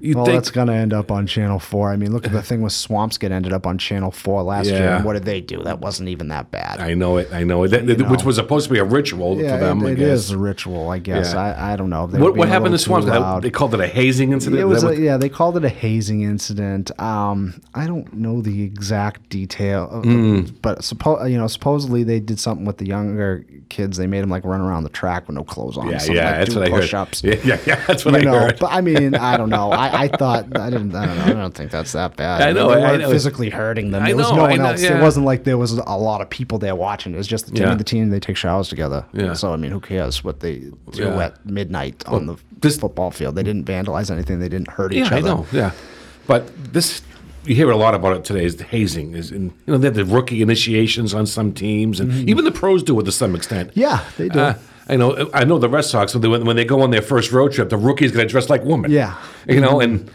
you 0.03 0.17
well, 0.17 0.25
think 0.27 0.37
that's 0.37 0.51
going 0.51 0.67
to 0.67 0.73
end 0.75 0.93
up 0.93 1.13
on 1.13 1.29
Channel 1.29 1.61
4. 1.61 1.93
I 1.93 1.97
mean, 1.97 2.13
look 2.13 2.27
at 2.27 2.33
the 2.33 2.43
thing 2.49 2.61
with 2.61 2.73
Swampscott 2.73 3.31
ended 3.31 3.53
up 3.53 3.67
on 3.69 3.79
Channel 3.79 4.11
4 4.11 4.43
last 4.43 4.67
year. 4.67 4.97
And 4.97 5.05
what 5.05 5.13
did 5.13 5.25
they 5.25 5.41
do? 5.41 5.63
That 5.63 5.79
wasn't 5.79 6.09
even 6.09 6.27
that 6.29 6.51
bad. 6.51 6.81
I 6.81 6.95
know 6.95 7.19
it. 7.19 7.33
I 7.33 7.45
know 7.45 7.63
it. 7.63 7.69
That, 7.69 7.85
You 7.87 8.05
which 8.07 8.21
know. 8.21 8.27
was 8.27 8.37
supposed 8.37 8.67
to 8.67 8.73
be 8.73 8.81
a 8.81 8.85
ritual 8.85 9.41
yeah, 9.41 9.53
for 9.59 9.65
them. 9.65 9.83
it, 9.87 9.93
I 9.93 9.95
guess. 9.95 10.19
is 10.25 10.31
a 10.33 10.39
ritual, 10.39 10.91
I 10.91 10.99
guess. 10.99 11.35
Yeah. 11.35 11.41
I, 11.41 11.75
I 11.75 11.77
don't 11.77 11.89
know. 11.89 12.07
What, 12.09 12.35
what 12.37 12.49
happened 12.49 12.77
to 12.77 12.91
little 12.91 12.97
too 12.97 13.03
Swans? 13.03 13.07
loud. 13.07 13.43
They 13.45 13.51
called 13.51 13.75
it 13.75 13.81
a 13.81 13.87
hazing 13.87 14.33
incident. 14.33 14.61
It 14.61 14.65
was 14.65 14.83
a, 14.83 14.99
yeah, 15.01 15.17
they 15.17 15.29
called 15.29 15.57
it 15.57 15.65
a 15.65 15.69
hazing 15.69 16.23
incident. 16.23 16.91
Um, 17.01 17.61
I 17.75 17.87
don't 17.87 18.13
know 18.13 18.41
the 18.41 18.65
exact 18.65 19.29
detail, 19.29 19.87
Hmm. 20.03 20.41
but 20.63 20.81
suppo- 20.81 21.31
you 21.31 21.39
know, 21.39 21.47
supposedly 21.47 22.03
they 22.03 22.19
did 22.19 22.41
something 22.41 22.67
with 22.67 22.79
the 22.79 22.87
younger 22.87 23.47
kids. 23.69 23.99
They 23.99 24.07
made 24.09 24.23
them 24.23 24.31
like 24.31 24.45
run 24.45 24.61
around 24.61 24.83
the 24.83 24.89
track 24.91 25.29
with 25.29 25.37
no 25.37 25.45
clothes 25.45 25.77
on. 25.79 25.89
yeah, 25.89 26.03
yeah, 26.05 26.13
like 26.13 26.15
that's 26.15 26.55
what 26.57 26.67
I 26.67 26.71
heard. 26.71 27.23
Yeah, 27.23 27.35
yeah, 27.45 27.59
yeah, 27.67 27.85
that's 27.87 28.05
what 28.05 28.15
you 28.15 28.21
I 28.21 28.25
know, 28.25 28.39
heard. 28.41 28.59
but 28.59 28.73
I 28.73 28.81
mean, 28.81 29.15
I 29.15 29.37
don't 29.37 29.49
know. 29.51 29.71
I, 29.83 29.92
I 29.93 30.09
thought 30.09 30.57
I 30.59 30.71
didn't. 30.71 30.95
I 30.95 31.07
don't 31.07 31.17
know. 31.19 31.25
I 31.25 31.33
don't 31.35 31.55
think 31.55 31.71
that's 31.71 31.93
that 31.93 32.17
bad. 32.17 32.41
I 32.43 32.53
know, 32.53 32.69
They 32.71 32.83
I 32.83 32.91
weren't 32.91 33.03
know. 33.03 33.11
physically 33.11 33.51
hurting 33.51 33.91
them. 33.91 34.03
I 34.03 34.07
There 34.09 34.17
was 34.17 34.31
know, 34.31 34.37
no 34.37 34.43
one 34.43 34.59
know, 34.59 34.65
else. 34.71 34.83
yeah. 34.83 34.99
It 34.99 35.03
wasn't 35.03 35.27
like 35.27 35.45
there 35.45 35.59
was 35.59 35.73
a 35.73 35.97
lot 35.97 36.21
of 36.21 36.31
people 36.31 36.59
there 36.59 36.75
watching. 36.75 37.15
It 37.15 37.19
was 37.19 37.27
just 37.29 37.47
the 37.47 37.53
team 37.53 37.63
Yeah. 37.65 37.71
and 37.73 37.81
the 37.81 37.85
team. 37.85 38.11
They 38.11 38.21
take 38.21 38.37
showers 38.37 38.69
together. 38.69 39.05
Yeah. 39.13 39.35
So 39.35 39.53
I 39.53 39.57
mean, 39.57 39.71
who 39.71 39.81
cares 39.81 40.25
what 40.25 40.41
they 40.41 40.57
do 40.93 41.03
Yeah. 41.05 41.19
at 41.27 41.45
midnight 41.47 42.03
on 42.07 42.27
the 42.27 42.37
this- 42.61 42.77
football 42.79 43.11
field? 43.11 43.35
They 43.37 43.43
didn't 43.43 43.65
vandalize 43.67 44.11
anything. 44.11 44.41
They 44.41 44.49
didn't 44.49 44.71
hurt 44.71 44.93
Yeah, 44.93 45.05
each 45.07 45.13
I 45.13 45.19
other. 45.19 45.29
know. 45.29 45.47
Yeah, 45.53 45.71
but 46.27 46.51
this 46.73 47.03
you 47.45 47.55
hear 47.57 47.71
a 47.71 47.77
lot 47.77 47.93
about 47.95 48.17
it 48.17 48.25
today. 48.25 48.45
Is 48.45 48.57
the 48.57 48.65
hazing 48.65 49.15
is 49.15 49.31
in 49.33 49.45
you 49.67 49.73
know 49.73 49.77
they 49.79 49.89
have 49.89 49.95
the 49.97 50.05
rookie 50.05 50.43
initiations 50.43 51.13
on 51.13 51.27
some 51.27 51.53
teams, 51.53 52.01
and 52.01 52.29
even 52.29 52.45
the 52.45 52.53
pros 52.53 52.83
do 52.83 52.99
it 53.01 53.05
to 53.05 53.13
some 53.13 53.35
extent. 53.35 53.71
Yeah, 53.75 54.01
they 54.17 54.29
do. 54.29 54.39
Uh, 54.39 54.55
I 54.89 54.97
know. 54.97 55.31
I 55.33 55.45
know 55.45 55.59
the 55.59 55.69
Red 55.69 55.85
Sox 55.85 56.15
when 56.15 56.23
they, 56.23 56.29
when 56.29 56.57
they 56.57 56.65
go 56.65 56.83
on 56.83 56.91
their 56.91 57.03
first 57.03 57.33
road 57.33 57.53
trip, 57.53 57.69
the 57.69 57.77
rookie's 57.77 58.13
going 58.13 58.27
to 58.27 58.31
dress 58.31 58.51
like 58.51 58.65
women. 58.65 58.91
Yeah. 58.91 59.17
you 59.47 59.61
know, 59.61 59.81
and 59.81 60.11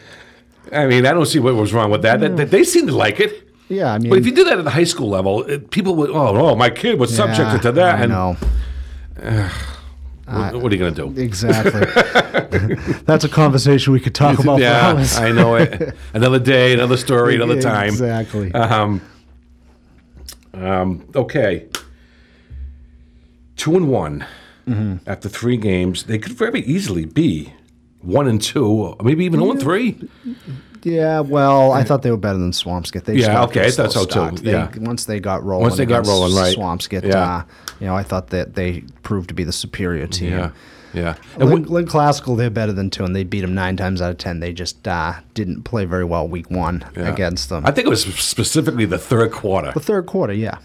I 0.71 0.85
mean, 0.87 1.05
I 1.05 1.13
don't 1.13 1.25
see 1.25 1.39
what 1.39 1.55
was 1.55 1.73
wrong 1.73 1.91
with 1.91 2.01
that. 2.01 2.19
They, 2.19 2.45
they 2.45 2.63
seem 2.63 2.87
to 2.87 2.95
like 2.95 3.19
it. 3.19 3.47
yeah, 3.69 3.93
I 3.93 3.99
mean, 3.99 4.09
But 4.09 4.19
if 4.19 4.25
you 4.25 4.33
did 4.33 4.47
that 4.47 4.57
at 4.59 4.63
the 4.63 4.71
high 4.71 4.83
school 4.83 5.09
level, 5.09 5.43
it, 5.43 5.71
people 5.71 5.95
would, 5.95 6.09
oh, 6.09 6.33
no, 6.33 6.55
my 6.55 6.69
kid 6.69 6.99
was 6.99 7.15
subjected 7.15 7.57
yeah, 7.57 7.61
to 7.61 7.71
that. 7.73 7.95
I 7.95 8.03
and 8.03 8.11
know 8.11 8.37
What, 10.27 10.61
what 10.61 10.71
are 10.73 10.75
you 10.75 10.79
going 10.79 10.93
to 10.93 11.07
do? 11.13 11.21
exactly. 11.21 11.85
That's 13.05 13.23
a 13.23 13.29
conversation 13.29 13.93
we 13.93 14.01
could 14.01 14.13
talk 14.13 14.39
about 14.39 14.57
for 14.57 14.61
yeah, 14.61 14.87
hours. 14.87 15.15
I 15.17 15.31
know 15.31 15.55
it. 15.55 15.95
Another 16.13 16.39
day, 16.39 16.73
another 16.73 16.97
story, 16.97 17.35
another 17.35 17.61
time. 17.61 17.89
Exactly. 17.89 18.53
Um, 18.53 19.01
um, 20.53 21.07
okay. 21.15 21.67
Two 23.55 23.77
and 23.77 23.89
one 23.89 24.25
Mm-hmm. 24.67 25.09
after 25.09 25.29
three 25.29 25.57
games. 25.57 26.03
They 26.03 26.17
could 26.19 26.33
very 26.33 26.61
easily 26.61 27.05
be 27.05 27.53
one 28.01 28.27
and 28.27 28.41
two, 28.41 28.65
or 28.65 28.95
maybe 29.01 29.25
even 29.25 29.39
zero 29.39 29.51
and 29.51 29.59
three. 29.61 29.97
Yeah, 30.83 31.19
well, 31.21 31.71
I 31.71 31.83
thought 31.83 32.03
they 32.03 32.11
were 32.11 32.17
better 32.17 32.37
than 32.37 32.51
Swampscott. 32.51 33.03
They 33.05 33.15
Yeah, 33.15 33.27
got 33.27 33.35
off 33.35 33.53
to 33.53 33.59
okay, 33.59 33.67
I 33.67 33.71
thought 33.71 33.91
slow 33.91 34.05
so, 34.07 34.29
too. 34.29 34.37
They- 34.37 34.51
Yeah. 34.51 34.69
once 34.79 35.05
they 35.05 35.19
got 35.19 35.43
rolling, 35.43 35.63
Once 35.63 35.77
they 35.77 35.85
got 35.85 36.05
rolling, 36.05 36.35
right. 36.35 36.55
Swampscott, 36.55 37.03
Yeah. 37.03 37.37
uh, 37.37 37.41
you 37.79 37.87
know, 37.87 37.95
I 37.95 38.03
thought 38.03 38.29
that 38.29 38.53
they 38.55 38.83
proved 39.03 39.27
to 39.29 39.33
be 39.33 39.43
the 39.43 39.51
superior 39.51 40.07
team. 40.07 40.31
Yeah, 40.31 40.49
yeah. 40.93 41.15
And 41.39 41.49
Lynn, 41.49 41.63
Lynn 41.63 41.87
Classical, 41.87 42.35
they're 42.35 42.49
better 42.49 42.71
than 42.73 42.89
two, 42.89 43.03
and 43.03 43.15
they 43.15 43.23
beat 43.23 43.41
them 43.41 43.55
nine 43.55 43.75
times 43.75 44.01
out 44.01 44.11
of 44.11 44.17
ten. 44.17 44.39
They 44.39 44.53
just 44.53 44.87
uh, 44.87 45.13
didn't 45.33 45.63
play 45.63 45.85
very 45.85 46.05
well 46.05 46.27
week 46.27 46.49
one 46.51 46.85
yeah. 46.95 47.07
against 47.11 47.49
them. 47.49 47.65
I 47.65 47.71
think 47.71 47.87
it 47.87 47.89
was 47.89 48.03
specifically 48.03 48.85
the 48.85 48.99
third 48.99 49.31
quarter. 49.31 49.71
the 49.73 49.79
third 49.79 50.05
quarter, 50.05 50.33
yeah. 50.33 50.59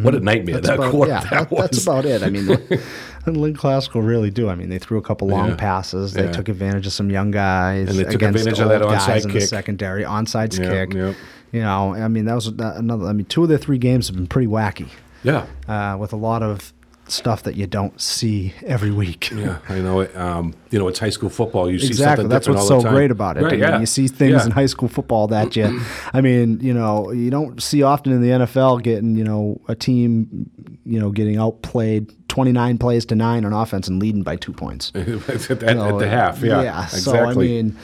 What 0.00 0.14
a 0.14 0.20
nightmare 0.20 0.54
That's 0.54 0.68
that 0.68 0.78
about, 0.78 0.90
quarter 0.90 1.10
yeah, 1.12 1.24
that 1.24 1.50
that's 1.50 1.82
about 1.82 2.06
it. 2.06 2.22
I 2.22 2.30
mean, 2.30 2.48
and 3.26 3.36
Lynn 3.36 3.54
Classical 3.54 4.00
really 4.00 4.30
do. 4.30 4.48
I 4.48 4.54
mean, 4.54 4.70
they 4.70 4.78
threw 4.78 4.96
a 4.96 5.02
couple 5.02 5.28
long 5.28 5.50
Yeah. 5.50 5.56
passes. 5.56 6.14
They 6.14 6.24
Yeah. 6.24 6.32
took 6.32 6.48
advantage 6.48 6.86
of 6.86 6.94
some 6.94 7.10
young 7.10 7.30
guys 7.30 7.90
And 7.90 7.98
they 7.98 8.04
took 8.10 8.22
advantage 8.22 8.58
of 8.58 8.68
that 8.70 8.80
onside 8.80 9.06
guys 9.06 9.24
in 9.26 9.32
the 9.32 9.38
kick. 9.40 9.48
secondary. 9.48 10.02
Onside 10.04 10.58
Yeah, 10.58 10.70
kick. 10.86 10.94
yeah. 10.94 11.12
You 11.52 11.60
know, 11.60 11.94
I 11.94 12.08
mean, 12.08 12.24
that 12.24 12.34
was 12.34 12.46
another. 12.46 13.06
I 13.06 13.12
mean, 13.12 13.26
two 13.26 13.42
of 13.42 13.50
their 13.50 13.58
three 13.58 13.76
games 13.76 14.06
have 14.06 14.16
been 14.16 14.26
pretty 14.26 14.48
wacky, 14.48 14.88
yeah. 15.22 15.44
uh, 15.68 15.98
with 15.98 16.14
a 16.14 16.16
lot 16.16 16.42
of 16.42 16.72
stuff 17.08 17.42
that 17.42 17.56
you 17.56 17.66
don't 17.66 18.00
see 18.00 18.54
every 18.64 18.90
week. 18.90 19.30
Yeah, 19.30 19.58
I 19.68 19.80
know 19.80 20.00
it. 20.00 20.16
Um, 20.16 20.54
you 20.70 20.78
know, 20.78 20.88
it's 20.88 20.98
high 20.98 21.10
school 21.10 21.28
football. 21.28 21.70
You 21.70 21.78
see 21.78 21.88
Exactly. 21.88 22.22
something 22.22 22.28
That's 22.30 22.48
what's 22.48 22.60
all 22.62 22.66
so 22.68 22.76
the 22.78 22.82
time. 22.84 22.94
great 22.94 23.10
about 23.10 23.36
it. 23.36 23.42
Right, 23.42 23.52
I 23.52 23.56
mean, 23.56 23.60
yeah. 23.64 23.80
you 23.80 23.86
see 23.86 24.08
things 24.08 24.32
Yeah. 24.32 24.44
in 24.46 24.50
high 24.52 24.66
school 24.66 24.88
football 24.88 25.26
that 25.28 25.54
you, 25.56 25.80
I 26.14 26.20
mean, 26.20 26.60
you 26.60 26.72
know, 26.72 27.10
you 27.12 27.28
don't 27.30 27.62
see 27.62 27.82
often 27.82 28.12
in 28.12 28.22
the 28.22 28.28
NFL 28.30 28.82
getting, 28.82 29.14
you 29.16 29.24
know, 29.24 29.60
a 29.68 29.74
team, 29.74 30.48
you 30.86 30.98
know, 31.00 31.10
getting 31.10 31.36
outplayed 31.36 32.10
29 32.28 32.78
plays 32.78 33.04
to 33.06 33.14
nine 33.14 33.44
on 33.44 33.52
offense 33.52 33.88
and 33.88 34.00
leading 34.00 34.22
by 34.22 34.36
two 34.36 34.52
points. 34.52 34.90
at, 34.94 35.08
at 35.08 35.40
So, 35.40 35.98
the 35.98 36.08
half. 36.08 36.40
Yeah, 36.42 36.62
Yeah. 36.62 36.84
exactly. 36.84 37.00
So, 37.00 37.16
I 37.24 37.34
mean, 37.34 37.76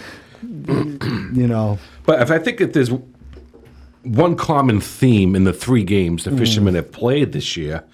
you 1.35 1.47
know, 1.47 1.79
But 2.07 2.23
if 2.23 2.31
I 2.31 2.39
think 2.39 2.61
if 2.61 2.73
there's 2.73 2.91
one 4.05 4.37
common 4.37 4.81
theme 4.81 5.35
in 5.35 5.45
the 5.45 5.53
three 5.53 5.85
games 5.85 6.23
Mm. 6.23 6.31
the 6.31 6.37
fishermen 6.39 6.75
have 6.77 6.93
played 6.93 7.33
this 7.33 7.57
year, 7.57 7.85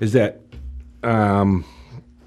is 0.00 0.12
that 0.12 0.43
um, 1.04 1.64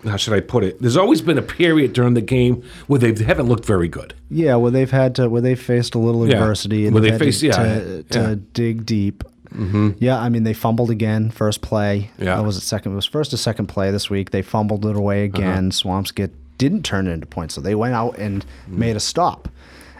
how 0.05 0.15
should 0.17 0.33
I 0.33 0.39
put 0.39 0.63
it? 0.63 0.81
There's 0.81 0.97
always 0.97 1.21
been 1.21 1.37
a 1.37 1.41
period 1.41 1.93
during 1.93 2.13
the 2.13 2.21
game 2.21 2.63
where 2.87 2.99
they 2.99 3.23
haven't 3.23 3.47
looked 3.47 3.65
very 3.65 3.87
good. 3.87 4.13
yeah, 4.29 4.55
where 4.55 4.71
they've 4.71 4.91
had 4.91 5.15
to, 5.15 5.27
where 5.29 5.41
they've 5.41 5.59
faced 5.61 5.95
a 5.95 5.99
little 5.99 6.27
Yeah. 6.27 6.35
adversity 6.35 6.85
and 6.85 6.93
Where 6.93 7.01
they 7.01 7.09
they've 7.11 7.19
face- 7.19 7.39
to, 7.41 7.45
yeah, 7.47 7.51
to, 7.79 8.03
to 8.03 8.19
yeah. 8.19 8.35
dig 8.53 8.85
deep. 8.85 9.23
Mm-hmm. 9.53 9.91
Yeah, 9.99 10.19
I 10.19 10.29
mean, 10.29 10.43
they 10.43 10.53
fumbled 10.53 10.91
again 10.91 11.31
first 11.31 11.61
play. 11.61 12.11
Yeah. 12.19 12.39
Was 12.41 12.57
it 12.57 12.61
second? 12.61 12.91
It 12.91 12.95
was 12.95 13.05
first 13.05 13.33
or 13.33 13.37
second 13.37 13.67
play 13.67 13.91
this 13.91 14.09
week. 14.09 14.31
They 14.31 14.41
fumbled 14.41 14.85
it 14.85 14.95
away 14.95 15.25
Uh-huh. 15.25 15.37
again. 15.41 15.71
Swampscott 15.71 16.31
didn't 16.57 16.83
turn 16.83 17.07
it 17.07 17.11
into 17.11 17.25
points, 17.27 17.55
so 17.55 17.61
they 17.61 17.73
went 17.75 17.93
out 17.93 18.17
and 18.17 18.45
Mm. 18.69 18.77
made 18.77 18.95
a 18.95 18.99
stop. 18.99 19.47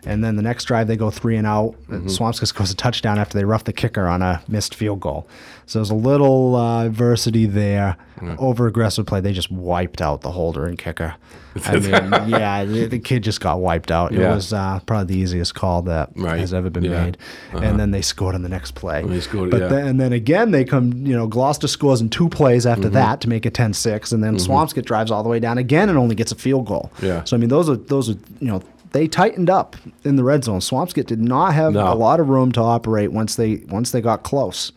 And 0.07 0.23
then 0.23 0.35
the 0.37 0.41
next 0.41 0.63
drive, 0.65 0.87
they 0.87 0.95
go 0.95 1.11
three 1.11 1.35
and 1.35 1.45
out. 1.45 1.75
Mm-hmm. 1.89 2.07
Swamps 2.07 2.39
scores 2.41 2.71
a 2.71 2.75
touchdown 2.75 3.19
after 3.19 3.37
they 3.37 3.43
rough 3.43 3.65
the 3.65 3.73
kicker 3.73 4.07
on 4.07 4.21
a 4.21 4.41
missed 4.47 4.73
field 4.73 4.99
goal. 5.01 5.27
So 5.65 5.79
there's 5.79 5.89
a 5.89 5.95
little 5.95 6.55
uh, 6.55 6.85
adversity 6.85 7.45
there. 7.45 7.97
Over 8.39 8.65
aggressive 8.65 9.05
play, 9.05 9.21
they 9.21 9.31
just 9.31 9.51
wiped 9.51 10.01
out 10.01 10.21
the 10.21 10.31
holder 10.31 10.65
and 10.65 10.75
kicker. 10.75 11.13
I 11.65 11.75
mean, 11.79 12.29
yeah, 12.29 12.65
the, 12.65 12.85
the 12.87 12.97
kid 12.99 13.23
just 13.23 13.41
got 13.41 13.59
wiped 13.59 13.91
out. 13.91 14.11
It 14.11 14.19
Yeah. 14.19 14.33
was 14.33 14.53
uh, 14.53 14.79
probably 14.87 15.13
the 15.15 15.21
easiest 15.21 15.53
call 15.53 15.83
that 15.83 16.09
Right. 16.15 16.39
has 16.39 16.51
ever 16.51 16.71
been 16.71 16.83
Yeah. 16.85 17.03
made. 17.03 17.17
And 17.53 17.79
then 17.79 17.91
they 17.91 18.01
scored 18.01 18.33
on 18.33 18.41
the 18.41 18.49
next 18.49 18.73
play. 18.73 19.03
they 19.03 19.19
scored, 19.19 19.51
but 19.51 19.69
then, 19.69 19.85
and 19.87 19.99
then 20.01 20.13
again, 20.13 20.49
they 20.49 20.63
come, 20.65 20.93
you 21.05 21.15
know, 21.15 21.27
Gloucester 21.27 21.67
scores 21.67 22.01
in 22.01 22.09
two 22.09 22.27
plays 22.29 22.65
after 22.65 22.85
Mm-hmm. 22.85 22.93
that 22.95 23.21
to 23.21 23.29
make 23.29 23.45
it 23.45 23.53
10 23.53 23.73
6. 23.73 24.11
And 24.11 24.23
then 24.23 24.37
Swampscott 24.37 24.85
drives 24.85 25.11
all 25.11 25.21
the 25.21 25.29
way 25.29 25.39
down 25.39 25.57
again 25.59 25.87
and 25.89 25.97
only 25.97 26.15
gets 26.15 26.31
a 26.31 26.35
field 26.35 26.65
goal. 26.65 26.91
Yeah. 27.03 27.23
So, 27.23 27.35
I 27.37 27.39
mean, 27.39 27.49
those 27.49 27.69
are, 27.69 27.75
those 27.75 28.09
are, 28.09 28.15
you 28.39 28.47
know, 28.47 28.63
they 28.97 29.07
tightened 29.07 29.47
up 29.49 29.75
in 30.03 30.15
the 30.15 30.23
red 30.23 30.43
zone. 30.43 30.59
Swampscott 30.59 31.05
did 31.05 31.21
not 31.21 31.53
have 31.53 31.73
No. 31.73 31.93
a 31.93 31.95
lot 31.95 32.19
of 32.19 32.29
room 32.29 32.51
to 32.53 32.61
operate 32.61 33.11
once 33.11 33.35
they 33.35 33.57
once 33.69 33.91
they 33.91 34.01
got 34.01 34.23
close. 34.23 34.71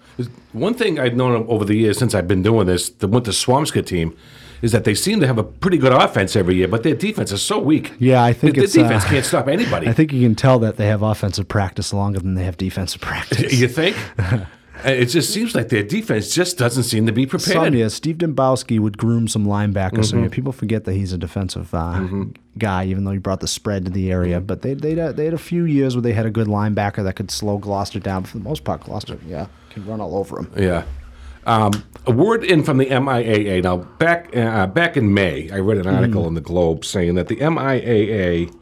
One 0.53 0.75
thing 0.75 0.99
I've 1.01 1.15
known 1.17 1.47
over 1.49 1.65
the 1.65 1.75
years 1.75 1.97
since 1.99 2.15
I've 2.15 2.29
been 2.29 2.43
doing 2.43 2.67
this, 2.67 2.91
the 2.91 3.09
with 3.09 3.25
the 3.25 3.31
Swampscott 3.33 3.87
team, 3.87 4.15
is 4.61 4.73
that 4.73 4.85
they 4.85 4.95
seem 4.95 5.21
to 5.21 5.27
have 5.27 5.39
a 5.39 5.43
pretty 5.45 5.79
good 5.79 5.93
offense 5.93 6.37
every 6.37 6.57
year, 6.57 6.69
but 6.69 6.83
their 6.83 6.95
defense 6.95 7.33
is 7.33 7.41
so 7.41 7.59
weak. 7.59 7.95
Yeah, 7.99 8.23
I 8.23 8.35
think 8.35 8.57
their, 8.57 8.67
their 8.67 8.83
defense 8.85 9.05
uh, 9.07 9.09
can't 9.09 9.25
stop 9.25 9.49
anybody. 9.59 9.89
I 9.89 9.95
think 9.95 10.13
you 10.13 10.21
can 10.21 10.35
tell 10.35 10.59
that 10.59 10.77
they 10.77 10.87
have 10.89 11.01
offensive 11.03 11.49
practice 11.49 11.95
longer 11.95 12.21
than 12.21 12.35
they 12.35 12.45
have 12.45 12.59
defensive 12.59 13.01
practice. 13.11 13.59
you 13.59 13.69
think? 13.69 13.97
And 14.85 14.95
it 15.03 15.07
just 15.07 15.33
seems 15.33 15.55
like 15.55 15.69
their 15.69 15.83
defense 15.83 16.35
just 16.35 16.59
doesn't 16.59 16.85
seem 16.85 17.07
to 17.07 17.13
be 17.13 17.27
prepared. 17.27 17.55
Some 17.67 17.75
years, 17.75 17.95
Steve 17.95 18.17
Dembowski 18.19 18.79
would 18.79 18.97
groom 18.99 19.29
some 19.29 19.47
linebackers. 19.47 20.07
So 20.07 20.17
Mm-hmm. 20.17 20.25
yeah, 20.25 20.31
people 20.31 20.53
forget 20.53 20.85
that 20.85 20.93
he's 20.95 21.13
a 21.13 21.19
defensive 21.19 21.73
uh, 21.75 22.07
guy, 22.59 22.85
even 22.87 23.05
though 23.05 23.13
he 23.13 23.19
brought 23.19 23.41
the 23.41 23.49
spread 23.49 23.85
to 23.85 23.91
the 23.91 24.11
area. 24.11 24.41
But 24.41 24.63
they 24.63 24.75
they 24.75 24.95
they 24.95 25.25
had 25.25 25.35
a 25.35 25.39
few 25.39 25.65
years 25.65 25.95
where 25.95 26.03
they 26.03 26.13
had 26.13 26.27
a 26.27 26.31
good 26.31 26.47
linebacker 26.47 27.03
that 27.05 27.17
could 27.17 27.31
slow 27.31 27.59
Gloucester 27.59 28.01
down. 28.01 28.25
For 28.25 28.39
the 28.39 28.45
most 28.45 28.65
part, 28.65 28.83
Gloucester, 28.85 29.19
yeah, 29.27 29.47
can 29.71 29.87
run 29.87 30.01
all 30.01 30.17
over 30.17 30.39
him. 30.41 30.51
Yeah. 30.57 30.85
Um, 31.47 31.73
a 32.07 32.13
word 32.13 32.45
in 32.45 32.63
from 32.63 32.77
the 32.77 32.87
MIAA. 32.87 33.63
Now, 33.63 33.79
back 33.79 34.35
uh, 34.37 34.67
back 34.67 34.97
in 34.97 35.15
May, 35.15 35.51
I 35.51 35.59
read 35.59 35.79
an 35.79 35.87
article 35.87 36.27
in 36.29 36.35
the 36.35 36.41
Globe 36.43 36.85
saying 36.85 37.15
that 37.15 37.29
the 37.29 37.37
MIAA 37.37 38.55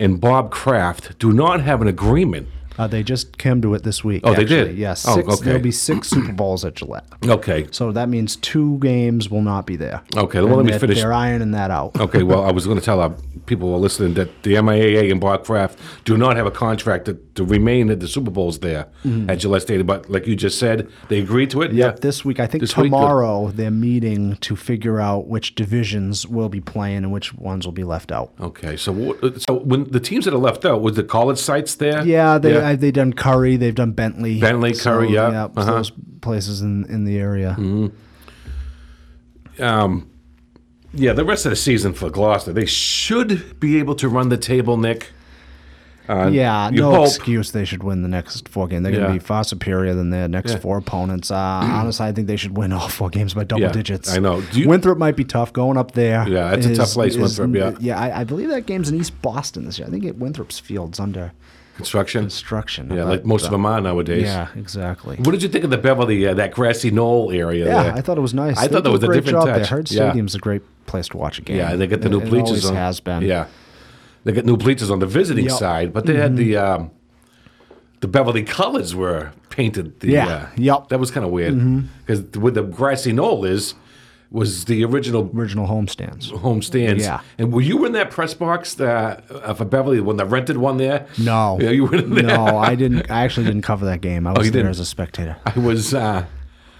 and 0.00 0.20
Bob 0.20 0.50
Kraft 0.50 1.18
do 1.18 1.32
not 1.32 1.60
have 1.62 1.80
an 1.80 1.88
agreement. 1.88 2.48
Uh, 2.78 2.86
they 2.86 3.02
just 3.02 3.38
came 3.38 3.60
to 3.62 3.74
it 3.74 3.82
this 3.82 4.04
week. 4.04 4.22
Oh, 4.24 4.34
they 4.34 4.42
actually. 4.42 4.64
did? 4.68 4.76
Yeah, 4.78 4.94
Oh, 5.06 5.18
okay. 5.20 5.44
There'll 5.44 5.60
be 5.60 5.70
six 5.72 6.08
Super 6.10 6.32
Bowls 6.32 6.64
at 6.64 6.74
Gillette. 6.74 7.04
Okay. 7.26 7.66
So 7.70 7.92
that 7.92 8.08
means 8.08 8.36
two 8.36 8.78
games 8.78 9.30
will 9.30 9.42
not 9.42 9.66
be 9.66 9.76
there. 9.76 10.02
Okay, 10.16 10.40
well, 10.40 10.48
let 10.50 10.58
And 10.58 10.66
me 10.66 10.70
they're- 10.72 10.80
finish. 10.80 10.98
They're 10.98 11.12
ironing 11.12 11.52
that 11.52 11.70
out. 11.70 11.98
Okay, 12.00 12.22
well, 12.22 12.44
I 12.44 12.50
was 12.56 12.66
going 12.66 12.78
to 12.78 12.84
tell 12.84 13.00
our 13.00 13.14
people 13.46 13.68
who 13.68 13.74
are 13.74 13.78
listening 13.78 14.14
that 14.14 14.42
the 14.42 14.54
MIAA 14.54 15.10
and 15.10 15.20
Bob 15.20 15.44
Kraft 15.44 15.78
do 16.04 16.16
not 16.16 16.36
have 16.36 16.46
a 16.46 16.50
contract 16.50 17.04
to, 17.06 17.14
to 17.34 17.44
remain 17.44 17.90
at 17.90 18.00
the 18.00 18.08
Super 18.08 18.30
Bowls 18.30 18.58
there 18.60 18.86
at 19.28 19.36
Gillette 19.38 19.62
Stadium. 19.62 19.86
But 19.86 20.10
like 20.10 20.26
you 20.26 20.34
just 20.36 20.58
said, 20.58 20.88
they 21.08 21.20
agreed 21.20 21.50
to 21.50 21.62
it. 21.62 21.68
Mm-hmm. 21.68 21.78
Yep, 21.78 22.00
this 22.00 22.24
week. 22.24 22.40
I 22.40 22.46
think 22.46 22.60
This 22.62 22.76
week, 22.76 22.86
tomorrow 22.86 23.48
they're 23.48 23.70
meeting 23.70 24.36
to 24.36 24.56
figure 24.56 25.00
out 25.00 25.26
which 25.28 25.54
divisions 25.54 26.26
will 26.26 26.48
be 26.48 26.60
playing 26.60 26.98
and 26.98 27.12
which 27.12 27.32
ones 27.34 27.64
will 27.66 27.72
be 27.72 27.84
left 27.84 28.10
out. 28.12 28.32
Okay, 28.40 28.76
so 28.76 28.92
so 29.38 29.54
when 29.60 29.84
the 29.90 30.00
teams 30.00 30.24
that 30.24 30.34
are 30.34 30.38
left 30.38 30.64
out 30.64 30.80
was 30.82 30.96
the 30.96 31.04
college 31.04 31.38
sites 31.38 31.74
there? 31.76 32.04
Yeah, 32.04 32.38
they 32.38 32.54
I, 32.66 32.74
they 32.76 32.90
done 32.90 33.12
Curry, 33.12 33.56
they've 33.56 33.74
done 33.74 33.92
Bentley, 33.92 34.40
Bentley, 34.40 34.74
Curry, 34.74 35.10
yeah, 35.10 35.30
yeah, 35.30 35.44
uh-huh. 35.56 35.64
those 35.72 35.92
places 36.20 36.60
in 36.62 36.84
in 36.86 37.04
the 37.04 37.18
area. 37.18 37.56
Um, 39.58 40.10
Yeah, 40.92 41.12
the 41.12 41.24
rest 41.24 41.44
of 41.46 41.50
the 41.50 41.56
season 41.56 41.92
for 41.92 42.08
Gloucester, 42.10 42.52
they 42.52 42.64
should 42.66 43.60
be 43.60 43.78
able 43.78 43.94
to 43.96 44.08
run 44.08 44.28
the 44.30 44.38
table, 44.38 44.76
Nick. 44.78 45.08
Uh, 46.08 46.28
Yeah, 46.32 46.70
no 46.72 46.90
hope. 46.92 47.06
excuse 47.08 47.50
they 47.50 47.64
should 47.64 47.82
win 47.82 48.02
the 48.02 48.08
next 48.08 48.48
four 48.48 48.66
games. 48.68 48.84
They're 48.84 48.92
Yeah. 48.92 49.00
going 49.00 49.14
to 49.14 49.20
be 49.20 49.26
far 49.26 49.44
superior 49.44 49.92
than 49.94 50.10
their 50.10 50.28
next 50.28 50.52
Yeah. 50.52 50.58
four 50.60 50.78
opponents. 50.78 51.30
Uh, 51.30 51.34
honestly, 51.36 52.06
I 52.06 52.12
think 52.12 52.28
they 52.28 52.36
should 52.36 52.56
win 52.56 52.72
all 52.72 52.88
four 52.88 53.10
games 53.10 53.34
by 53.34 53.44
double 53.44 53.62
Yeah, 53.62 53.72
digits. 53.72 54.14
I 54.14 54.20
know. 54.20 54.40
Do 54.40 54.60
you- 54.60 54.68
Winthrop 54.68 54.96
might 54.98 55.16
be 55.16 55.24
tough 55.24 55.52
going 55.52 55.76
up 55.76 55.92
there. 55.92 56.26
Yeah, 56.28 56.52
it's 56.54 56.64
a 56.66 56.74
tough 56.76 56.92
place, 56.92 57.16
Winthrop, 57.16 57.54
yeah. 57.54 57.72
yeah. 57.80 57.98
I, 58.00 58.20
I 58.20 58.24
believe 58.24 58.48
that 58.50 58.66
game's 58.66 58.88
in 58.88 58.96
East 58.98 59.20
Boston 59.20 59.64
this 59.66 59.78
year. 59.78 59.88
I 59.88 59.90
think 59.90 60.04
it, 60.04 60.16
Winthrop's 60.16 60.58
field's 60.60 61.00
under 61.00 61.32
Construction. 61.76 62.22
construction. 62.22 62.90
Yeah, 62.92 63.04
like 63.04 63.24
most 63.24 63.44
of 63.44 63.50
them 63.50 63.66
are 63.66 63.80
nowadays. 63.80 64.22
Yeah, 64.24 64.48
exactly. 64.56 65.16
What 65.16 65.32
did 65.32 65.42
you 65.42 65.48
think 65.48 65.62
of 65.64 65.70
the 65.70 65.76
Beverly, 65.78 66.26
uh, 66.26 66.34
that 66.34 66.52
grassy 66.52 66.90
knoll 66.90 67.30
area 67.30 67.66
Yeah, 67.66 67.82
there? 67.82 67.92
I 67.94 68.00
thought 68.00 68.16
it 68.16 68.22
was 68.22 68.32
nice. 68.34 68.56
I 68.56 68.66
They 68.66 68.72
thought 68.74 68.84
that 68.84 68.90
was 68.90 69.02
a 69.02 69.06
different 69.12 69.26
job 69.38 69.46
there. 69.46 69.58
touch. 69.58 69.68
Hurd 69.68 69.90
Yeah. 69.90 70.08
Stadium's 70.08 70.34
a 70.34 70.38
great 70.38 70.62
place 70.86 71.08
to 71.08 71.16
watch 71.18 71.38
a 71.38 71.42
game. 71.42 71.56
Yeah, 71.58 71.76
they 71.76 71.86
got 71.86 72.00
the 72.00 72.06
It- 72.06 72.10
new 72.12 72.20
it 72.20 72.30
bleachers 72.30 72.48
always 72.64 72.66
on. 72.70 72.76
has 72.76 73.00
been. 73.00 73.22
Yeah, 73.22 73.46
they 74.24 74.32
got 74.32 74.44
new 74.46 74.56
bleachers 74.56 74.90
on 74.90 75.00
the 75.00 75.06
visiting 75.06 75.44
Yep. 75.44 75.52
Mm-hmm. 75.54 75.58
side, 75.58 75.92
but 75.92 76.06
they 76.06 76.16
had 76.16 76.36
the 76.36 76.56
um, 76.56 76.90
the 78.00 78.08
Beverly 78.08 78.42
colors 78.42 78.94
were 78.94 79.32
painted. 79.50 80.00
The, 80.00 80.08
Yeah, 80.12 80.26
uh, 80.26 80.46
yep. 80.56 80.76
Mm-hmm. 80.76 80.86
That 80.88 80.98
was 81.00 81.10
kind 81.10 81.26
of 81.26 81.32
weird 81.32 81.56
because 82.06 82.22
where 82.40 82.52
the 82.52 82.62
grassy 82.62 83.12
knoll 83.12 83.44
is 83.44 83.74
was 84.36 84.66
the 84.66 84.84
original 84.84 85.30
Original 85.34 85.66
homestands. 85.66 86.30
home 86.30 86.62
stands. 86.62 87.02
Yeah. 87.04 87.20
And 87.38 87.52
were 87.52 87.60
you 87.62 87.84
in 87.86 87.92
that 87.92 88.10
press 88.10 88.34
box 88.34 88.78
uh, 88.80 89.20
uh, 89.30 89.54
for 89.54 89.64
Beverly 89.64 90.00
when 90.00 90.16
they 90.18 90.24
rented 90.24 90.58
one 90.58 90.76
there? 90.76 91.06
No. 91.18 91.58
Yeah, 91.66 91.70
you 91.70 91.86
were 91.86 91.96
in 91.96 92.14
there. 92.14 92.24
No, 92.24 92.58
I 92.58 92.74
didn't. 92.74 93.10
I 93.10 93.24
actually 93.24 93.46
didn't 93.46 93.62
cover 93.62 93.86
that 93.86 94.00
game. 94.00 94.26
I 94.26 94.30
was 94.30 94.38
Oh, 94.38 94.42
there 94.44 94.50
didn't? 94.52 94.68
as 94.70 94.80
a 94.80 94.84
spectator. 94.84 95.36
I 95.44 95.58
was. 95.58 95.92
Uh, 95.94 96.26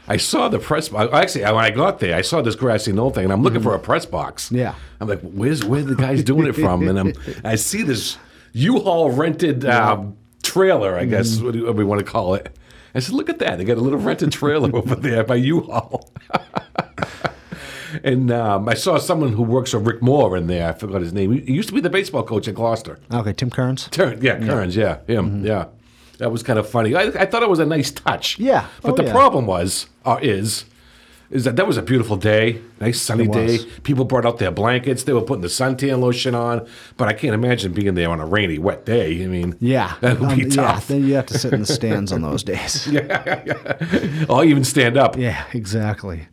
I 0.09 0.19
saw 0.19 0.49
the 0.49 0.61
press 0.61 0.89
box. 0.89 1.13
Actually, 1.13 1.45
when 1.47 1.65
I 1.65 1.71
got 1.71 1.99
there, 1.99 2.15
I 2.17 2.21
saw 2.23 2.41
this 2.41 2.55
grassy 2.55 2.93
knoll 2.93 3.11
thing, 3.11 3.25
and 3.25 3.33
I'm 3.33 3.43
looking 3.43 3.61
for 3.63 3.75
a 3.75 3.79
press 3.81 4.07
box. 4.07 4.47
Mm-hmm. 4.47 4.57
Yeah. 4.59 4.75
I'm 5.01 5.09
like, 5.09 5.21
where's 5.23 5.65
where 5.65 5.83
the 5.83 5.97
guys 5.97 6.23
doing 6.23 6.47
it 6.47 6.53
from? 6.53 6.87
And 6.87 6.97
I'm, 6.99 7.13
I 7.43 7.57
see 7.57 7.83
this 7.83 8.17
U-Haul 8.53 9.11
rented 9.11 9.65
um, 9.65 10.17
trailer, 10.45 10.97
I 10.97 11.07
guess 11.07 11.39
Mm-hmm. 11.39 11.65
what 11.67 11.75
we 11.75 11.83
want 11.85 11.99
to 11.99 12.07
call 12.07 12.35
it. 12.35 12.57
I 12.95 13.01
said, 13.01 13.15
look 13.15 13.29
at 13.29 13.41
that. 13.41 13.59
They 13.59 13.65
got 13.65 13.79
a 13.79 13.81
little 13.81 13.99
rented 13.99 14.31
trailer 14.31 14.71
over 14.77 14.95
there 14.95 15.25
by 15.25 15.35
U-Haul. 15.37 16.09
and 18.05 18.31
um, 18.31 18.69
I 18.69 18.75
saw 18.75 18.99
someone 18.99 19.33
who 19.33 19.43
works 19.43 19.71
for 19.73 19.79
Rick 19.79 20.03
Moore 20.03 20.37
in 20.37 20.47
there. 20.47 20.69
I 20.69 20.73
forgot 20.73 21.01
his 21.03 21.13
name. 21.13 21.33
He 21.33 21.53
used 21.53 21.69
to 21.69 21.75
be 21.75 21.81
the 21.81 21.91
baseball 21.91 22.23
coach 22.23 22.49
at 22.49 22.55
Gloucester. 22.55 22.99
Okay, 23.13 23.33
Tim 23.33 23.51
Kearns. 23.51 23.89
Turn, 23.91 24.21
yeah, 24.23 24.39
Kearns, 24.39 24.77
yeah, 24.77 24.99
him, 25.07 25.45
yeah. 25.45 25.67
That 26.19 26.33
was 26.33 26.43
kind 26.43 26.59
of 26.59 26.69
funny. 26.69 26.95
I, 26.95 27.03
I 27.09 27.27
thought 27.27 27.43
it 27.43 27.49
was 27.51 27.59
a 27.59 27.67
nice 27.67 27.91
touch. 27.91 28.35
Mm-hmm. 28.35 28.45
Yeah. 28.45 28.67
But 28.83 28.93
Oh, 28.93 28.97
the 28.97 29.05
yeah. 29.05 29.13
problem 29.13 29.47
was, 29.47 29.87
or 30.05 30.19
is, 30.23 30.65
is 31.29 31.43
that 31.45 31.57
that 31.57 31.67
was 31.67 31.77
a 31.77 31.83
beautiful 31.83 32.17
day, 32.17 32.63
nice 32.81 33.03
sunny 33.03 33.27
day. 33.27 33.59
People 33.83 34.05
brought 34.05 34.25
out 34.25 34.39
their 34.39 34.53
blankets. 34.53 35.03
They 35.03 35.13
were 35.13 35.21
putting 35.23 35.43
the 35.43 35.49
suntan 35.49 35.99
lotion 36.01 36.35
on. 36.37 36.67
But 36.97 37.09
I 37.09 37.13
can't 37.15 37.35
imagine 37.35 37.73
being 37.73 37.95
there 37.95 38.09
on 38.09 38.21
a 38.21 38.25
rainy, 38.25 38.59
wet 38.59 38.87
day. 38.87 39.25
I 39.25 39.27
mean, 39.27 39.57
Yeah, 39.61 39.97
that 40.03 40.21
would 40.21 40.37
be 40.37 40.45
Um, 40.45 40.51
Yeah, 40.51 40.57
tough. 40.57 40.87
then 40.89 41.05
you 41.05 41.15
have 41.17 41.27
to 41.27 41.37
sit 41.39 41.53
in 41.53 41.61
the 41.61 41.67
stands 41.81 42.13
on 42.13 42.23
those 42.23 42.43
days. 42.45 42.89
I'll 44.31 44.45
even 44.45 44.65
stand 44.65 44.97
up. 44.97 45.17
Yeah, 45.19 45.45
exactly. 45.53 46.29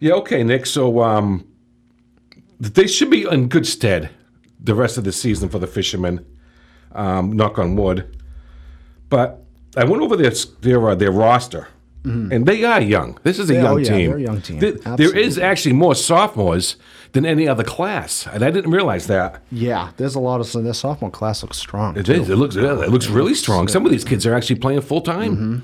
Yeah, 0.00 0.12
okay, 0.14 0.42
Nick. 0.44 0.66
So 0.66 1.00
um, 1.02 1.46
they 2.60 2.86
should 2.86 3.10
be 3.10 3.24
in 3.24 3.48
good 3.48 3.66
stead 3.66 4.10
the 4.60 4.74
rest 4.74 4.98
of 4.98 5.04
the 5.04 5.12
season 5.12 5.48
for 5.48 5.58
the 5.58 5.66
fishermen. 5.66 6.24
Um, 6.92 7.32
knock 7.32 7.58
on 7.58 7.76
wood. 7.76 8.16
But 9.08 9.42
I 9.76 9.84
went 9.84 10.02
over 10.02 10.16
their 10.16 10.32
their 10.60 10.90
uh, 10.90 10.94
their 10.94 11.10
roster, 11.12 11.68
and 12.04 12.46
they 12.46 12.64
are 12.64 12.80
young. 12.80 13.18
This 13.22 13.38
is 13.38 13.50
a 13.50 13.54
Yeah, 13.54 13.62
young 13.62 13.72
oh, 13.74 13.76
yeah, 13.76 13.88
team. 13.90 14.08
they're 14.10 14.18
a 14.18 14.22
young 14.22 14.40
team. 14.40 14.58
There- 14.60 14.96
there 14.96 15.16
is 15.16 15.38
actually 15.38 15.74
more 15.74 15.94
sophomores 15.94 16.76
than 17.12 17.26
any 17.26 17.46
other 17.46 17.62
class, 17.64 18.26
and 18.26 18.42
I 18.42 18.50
didn't 18.50 18.70
realize 18.70 19.06
that. 19.08 19.42
Yeah, 19.52 19.90
there's 19.98 20.14
a 20.14 20.20
lot 20.20 20.40
of 20.40 20.46
so 20.46 20.62
their 20.62 20.72
sophomore 20.74 21.10
class 21.10 21.42
looks 21.42 21.58
strong. 21.58 21.96
It 21.98 22.08
is. 22.08 22.30
It 22.30 22.36
looks. 22.36 22.56
It 22.56 22.62
looks 22.90 23.08
really 23.08 23.34
strong. 23.34 23.68
Some 23.68 23.84
of 23.84 23.92
these 23.92 24.04
kids 24.04 24.24
are 24.26 24.34
actually 24.34 24.56
playing 24.60 24.80
full 24.80 25.02
time. 25.02 25.36
Mm-hmm. 25.36 25.58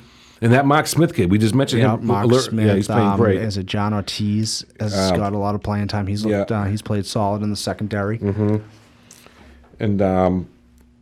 And 0.45 0.53
that 0.53 0.67
Mark 0.67 0.87
Smith 0.87 1.15
kid, 1.15 1.31
we 1.31 1.39
just 1.39 1.55
mentioned 1.55 1.81
Yeah, 1.81 1.95
him. 1.95 2.07
Mark 2.07 2.27
alert- 2.27 2.43
Smith. 2.43 2.67
Yeah, 2.67 2.75
he's 2.75 2.87
playing 2.87 3.09
um, 3.09 3.17
great. 3.17 3.41
Is 3.41 3.57
it 3.57 3.65
John 3.65 3.95
Ortiz 3.95 4.63
has 4.79 4.93
got 5.13 5.33
a 5.33 5.39
lot 5.39 5.55
of 5.55 5.63
playing 5.63 5.89
time? 5.89 6.07
He's 6.07 6.23
looked, 6.27 6.51
Yeah. 6.51 6.61
uh, 6.61 6.65
he's 6.67 6.83
played 6.83 7.07
solid 7.07 7.43
in 7.43 7.49
the 7.49 7.57
secondary. 7.57 8.19
And 9.81 10.03
um, 10.03 10.47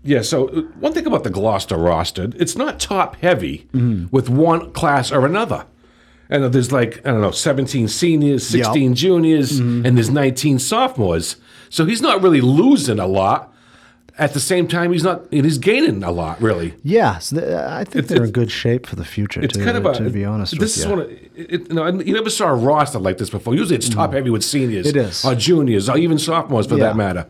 yeah, 0.05 0.23
so 0.23 0.49
uh, 0.49 0.61
one 0.79 0.93
thing 0.93 1.07
about 1.07 1.25
the 1.25 1.31
Gloucester 1.31 1.77
roster, 1.77 2.31
it's 2.37 2.57
not 2.57 2.79
top 2.79 3.17
heavy 3.17 3.67
with 4.13 4.29
one 4.29 4.73
class 4.75 5.11
or 5.11 5.27
another. 5.27 5.67
And 6.31 6.45
there's 6.55 6.71
like, 6.71 6.99
I 7.05 7.11
don't 7.11 7.21
know, 7.21 7.33
17 7.33 7.89
seniors, 7.89 8.47
16 8.47 8.95
juniors, 8.95 9.59
and 9.59 9.85
there's 9.97 10.09
19 10.09 10.61
sophomores. 10.61 11.35
So 11.69 11.85
he's 11.85 12.01
not 12.01 12.23
really 12.23 12.41
losing 12.41 13.01
a 13.01 13.07
lot. 13.09 13.52
At 14.19 14.35
the 14.35 14.41
same 14.41 14.69
time, 14.69 14.93
he's 14.93 15.03
not, 15.03 15.23
he's 15.31 15.57
gaining 15.57 16.03
a 16.03 16.11
lot, 16.11 16.41
really. 16.43 16.75
Yeah, 16.85 17.19
so 17.19 17.41
th- 17.41 17.51
I 17.51 17.85
think 17.85 17.97
It's- 18.05 18.09
they're 18.09 18.25
in 18.25 18.31
good 18.31 18.51
shape 18.51 18.87
for 18.87 18.95
the 18.95 19.07
future. 19.07 19.41
It's 19.41 19.57
to, 19.57 19.65
kind 19.65 19.77
of 19.77 19.87
a. 19.87 19.95
to 19.95 20.11
be 20.11 20.25
honest 20.25 20.53
this 20.53 20.61
with 20.61 20.69
is 20.77 20.85
you. 20.85 20.91
one 20.91 21.01
of, 21.01 21.11
it, 21.35 21.69
you 21.69 21.75
know, 21.75 21.87
you 21.89 22.13
never 22.13 22.29
saw 22.29 22.49
a 22.49 22.55
roster 22.55 22.99
like 22.99 23.17
this 23.17 23.31
before. 23.31 23.55
Usually 23.55 23.77
it's 23.77 23.89
top 23.89 24.11
mm. 24.11 24.15
heavy 24.15 24.29
with 24.29 24.45
seniors. 24.45 24.87
It 24.87 24.97
is. 24.97 25.25
Or 25.25 25.35
juniors, 25.35 25.89
or 25.89 25.97
even 25.97 26.19
sophomores 26.19 26.67
for 26.67 26.77
Yeah. 26.77 26.89
that 26.89 26.97
matter. 26.97 27.27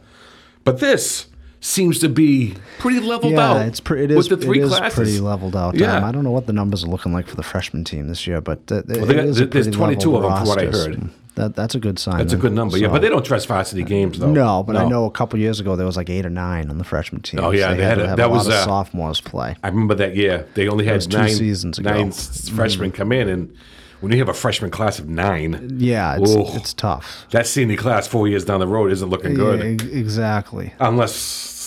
But 0.65 0.81
this 0.81 1.27
seems 1.65 2.01
to 2.01 2.09
be 2.09 2.55
pretty 2.81 3.01
leveled 3.01 3.33
yeah, 3.33 3.51
out. 3.53 3.67
it's 3.67 3.79
pre- 3.81 4.03
it 4.05 4.11
is 4.11 4.29
with 4.29 4.41
the 4.41 4.45
three 4.47 4.59
it 4.61 4.65
is 4.65 4.71
classes. 4.77 4.95
pretty 4.97 5.21
leveled 5.21 5.55
out. 5.57 5.75
Yeah. 5.77 5.97
Um, 5.97 6.05
I 6.05 6.11
don't 6.13 6.25
know 6.25 6.31
what 6.33 6.47
the 6.47 6.53
numbers 6.53 6.83
are 6.85 6.89
looking 6.89 7.13
like 7.13 7.29
for 7.29 7.37
the 7.37 7.43
freshman 7.45 7.85
team 7.85 8.09
this 8.09 8.27
year, 8.27 8.41
but 8.41 8.61
Well, 8.69 8.83
they 8.83 8.97
got- 9.15 9.25
is 9.25 9.37
there's 9.39 9.49
pretty 9.49 9.71
22 9.71 10.17
of 10.17 10.23
them 10.25 10.37
from 10.39 10.49
what 10.49 10.59
I 10.59 10.67
heard. 10.67 11.11
That 11.37 11.55
that's 11.57 11.75
a 11.75 11.81
good 11.81 11.99
sign. 11.99 12.19
That's 12.19 12.35
a 12.35 12.37
good 12.37 12.53
number, 12.53 12.77
yeah. 12.77 12.89
But 12.89 13.01
they 13.01 13.09
don't 13.09 13.25
dress 13.25 13.47
varsity 13.47 13.85
games 13.85 14.19
though. 14.19 14.31
No, 14.31 14.63
but 14.63 14.77
I 14.77 14.85
know 14.87 15.07
a 15.07 15.11
couple 15.11 15.39
years 15.39 15.61
ago 15.61 15.77
there 15.77 15.87
was 15.87 15.97
like 15.97 16.11
eight 16.11 16.27
or 16.27 16.31
nine 16.31 16.69
on 16.69 16.77
the 16.77 16.85
freshman 16.85 17.23
team. 17.23 17.41
Oh, 17.41 17.53
yeah, 17.53 17.71
So 17.71 17.77
they 17.77 17.85
had 17.85 17.95
to 17.95 18.13
a- 18.13 18.17
that 18.17 18.27
a 18.27 18.29
lot 18.29 18.31
was, 18.33 18.47
of 18.49 18.53
uh, 18.53 18.65
sophomores 18.65 19.21
play. 19.23 19.57
I 19.63 19.69
remember 19.69 19.95
that 19.95 20.15
year. 20.15 20.47
They 20.55 20.69
only 20.69 20.85
had 20.85 21.01
two 21.01 21.17
nine 21.17 21.31
seasons 21.31 21.79
ago. 21.79 21.89
Nine 21.91 22.09
s- 22.09 22.51
freshmen 22.51 22.93
come 22.93 23.13
in, 23.13 23.29
and 23.31 23.55
when 24.01 24.13
you 24.13 24.19
have 24.19 24.29
a 24.29 24.35
freshman 24.35 24.71
class 24.71 24.99
of 24.99 25.09
nine, 25.09 25.77
Yeah, 25.79 26.19
it's 26.21 26.31
Ooh. 26.33 26.45
it's 26.55 26.75
tough. 26.75 27.25
that 27.31 27.47
senior 27.47 27.77
class 27.79 28.07
four 28.07 28.29
years 28.29 28.45
down 28.45 28.61
the 28.61 28.67
road 28.67 28.93
isn't 28.93 29.09
looking 29.09 29.33
good, 29.33 29.61
Yeah, 29.81 29.89
exactly. 29.99 30.75
unless 30.81 31.13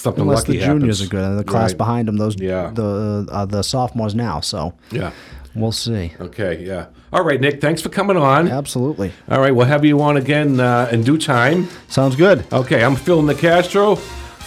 something 0.06 0.22
Unless 0.22 0.44
the 0.46 0.54
juniors 0.60 1.00
happens. 1.00 1.02
are 1.02 1.08
good, 1.15 1.24
and 1.32 1.39
the 1.39 1.44
class 1.44 1.72
Right. 1.72 1.78
behind 1.84 2.08
them, 2.08 2.18
those 2.18 2.36
Yeah. 2.39 2.72
the 2.74 3.28
uh, 3.32 3.46
the 3.46 3.62
sophomores 3.63 4.13
now. 4.15 4.39
So 4.52 4.74
Yeah. 4.91 5.12
we'll 5.56 5.72
see. 5.86 6.13
Okay. 6.28 6.54
Yeah. 6.72 6.86
All 7.13 7.24
right, 7.30 7.39
Nick. 7.46 7.60
Thanks 7.62 7.82
for 7.82 7.89
coming 7.89 8.18
on. 8.18 8.48
Absolutely, 8.50 9.12
All 9.32 9.39
right, 9.44 9.54
we'll 9.56 9.68
have 9.76 9.86
you 9.86 10.02
on 10.02 10.18
again 10.18 10.60
uh, 10.60 10.89
in 10.91 11.02
due 11.04 11.18
time. 11.18 11.68
sounds 11.88 12.15
good. 12.15 12.38
Okay, 12.52 12.84
I'm 12.84 12.96
Phil 12.96 13.22
Nicastro 13.24 13.98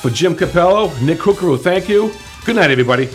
for 0.03 0.11
Jim 0.11 0.35
Capello, 0.37 0.90
Nick 1.03 1.18
Hookeru. 1.18 1.59
Thank 1.59 1.88
you. 1.88 2.12
Good 2.44 2.57
night, 2.57 2.71
everybody. 2.71 3.09